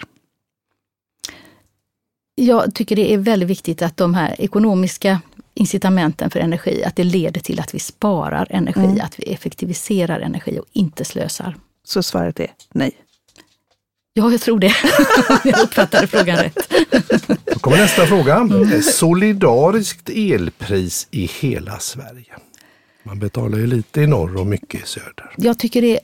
Jag 2.36 2.76
tycker 2.76 2.96
det 2.96 3.14
är 3.14 3.18
väldigt 3.18 3.50
viktigt 3.50 3.82
att 3.82 3.98
de 3.98 4.14
här 4.14 4.36
ekonomiska 4.42 5.22
incitamenten 5.54 6.30
för 6.30 6.40
energi, 6.40 6.84
att 6.84 6.96
det 6.96 7.04
leder 7.04 7.42
till 7.42 7.60
att 7.60 7.76
vi 7.76 7.80
sparar 7.80 8.48
energi, 8.50 9.02
att 9.02 9.20
vi 9.20 9.24
effektiviserar 9.24 10.20
energi 10.20 10.60
och 10.60 10.66
inte 10.72 11.06
slösar. 11.06 11.56
Så 11.84 12.04
svaret 12.04 12.40
är 12.40 12.52
nej. 12.74 12.92
Ja, 14.14 14.32
jag 14.32 14.42
tror 14.42 14.60
det. 14.60 14.74
jag 15.44 15.60
uppfattade 15.60 16.08
frågan 16.08 16.38
rätt. 16.38 16.74
Då 17.46 17.60
kommer 17.60 17.78
nästa 17.78 18.06
fråga. 18.06 18.36
Mm. 18.36 18.82
Solidariskt 18.82 20.10
elpris 20.10 21.08
i 21.12 21.26
hela 21.26 21.80
Sverige. 21.80 22.36
Man 23.04 23.20
betalar 23.20 23.58
ju 23.58 23.68
lite 23.68 24.02
i 24.02 24.08
norr 24.08 24.38
och 24.38 24.48
mycket 24.48 24.84
i 24.84 24.88
söder. 24.88 25.34
Jag 25.38 25.60
tycker 25.60 25.82
det 25.82 26.00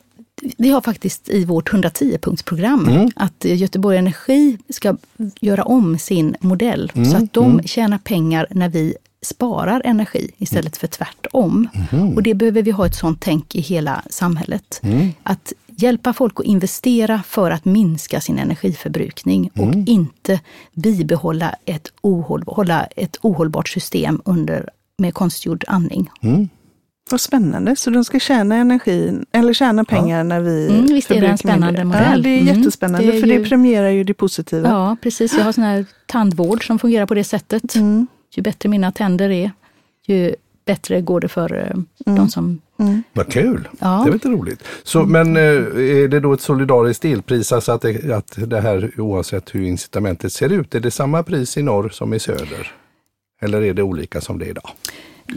vi 0.57 0.69
har 0.69 0.81
faktiskt 0.81 1.29
i 1.29 1.45
vårt 1.45 1.71
110-punktsprogram 1.71 3.11
att 3.15 3.45
Göteborg 3.45 3.97
Energi 3.97 4.57
ska 4.69 4.97
göra 5.39 5.63
om 5.63 5.97
sin 5.97 6.35
modell 6.39 6.91
så 7.11 7.17
att 7.17 7.33
de 7.33 7.61
tjänar 7.65 7.97
pengar 7.97 8.47
när 8.51 8.69
vi 8.69 8.95
sparar 9.21 9.81
energi 9.85 10.31
istället 10.37 10.77
för 10.77 10.87
tvärtom. 10.87 11.67
Och 12.15 12.23
det 12.23 12.33
behöver 12.33 12.61
vi 12.61 12.71
ha 12.71 12.85
ett 12.85 12.95
sånt 12.95 13.21
tänk 13.21 13.55
i 13.55 13.61
hela 13.61 14.03
samhället. 14.09 14.81
Att 15.23 15.53
hjälpa 15.67 16.13
folk 16.13 16.39
att 16.39 16.45
investera 16.45 17.23
för 17.27 17.51
att 17.51 17.65
minska 17.65 18.21
sin 18.21 18.39
energiförbrukning 18.39 19.49
och 19.55 19.73
inte 19.87 20.39
bibehålla 20.73 21.55
ett, 21.65 21.91
ohåll, 22.01 22.43
ett 22.95 23.17
ohållbart 23.21 23.69
system 23.69 24.21
under, 24.25 24.69
med 24.97 25.13
konstgjord 25.13 25.63
andning. 25.67 26.09
Vad 27.11 27.21
spännande. 27.21 27.75
Så 27.75 27.89
de 27.89 28.03
ska 28.03 28.19
tjäna 28.19 28.55
energi, 28.55 29.19
eller 29.31 29.53
tjäna 29.53 29.83
pengar 29.85 30.23
när 30.23 30.39
vi 30.39 30.67
Mm, 30.69 30.85
visst 30.85 31.11
är 31.11 31.21
det 31.21 31.27
en 31.27 31.37
förbrukar 31.37 31.57
mindre. 31.59 31.73
spännande 31.73 31.83
modell. 31.83 32.17
Ja, 32.17 32.23
det 32.23 32.29
är 32.29 32.41
Mm, 32.41 32.57
jättespännande, 32.57 33.07
det 33.11 33.17
är 33.17 33.21
för 33.21 33.27
ju- 33.27 33.37
det 33.43 33.49
premierar 33.49 33.89
ju 33.89 34.03
det 34.03 34.13
positiva. 34.13 34.69
Ja, 34.69 34.97
precis. 35.01 35.33
Jag 35.33 35.43
har 35.43 35.51
sån 35.51 35.63
här 35.63 35.85
tandvård 36.05 36.67
som 36.67 36.79
fungerar 36.79 37.05
på 37.05 37.13
det 37.13 37.23
sättet. 37.23 37.75
Mm. 37.75 38.07
Ju 38.35 38.41
bättre 38.43 38.69
mina 38.69 38.91
tänder 38.91 39.29
är, 39.29 39.51
ju 40.07 40.35
bättre 40.65 41.01
går 41.01 41.19
det 41.21 41.27
för 41.27 41.55
eh, 42.05 42.13
de 42.15 42.29
som... 42.29 42.61
Vad 43.13 43.31
kul! 43.31 43.67
Ja. 43.79 44.01
Det 44.05 44.09
är 44.09 44.13
lite 44.13 44.29
roligt. 44.29 44.63
Så, 44.83 45.03
men 45.05 45.37
eh, 45.37 45.41
är 45.43 46.07
det 46.07 46.19
då 46.19 46.33
ett 46.33 46.41
solidariskt 46.41 47.05
elpris, 47.05 47.51
alltså 47.51 47.71
att 47.71 47.81
det, 47.81 48.11
att 48.15 48.33
det 48.49 48.61
här 48.61 48.91
oavsett 48.97 49.55
hur 49.55 49.61
incitamentet 49.61 50.33
ser 50.33 50.51
ut, 50.53 50.75
är 50.75 50.79
det 50.79 50.91
samma 50.91 51.23
pris 51.23 51.57
i 51.57 51.61
norr 51.63 51.89
som 51.89 52.13
i 52.13 52.19
söder? 52.19 52.71
Eller 53.41 53.61
är 53.61 53.73
det 53.73 53.83
olika 53.83 54.21
som 54.21 54.39
det 54.39 54.45
är 54.45 54.49
idag? 54.49 54.69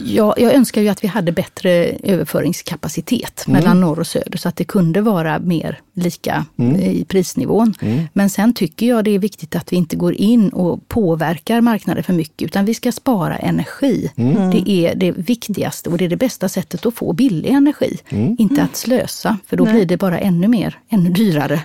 Ja, 0.05 0.35
jag 0.37 0.53
önskar 0.53 0.81
ju 0.81 0.89
att 0.89 1.03
vi 1.03 1.07
hade 1.07 1.31
bättre 1.31 1.69
överföringskapacitet 2.03 3.47
mellan 3.47 3.81
norr 3.81 3.99
och 3.99 4.07
söder 4.07 4.37
så 4.37 4.49
att 4.49 4.55
det 4.55 4.63
kunde 4.63 5.01
vara 5.01 5.39
mer 5.39 5.79
lika 5.93 6.45
i 6.81 7.05
prisnivån. 7.05 7.73
Men 8.13 8.29
sen 8.29 8.53
tycker 8.53 8.85
jag 8.85 9.05
det 9.05 9.11
är 9.11 9.19
viktigt 9.19 9.55
att 9.55 9.71
vi 9.73 9.77
inte 9.77 9.95
går 9.95 10.13
in 10.13 10.49
och 10.49 10.87
påverkar 10.87 11.61
marknaden 11.61 12.03
för 12.03 12.13
mycket 12.13 12.45
utan 12.45 12.65
vi 12.65 12.73
ska 12.73 12.91
spara 12.91 13.37
energi. 13.37 14.11
Det 14.51 14.69
är 14.69 14.95
det 14.95 15.11
viktigaste 15.11 15.89
och 15.89 15.97
det 15.97 16.05
är 16.05 16.09
det 16.09 16.17
bästa 16.17 16.49
sättet 16.49 16.85
att 16.85 16.95
få 16.95 17.13
billig 17.13 17.49
energi. 17.49 17.97
Inte 18.37 18.63
att 18.63 18.75
slösa, 18.75 19.37
för 19.47 19.57
då 19.57 19.65
blir 19.65 19.85
det 19.85 19.97
bara 19.97 20.19
ännu 20.19 20.47
mer, 20.47 20.79
ännu 20.89 21.09
dyrare. 21.09 21.63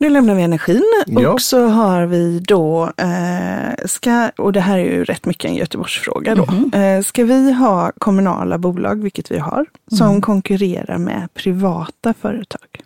Nu 0.00 0.10
lämnar 0.10 0.34
vi 0.34 0.42
energin 0.42 0.82
Ja. 1.06 1.30
och 1.32 1.40
så 1.40 1.66
har 1.66 2.06
vi 2.06 2.38
då, 2.40 2.92
eh, 2.96 3.86
ska, 3.86 4.30
och 4.38 4.52
det 4.52 4.60
här 4.60 4.78
är 4.78 4.84
ju 4.84 5.04
rätt 5.04 5.24
mycket 5.26 5.50
en 5.50 5.54
Göteborgsfråga 5.56 6.34
då. 6.34 6.46
Mhm. 6.46 6.72
Eh, 6.82 7.02
ska 7.02 7.24
vi 7.24 7.52
ha 7.52 7.92
kommunala 7.98 8.58
bolag, 8.58 9.02
vilket 9.02 9.30
vi 9.30 9.38
har, 9.38 9.66
som 9.96 10.08
Mm. 10.08 10.22
konkurrerar 10.22 10.98
med 10.98 11.28
privata 11.34 12.14
företag? 12.20 12.80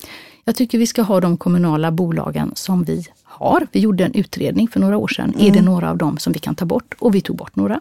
Jag 0.45 0.57
tycker 0.57 0.79
vi 0.79 0.87
ska 0.87 1.03
ha 1.03 1.21
de 1.21 1.37
kommunala 1.37 1.91
bolagen 1.91 2.53
som 2.55 2.85
vi 2.85 3.05
har. 3.25 3.67
Vi 3.73 3.81
gjorde 3.81 4.05
en 4.05 4.15
utredning 4.15 4.69
för 4.69 4.81
några 4.81 4.97
år 4.97 5.09
sedan. 5.09 5.35
Är 5.39 5.51
det 5.51 5.63
några 5.63 5.91
av 5.91 5.97
dem 5.97 6.19
som 6.19 6.33
vi 6.33 6.39
kan 6.39 6.55
ta 6.55 6.65
bort? 6.65 6.95
Och 6.99 7.15
vi 7.15 7.21
tog 7.21 7.37
bort 7.37 7.57
några. 7.57 7.81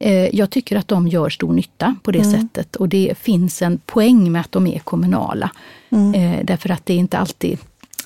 Eh, 0.00 0.36
Jag 0.36 0.50
tycker 0.50 0.76
att 0.76 0.88
de 0.88 1.08
gör 1.08 1.28
stor 1.30 1.52
nytta 1.52 1.94
på 2.02 2.10
det 2.10 2.24
sättet 2.24 2.76
och 2.76 2.88
det 2.88 3.14
finns 3.18 3.62
en 3.62 3.78
poäng 3.86 4.32
med 4.32 4.40
att 4.40 4.52
de 4.52 4.66
är 4.66 4.78
kommunala. 4.78 5.50
Eh, 5.90 6.44
Därför 6.44 6.70
att 6.70 6.86
det 6.86 6.92
är 6.94 6.98
inte 6.98 7.18
alltid 7.18 7.58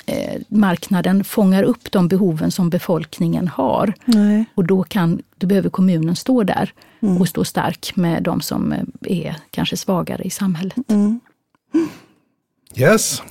eh, 0.07 0.40
marknaden 0.48 1.24
fångar 1.24 1.62
upp 1.62 1.92
de 1.92 2.09
behoven 2.09 2.50
som 2.50 2.70
befolkningen 2.70 3.48
har. 3.48 3.94
Nej. 4.05 4.44
Och 4.55 4.64
då, 4.64 4.82
kan, 4.82 5.22
då 5.36 5.46
behöver 5.46 5.70
kommunen 5.70 6.16
stå 6.16 6.42
där 6.42 6.72
och 7.20 7.28
stå 7.28 7.44
stark 7.44 7.96
med 7.96 8.22
de 8.22 8.40
som 8.40 8.72
eh, 8.72 8.82
är 9.00 9.36
kanske 9.50 9.76
svagare 9.76 10.22
i 10.22 10.30
samhället. 10.30 10.76
Yes, 12.76 13.22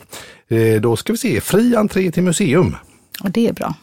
eh, 0.48 0.82
då 0.82 0.96
ska 0.96 1.14
vi 1.14 1.18
se, 1.18 1.42
fri 1.42 1.76
entré 1.76 2.12
till 2.12 2.24
museum. 2.24 2.76
Och 3.24 3.32
det 3.32 3.48
är 3.48 3.54
bra. 3.54 3.74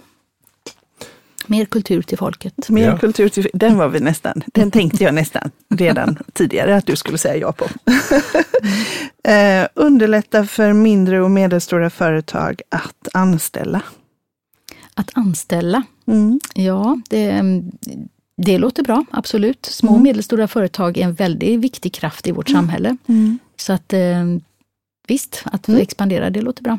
Mer 1.46 1.64
kultur 1.64 2.02
till 2.02 2.18
folket. 2.18 2.68
Mer 2.68 2.86
Ja. 2.86 2.98
kultur 2.98 3.28
till, 3.28 3.48
den 3.54 3.76
var 3.78 3.88
vi 3.88 4.00
nästan, 4.00 4.42
den 4.46 4.70
tänkte 4.70 5.04
jag 5.04 5.14
nästan 5.14 5.50
redan 5.68 6.18
tidigare 6.32 6.76
att 6.76 6.86
du 6.86 6.96
skulle 6.96 7.18
säga 7.18 7.36
ja 7.36 7.52
på. 7.52 7.66
eh, 9.28 9.68
underlätta 9.74 10.46
för 10.46 10.72
mindre 10.72 11.22
och 11.22 11.30
medelstora 11.30 11.90
företag 11.90 12.62
att 12.68 13.08
anställa. 13.12 13.82
Att 14.94 15.10
anställa, 15.14 15.82
Mm. 16.06 16.40
ja, 16.54 17.00
det, 17.10 17.42
det 18.36 18.58
låter 18.58 18.82
bra, 18.82 19.04
absolut. 19.10 19.66
Små 19.66 19.92
och 19.92 20.00
medelstora 20.00 20.48
företag 20.48 20.98
är 20.98 21.02
en 21.04 21.14
väldigt 21.14 21.60
viktig 21.60 21.92
kraft 21.94 22.26
i 22.26 22.32
vårt 22.32 22.48
samhälle. 22.48 22.96
Så 23.56 23.72
att 23.72 23.92
eh, 23.92 24.24
visst, 25.08 25.42
att 25.44 25.68
expandera, 25.68 26.30
det 26.30 26.40
låter 26.42 26.62
bra. 26.62 26.78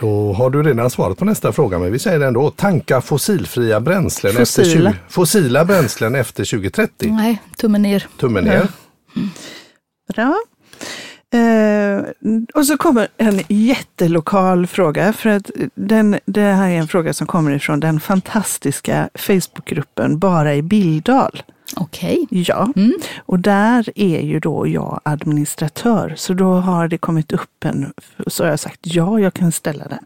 Då 0.00 0.32
har 0.32 0.50
du 0.50 0.62
redan 0.62 0.90
svarat 0.90 1.18
på 1.18 1.24
nästa 1.24 1.52
fråga, 1.52 1.78
men 1.78 1.92
vi 1.92 1.98
säger 1.98 2.18
det 2.18 2.26
ändå. 2.26 2.50
Tanka 2.50 3.00
fossilfria 3.00 3.80
bränslen 3.80 4.36
efter 4.36 4.62
Fossila. 4.64 4.90
20, 4.92 4.98
fossila 5.08 5.64
bränslen 5.64 6.14
efter 6.14 6.44
2030. 6.44 7.12
Nej, 7.12 7.42
tummen 7.56 7.82
ner. 7.82 8.06
Tummen 8.16 8.44
ner. 8.44 8.68
Bra. 10.14 10.34
Eh, 11.32 12.04
och 12.54 12.66
så 12.66 12.76
kommer 12.76 13.08
en 13.16 13.40
jättelokal 13.48 14.66
fråga, 14.66 15.12
för 15.12 15.30
att 15.30 15.50
den, 15.74 16.18
det 16.24 16.40
här 16.40 16.68
är 16.68 16.78
en 16.78 16.88
fråga 16.88 17.12
som 17.12 17.26
kommer 17.26 17.50
ifrån 17.52 17.80
den 17.80 18.00
fantastiska 18.00 19.08
Facebookgruppen 19.14 20.18
Bara 20.18 20.54
i 20.54 20.62
Billdal. 20.62 21.42
Okej. 21.76 22.26
Ja, 22.30 22.72
och 23.18 23.38
där 23.38 23.88
är 23.94 24.20
ju 24.20 24.40
då 24.40 24.68
jag 24.68 25.00
administratör, 25.04 26.14
så 26.16 26.32
då 26.34 26.54
har 26.54 26.88
det 26.88 26.98
kommit 26.98 27.32
upp 27.32 27.64
en, 27.64 27.92
så 28.26 28.44
har 28.44 28.50
jag 28.50 28.60
sagt 28.60 28.80
ja, 28.82 29.20
jag 29.20 29.34
kan 29.34 29.52
ställa 29.52 29.84
den. 29.88 30.04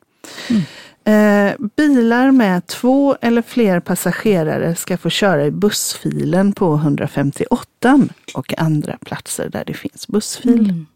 Eh, 1.05 1.53
bilar 1.77 2.31
med 2.31 2.67
två 2.67 3.17
eller 3.21 3.43
fler 3.43 3.81
passagerare 3.81 4.75
ska 4.75 4.97
få 4.97 5.11
köra 5.11 5.47
i 5.47 5.51
bussfilen 5.51 6.53
på 6.53 6.75
158 6.75 8.09
och 8.35 8.59
andra 8.59 8.97
platser 8.97 9.49
där 9.49 9.65
det 9.65 9.75
finns 9.75 10.09
bussfil. 10.09 10.71
Mm. 10.71 10.87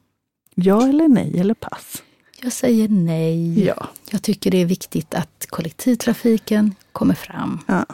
Ja 0.55 0.89
eller 0.89 1.09
nej 1.09 1.41
eller 1.41 1.55
pass? 1.55 2.03
Jag 2.43 2.53
säger 2.53 2.89
nej. 2.89 3.65
Ja. 3.65 3.89
Jag 4.11 4.23
tycker 4.23 4.51
det 4.51 4.59
är 4.63 4.67
viktigt 4.67 5.15
att 5.15 5.47
kollektivtrafiken 5.49 6.75
kommer 6.93 7.15
fram. 7.15 7.61
ja. 7.67 7.87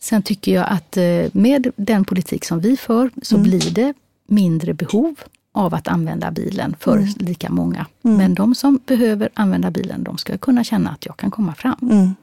Sen 0.00 0.22
tycker 0.22 0.54
jag 0.54 0.66
att 0.68 0.96
eh, 0.96 1.24
med 1.32 1.72
den 1.76 2.04
politik 2.04 2.44
som 2.44 2.60
vi 2.60 2.76
för 2.76 3.10
så 3.22 3.38
blir 3.38 3.70
det 3.70 3.94
mindre 4.26 4.74
behov 4.74 5.14
av 5.52 5.74
att 5.74 5.88
använda 5.88 6.30
bilen 6.30 6.76
för 6.80 7.06
lika 7.16 7.50
många. 7.50 7.86
Men 8.02 8.34
de 8.34 8.54
som 8.54 8.80
behöver 8.86 9.28
använda 9.34 9.70
bilen, 9.70 10.04
de 10.04 10.18
ska 10.18 10.38
kunna 10.38 10.64
känna 10.64 10.90
att 10.90 11.06
jag 11.06 11.16
kan 11.16 11.30
komma 11.30 11.54
fram. 11.54 12.14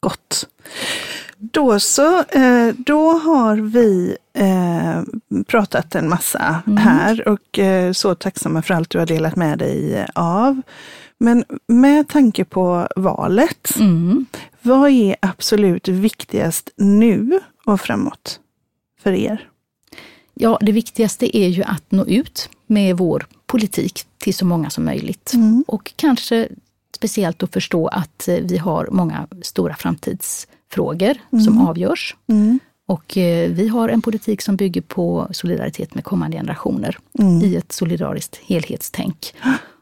Gott. 0.00 0.48
Då 1.38 1.80
så, 1.80 2.18
eh, 2.22 2.74
då 2.76 3.12
har 3.18 3.56
vi 3.56 4.16
eh, 4.34 5.02
pratat 5.46 5.94
en 5.94 6.08
massa 6.08 6.62
här 6.78 7.28
och 7.28 7.58
eh, 7.58 7.92
så 7.92 8.14
tacksamma 8.14 8.62
för 8.62 8.74
allt 8.74 8.90
du 8.90 8.98
har 8.98 9.06
delat 9.06 9.36
med 9.36 9.58
dig 9.58 10.06
av. 10.14 10.62
Men 11.18 11.44
med 11.68 12.08
tanke 12.08 12.44
på 12.44 12.88
valet, 12.96 13.72
Mm. 13.80 14.26
vad 14.62 14.90
är 14.90 15.16
absolut 15.22 15.88
viktigast 15.88 16.70
nu 16.76 17.40
och 17.66 17.80
framåt 17.80 18.40
för 19.02 19.12
er? 19.12 19.48
Ja, 20.34 20.58
det 20.60 20.72
viktigaste 20.72 21.38
är 21.38 21.48
ju 21.48 21.62
att 21.62 21.90
nå 21.90 22.06
ut 22.06 22.50
med 22.66 22.96
vår 22.96 23.26
politik 23.46 24.04
till 24.18 24.34
så 24.34 24.44
många 24.44 24.70
som 24.70 24.84
möjligt. 24.84 25.32
Och 25.66 25.92
kanske 25.96 26.48
speciellt 26.96 27.42
att 27.42 27.52
förstå 27.52 27.86
att 27.86 28.28
eh, 28.28 28.36
vi 28.42 28.58
har 28.58 28.88
många 28.92 29.26
stora 29.42 29.74
framtidsfrågor 29.74 31.14
som 31.44 31.68
avgörs. 31.68 32.16
Och 32.86 33.16
eh, 33.16 33.50
vi 33.50 33.68
har 33.68 33.88
en 33.88 34.02
politik 34.02 34.42
som 34.42 34.56
bygger 34.56 34.80
på 34.80 35.28
solidaritet 35.30 35.94
med 35.94 36.04
kommande 36.04 36.36
generationer 36.36 36.98
i 37.42 37.56
ett 37.56 37.72
solidariskt 37.72 38.36
helhetstänk. 38.36 39.34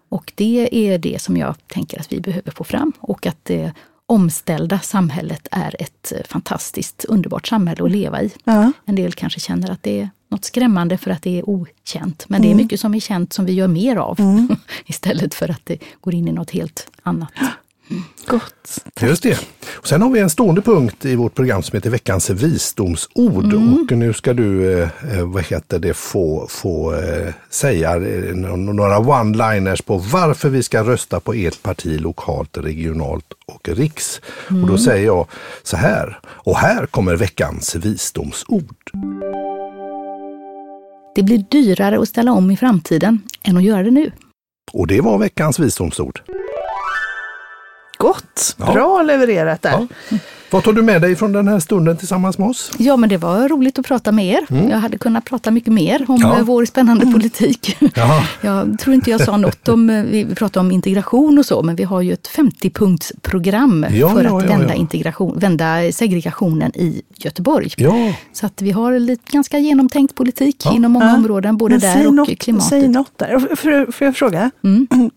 Och 0.09 0.32
det 0.34 0.68
är 0.72 0.98
det 0.98 1.22
som 1.22 1.36
jag 1.36 1.55
tänker 1.66 2.01
att 2.01 2.12
vi 2.12 2.20
behöver 2.20 2.51
få 2.51 2.64
fram 2.64 2.92
och 3.01 3.26
att 3.26 3.44
det 3.44 3.72
omställda 4.07 4.78
samhället 4.78 5.48
är 5.51 5.76
ett 5.78 6.12
eh, 6.12 6.18
fantastiskt 6.24 7.05
underbart 7.05 7.48
samhälle 7.48 7.84
att 7.84 7.90
leva 7.90 8.22
i. 8.22 8.30
Ja. 8.44 8.72
En 8.84 8.94
del 8.94 9.12
kanske 9.12 9.40
känner 9.40 9.70
att 9.70 9.82
det 9.82 10.01
är 10.01 10.11
något 10.30 10.44
skrämmande 10.44 10.98
för 10.98 11.10
att 11.10 11.22
det 11.22 11.38
är 11.38 11.48
okänt. 11.48 12.24
Men 12.28 12.42
det 12.42 12.50
är 12.50 12.54
mycket 12.54 12.80
som 12.80 12.94
är 12.94 13.00
känt 13.00 13.32
som 13.32 13.44
vi 13.44 13.52
gör 13.52 13.68
mer 13.68 13.96
av 13.96 14.16
istället 14.86 15.34
för 15.34 15.50
att 15.50 15.60
det 15.64 15.78
går 16.00 16.14
in 16.14 16.28
i 16.28 16.32
något 16.32 16.50
helt 16.50 16.86
annat. 17.02 17.32
Gott. 18.26 18.78
Just 19.00 19.22
det. 19.22 19.38
Och 19.72 19.88
sen 19.88 20.02
har 20.02 20.10
vi 20.10 20.20
en 20.20 20.30
stående 20.30 20.62
punkt 20.62 21.04
i 21.04 21.14
vårt 21.14 21.34
program 21.34 21.62
som 21.62 21.76
heter 21.76 21.90
veckans 21.90 22.30
visdomsord. 22.30 23.54
Och 23.54 23.98
nu 23.98 24.12
ska 24.12 24.32
du, 24.32 24.80
eh, 24.82 24.88
eh, 25.12 25.22
vad 25.26 25.44
heter 25.44 25.78
det, 25.78 25.94
få, 25.94 26.46
få 26.50 26.94
eh, 26.94 27.34
säga 27.50 27.96
eh, 27.96 28.34
nå- 28.34 28.56
några 28.56 28.98
one-liners 28.98 29.82
på 29.82 29.98
varför 29.98 30.48
vi 30.48 30.62
ska 30.62 30.82
rösta 30.84 31.20
på 31.20 31.32
ert 31.34 31.62
parti 31.62 32.00
lokalt, 32.00 32.58
regionalt 32.58 33.32
och 33.46 33.68
riks. 33.68 34.20
Och 34.48 34.66
då 34.68 34.78
säger 34.78 35.06
jag 35.06 35.26
så 35.62 35.76
här. 35.76 36.18
Och 36.26 36.56
här 36.56 36.86
kommer 36.86 37.16
veckans 37.16 37.74
visdomsord. 37.74 38.74
Det 41.14 41.22
blir 41.22 41.38
dyrare 41.50 42.00
att 42.00 42.08
ställa 42.08 42.32
om 42.32 42.50
i 42.50 42.56
framtiden 42.56 43.22
än 43.42 43.56
att 43.56 43.62
göra 43.62 43.82
det 43.82 43.90
nu. 43.90 44.12
Och 44.72 44.86
det 44.86 45.00
var 45.00 45.18
veckans 45.18 45.58
visdomsord. 45.58 46.20
Gott, 47.98 48.56
Ja. 48.58 48.72
bra 48.72 49.02
levererat 49.02 49.62
där. 49.62 49.70
Ja. 50.11 50.16
Vad 50.53 50.64
tar 50.64 50.72
du 50.72 50.82
med 50.82 51.03
dig 51.03 51.16
från 51.16 51.32
den 51.32 51.48
här 51.48 51.59
stunden 51.61 51.96
tillsammans 51.96 52.38
med 52.38 52.48
oss? 52.48 52.72
Ja, 52.78 52.96
men 52.96 53.09
det 53.09 53.16
var 53.16 53.48
roligt 53.48 53.78
att 53.78 53.86
prata 53.86 54.12
med 54.12 54.26
er. 54.26 54.68
Jag 54.70 54.76
hade 54.78 54.98
kunnat 54.98 55.24
prata 55.24 55.51
mycket 55.51 55.72
mer 55.72 56.05
om 56.09 56.18
Ja. 56.20 56.36
eh, 56.38 56.42
vår 56.44 56.64
spännande 56.64 57.07
politik. 57.07 57.76
Ja. 57.94 58.24
Jag 58.42 58.78
tror 58.78 58.94
inte 58.94 59.11
jag 59.11 59.20
sa 59.20 59.36
något 59.36 59.68
om, 59.68 59.90
eh, 59.90 60.03
vi 60.05 60.34
pratade 60.34 60.66
om 60.66 60.72
integration 60.72 61.38
och 61.38 61.46
så, 61.46 61.62
men 61.62 61.76
vi 61.76 61.84
har 61.84 62.01
ju 62.03 62.12
ett 62.12 62.28
50-punktsprogram 62.28 63.86
Ja, 63.96 64.09
för 64.14 64.24
ja, 64.24 64.38
att 64.38 64.44
ja, 64.44 64.48
vända, 64.51 64.68
ja. 64.68 64.74
Integration, 64.74 65.38
vända 65.38 65.92
segregationen 65.92 66.72
i 66.76 67.03
Göteborg. 67.16 67.70
Ja, 67.76 68.12
Så 68.32 68.46
att 68.46 68.62
vi 68.62 68.70
har 68.70 68.98
lite 68.98 69.32
ganska 69.32 69.59
genomtänkt 69.59 70.14
politik 70.14 70.62
Ja. 70.64 70.74
inom 70.74 70.92
många 70.92 71.07
Ja. 71.07 71.14
områden, 71.16 71.57
både 71.57 71.72
Men 71.74 71.80
där 71.80 72.07
och 72.07 72.14
något, 72.14 72.38
klimatet. 72.38 72.68
Säg 72.68 72.88
något 72.88 73.18
där. 73.18 73.38
Får, 73.57 73.92
får 73.92 74.05
jag 74.05 74.16
fråga? 74.16 74.51
Mm. 74.64 74.86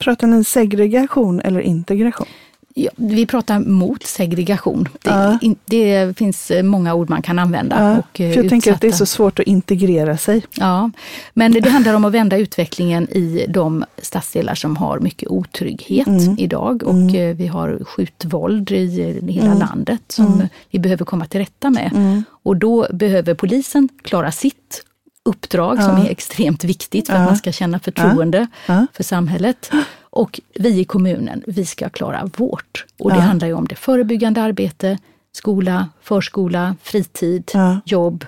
Pratar 0.00 0.26
ni 0.26 0.44
segregation 0.44 1.40
eller 1.40 1.60
integration? 1.60 2.26
Ja, 2.74 2.90
vi 2.96 3.26
pratar 3.26 3.58
mot 3.58 4.02
segregation. 4.06 4.88
Det, 5.02 5.10
Ja. 5.10 5.38
in, 5.42 5.56
det 5.64 6.18
finns 6.18 6.50
eh, 6.50 6.62
många 6.62 6.94
ord 6.94 7.10
man 7.10 7.22
kan 7.22 7.38
använda. 7.38 7.76
Ja, 7.92 7.98
och, 7.98 8.20
eh, 8.20 8.32
för 8.34 8.40
jag 8.42 8.48
tänker 8.50 8.72
att 8.72 8.80
det 8.80 8.86
är 8.86 8.88
utsatta. 8.88 9.06
så 9.06 9.16
svårt 9.16 9.38
att 9.38 9.46
integrera 9.46 10.16
sig. 10.16 10.42
Ja, 10.54 10.90
men 11.34 11.52
det 11.52 11.68
handlar 11.68 11.94
om 11.94 12.04
att 12.04 12.12
vända 12.12 12.36
utvecklingen 12.36 13.08
i 13.10 13.46
de 13.48 13.84
stadsdelar 14.02 14.54
som 14.54 14.76
har 14.76 14.98
mycket 14.98 15.28
otrygghet 15.28 16.06
Mm. 16.06 16.38
idag. 16.38 16.82
Och 16.82 17.14
eh, 17.14 17.36
vi 17.36 17.46
har 17.46 17.84
skjutvåld 17.84 18.70
i 18.70 19.20
hela 19.32 19.46
Mm. 19.46 19.58
landet 19.58 20.02
som 20.08 20.48
vi 20.70 20.78
behöver 20.78 21.04
komma 21.04 21.24
till 21.26 21.40
rätta 21.40 21.70
med. 21.70 21.90
Mm. 21.94 22.24
Och 22.42 22.56
då 22.56 22.86
behöver 22.92 23.34
polisen 23.34 23.88
klara 24.04 24.32
sitt 24.32 24.82
uppdrag 25.24 25.82
som 25.82 25.96
är 25.96 26.10
extremt 26.10 26.64
viktigt 26.64 27.06
för 27.08 27.14
att 27.16 27.26
man 27.26 27.36
ska 27.36 27.52
känna 27.52 27.78
förtroende 27.78 28.46
för 28.92 29.02
samhället. 29.02 29.70
Och 30.12 30.40
vi 30.54 30.80
i 30.80 30.84
kommunen, 30.84 31.42
vi 31.46 31.64
ska 31.66 31.88
klara 31.88 32.30
vårt. 32.36 32.84
Och 32.98 33.10
det 33.10 33.16
Ja. 33.16 33.22
handlar 33.22 33.48
ju 33.48 33.54
om 33.54 33.66
det 33.68 33.74
förebyggande 33.76 34.42
arbete, 34.42 34.98
skola, 35.32 35.88
förskola, 36.02 36.76
fritid, 36.82 37.50
Ja. 37.54 37.80
jobb, 37.84 38.24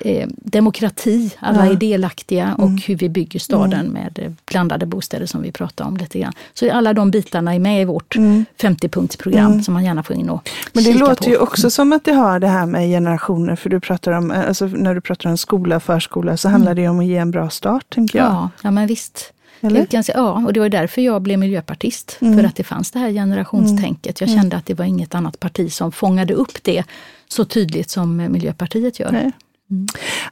eh, 0.00 0.28
demokrati, 0.36 1.30
alla 1.38 1.66
Ja. 1.66 1.72
är 1.72 1.76
delaktiga 1.76 2.54
och 2.58 2.64
Mm. 2.68 2.78
hur 2.86 2.96
vi 2.96 3.08
bygger 3.08 3.40
staden 3.40 3.86
med 3.86 4.18
eh, 4.22 4.32
blandade 4.50 4.86
bostäder 4.86 5.26
som 5.26 5.42
vi 5.42 5.52
pratade 5.52 5.88
om 5.88 5.96
lite 5.96 6.18
grann. 6.18 6.32
Så 6.54 6.70
alla 6.72 6.92
de 6.94 7.10
bitarna 7.10 7.54
är 7.54 7.58
med 7.58 7.82
i 7.82 7.84
vårt 7.84 8.16
Mm. 8.16 8.44
50-punktsprogram 8.60 9.46
Mm. 9.52 9.62
som 9.62 9.74
man 9.74 9.84
gärna 9.84 10.02
får 10.02 10.16
in 10.16 10.30
och 10.30 10.50
Men 10.72 10.84
det 10.84 10.92
kika 10.92 11.04
låter 11.06 11.24
på. 11.24 11.30
ju 11.30 11.36
också 11.36 11.70
som 11.70 11.92
att 11.92 12.04
det 12.04 12.12
har 12.12 12.38
det 12.38 12.48
här 12.48 12.66
med 12.66 12.88
generationer, 12.88 13.56
för 13.56 13.70
du 13.70 13.80
pratar 13.80 14.12
om, 14.12 14.30
alltså 14.30 14.66
när 14.66 14.94
du 14.94 15.00
pratar 15.00 15.30
om 15.30 15.36
skola, 15.38 15.80
förskola, 15.80 16.36
så 16.36 16.48
handlar 16.48 16.74
det 16.74 16.88
om 16.88 16.98
att 16.98 17.06
ge 17.06 17.16
en 17.16 17.30
bra 17.30 17.50
start, 17.50 17.84
tänker 17.94 18.18
jag. 18.18 18.26
Ja, 18.28 18.50
ja 18.62 18.70
men 18.70 18.86
visst. 18.86 19.32
Eller? 19.60 19.86
Jag- 19.90 20.04
ja, 20.14 20.42
och 20.46 20.52
det 20.52 20.60
var 20.60 20.68
därför 20.68 21.02
jag 21.02 21.22
blev 21.22 21.38
miljöpartist. 21.38 22.16
Mm. 22.20 22.38
För 22.38 22.44
att 22.44 22.56
det 22.56 22.64
fanns 22.64 22.90
det 22.90 22.98
här 22.98 23.10
generationstänket. 23.10 24.20
Jag 24.20 24.30
kände 24.30 24.56
att 24.56 24.66
det 24.66 24.74
var 24.74 24.84
inget 24.84 25.14
annat 25.14 25.40
parti 25.40 25.72
som 25.72 25.92
fångade 25.92 26.34
upp 26.34 26.62
det 26.62 26.84
så 27.28 27.44
tydligt 27.44 27.90
som 27.90 28.16
Miljöpartiet 28.16 29.00
gör. 29.00 29.12
Nej. 29.12 29.32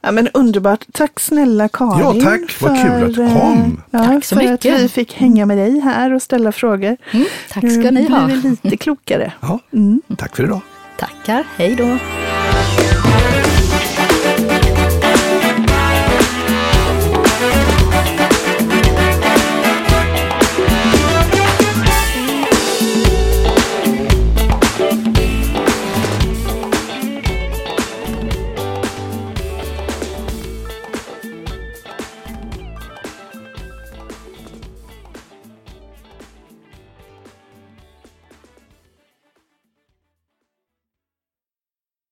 Ja, 0.01 0.11
men 0.11 0.27
underbart. 0.33 0.85
Tack 0.91 1.19
snälla 1.19 1.67
Karin. 1.69 1.99
Ja, 2.19 2.29
tack. 2.29 2.61
Vad 2.61 2.81
kul 2.81 3.03
att 3.09 3.13
du 3.15 3.23
eh, 3.23 3.41
kom. 3.41 3.81
Ja, 3.91 4.05
Tack 4.05 4.25
så 4.25 4.35
för 4.35 4.43
mycket. 4.51 4.73
att 4.75 4.81
vi 4.81 4.89
fick 4.89 5.13
hänga 5.13 5.45
med 5.45 5.57
dig 5.57 5.79
här 5.79 6.13
och 6.13 6.21
ställa 6.21 6.51
frågor. 6.51 6.97
Mm, 7.11 7.25
tack 7.49 7.71
ska 7.71 7.81
Nu 7.81 7.91
ni 7.91 8.07
ha. 8.09 8.25
blir 8.25 8.35
vi 8.35 8.49
lite 8.61 8.77
klokare. 8.77 9.33
Ja, 9.41 9.59
Mm. 9.73 10.01
tack 10.17 10.35
för 10.35 10.43
idag. 10.43 10.61
Tackar, 10.99 11.43
hej 11.57 11.75
då. 11.75 11.97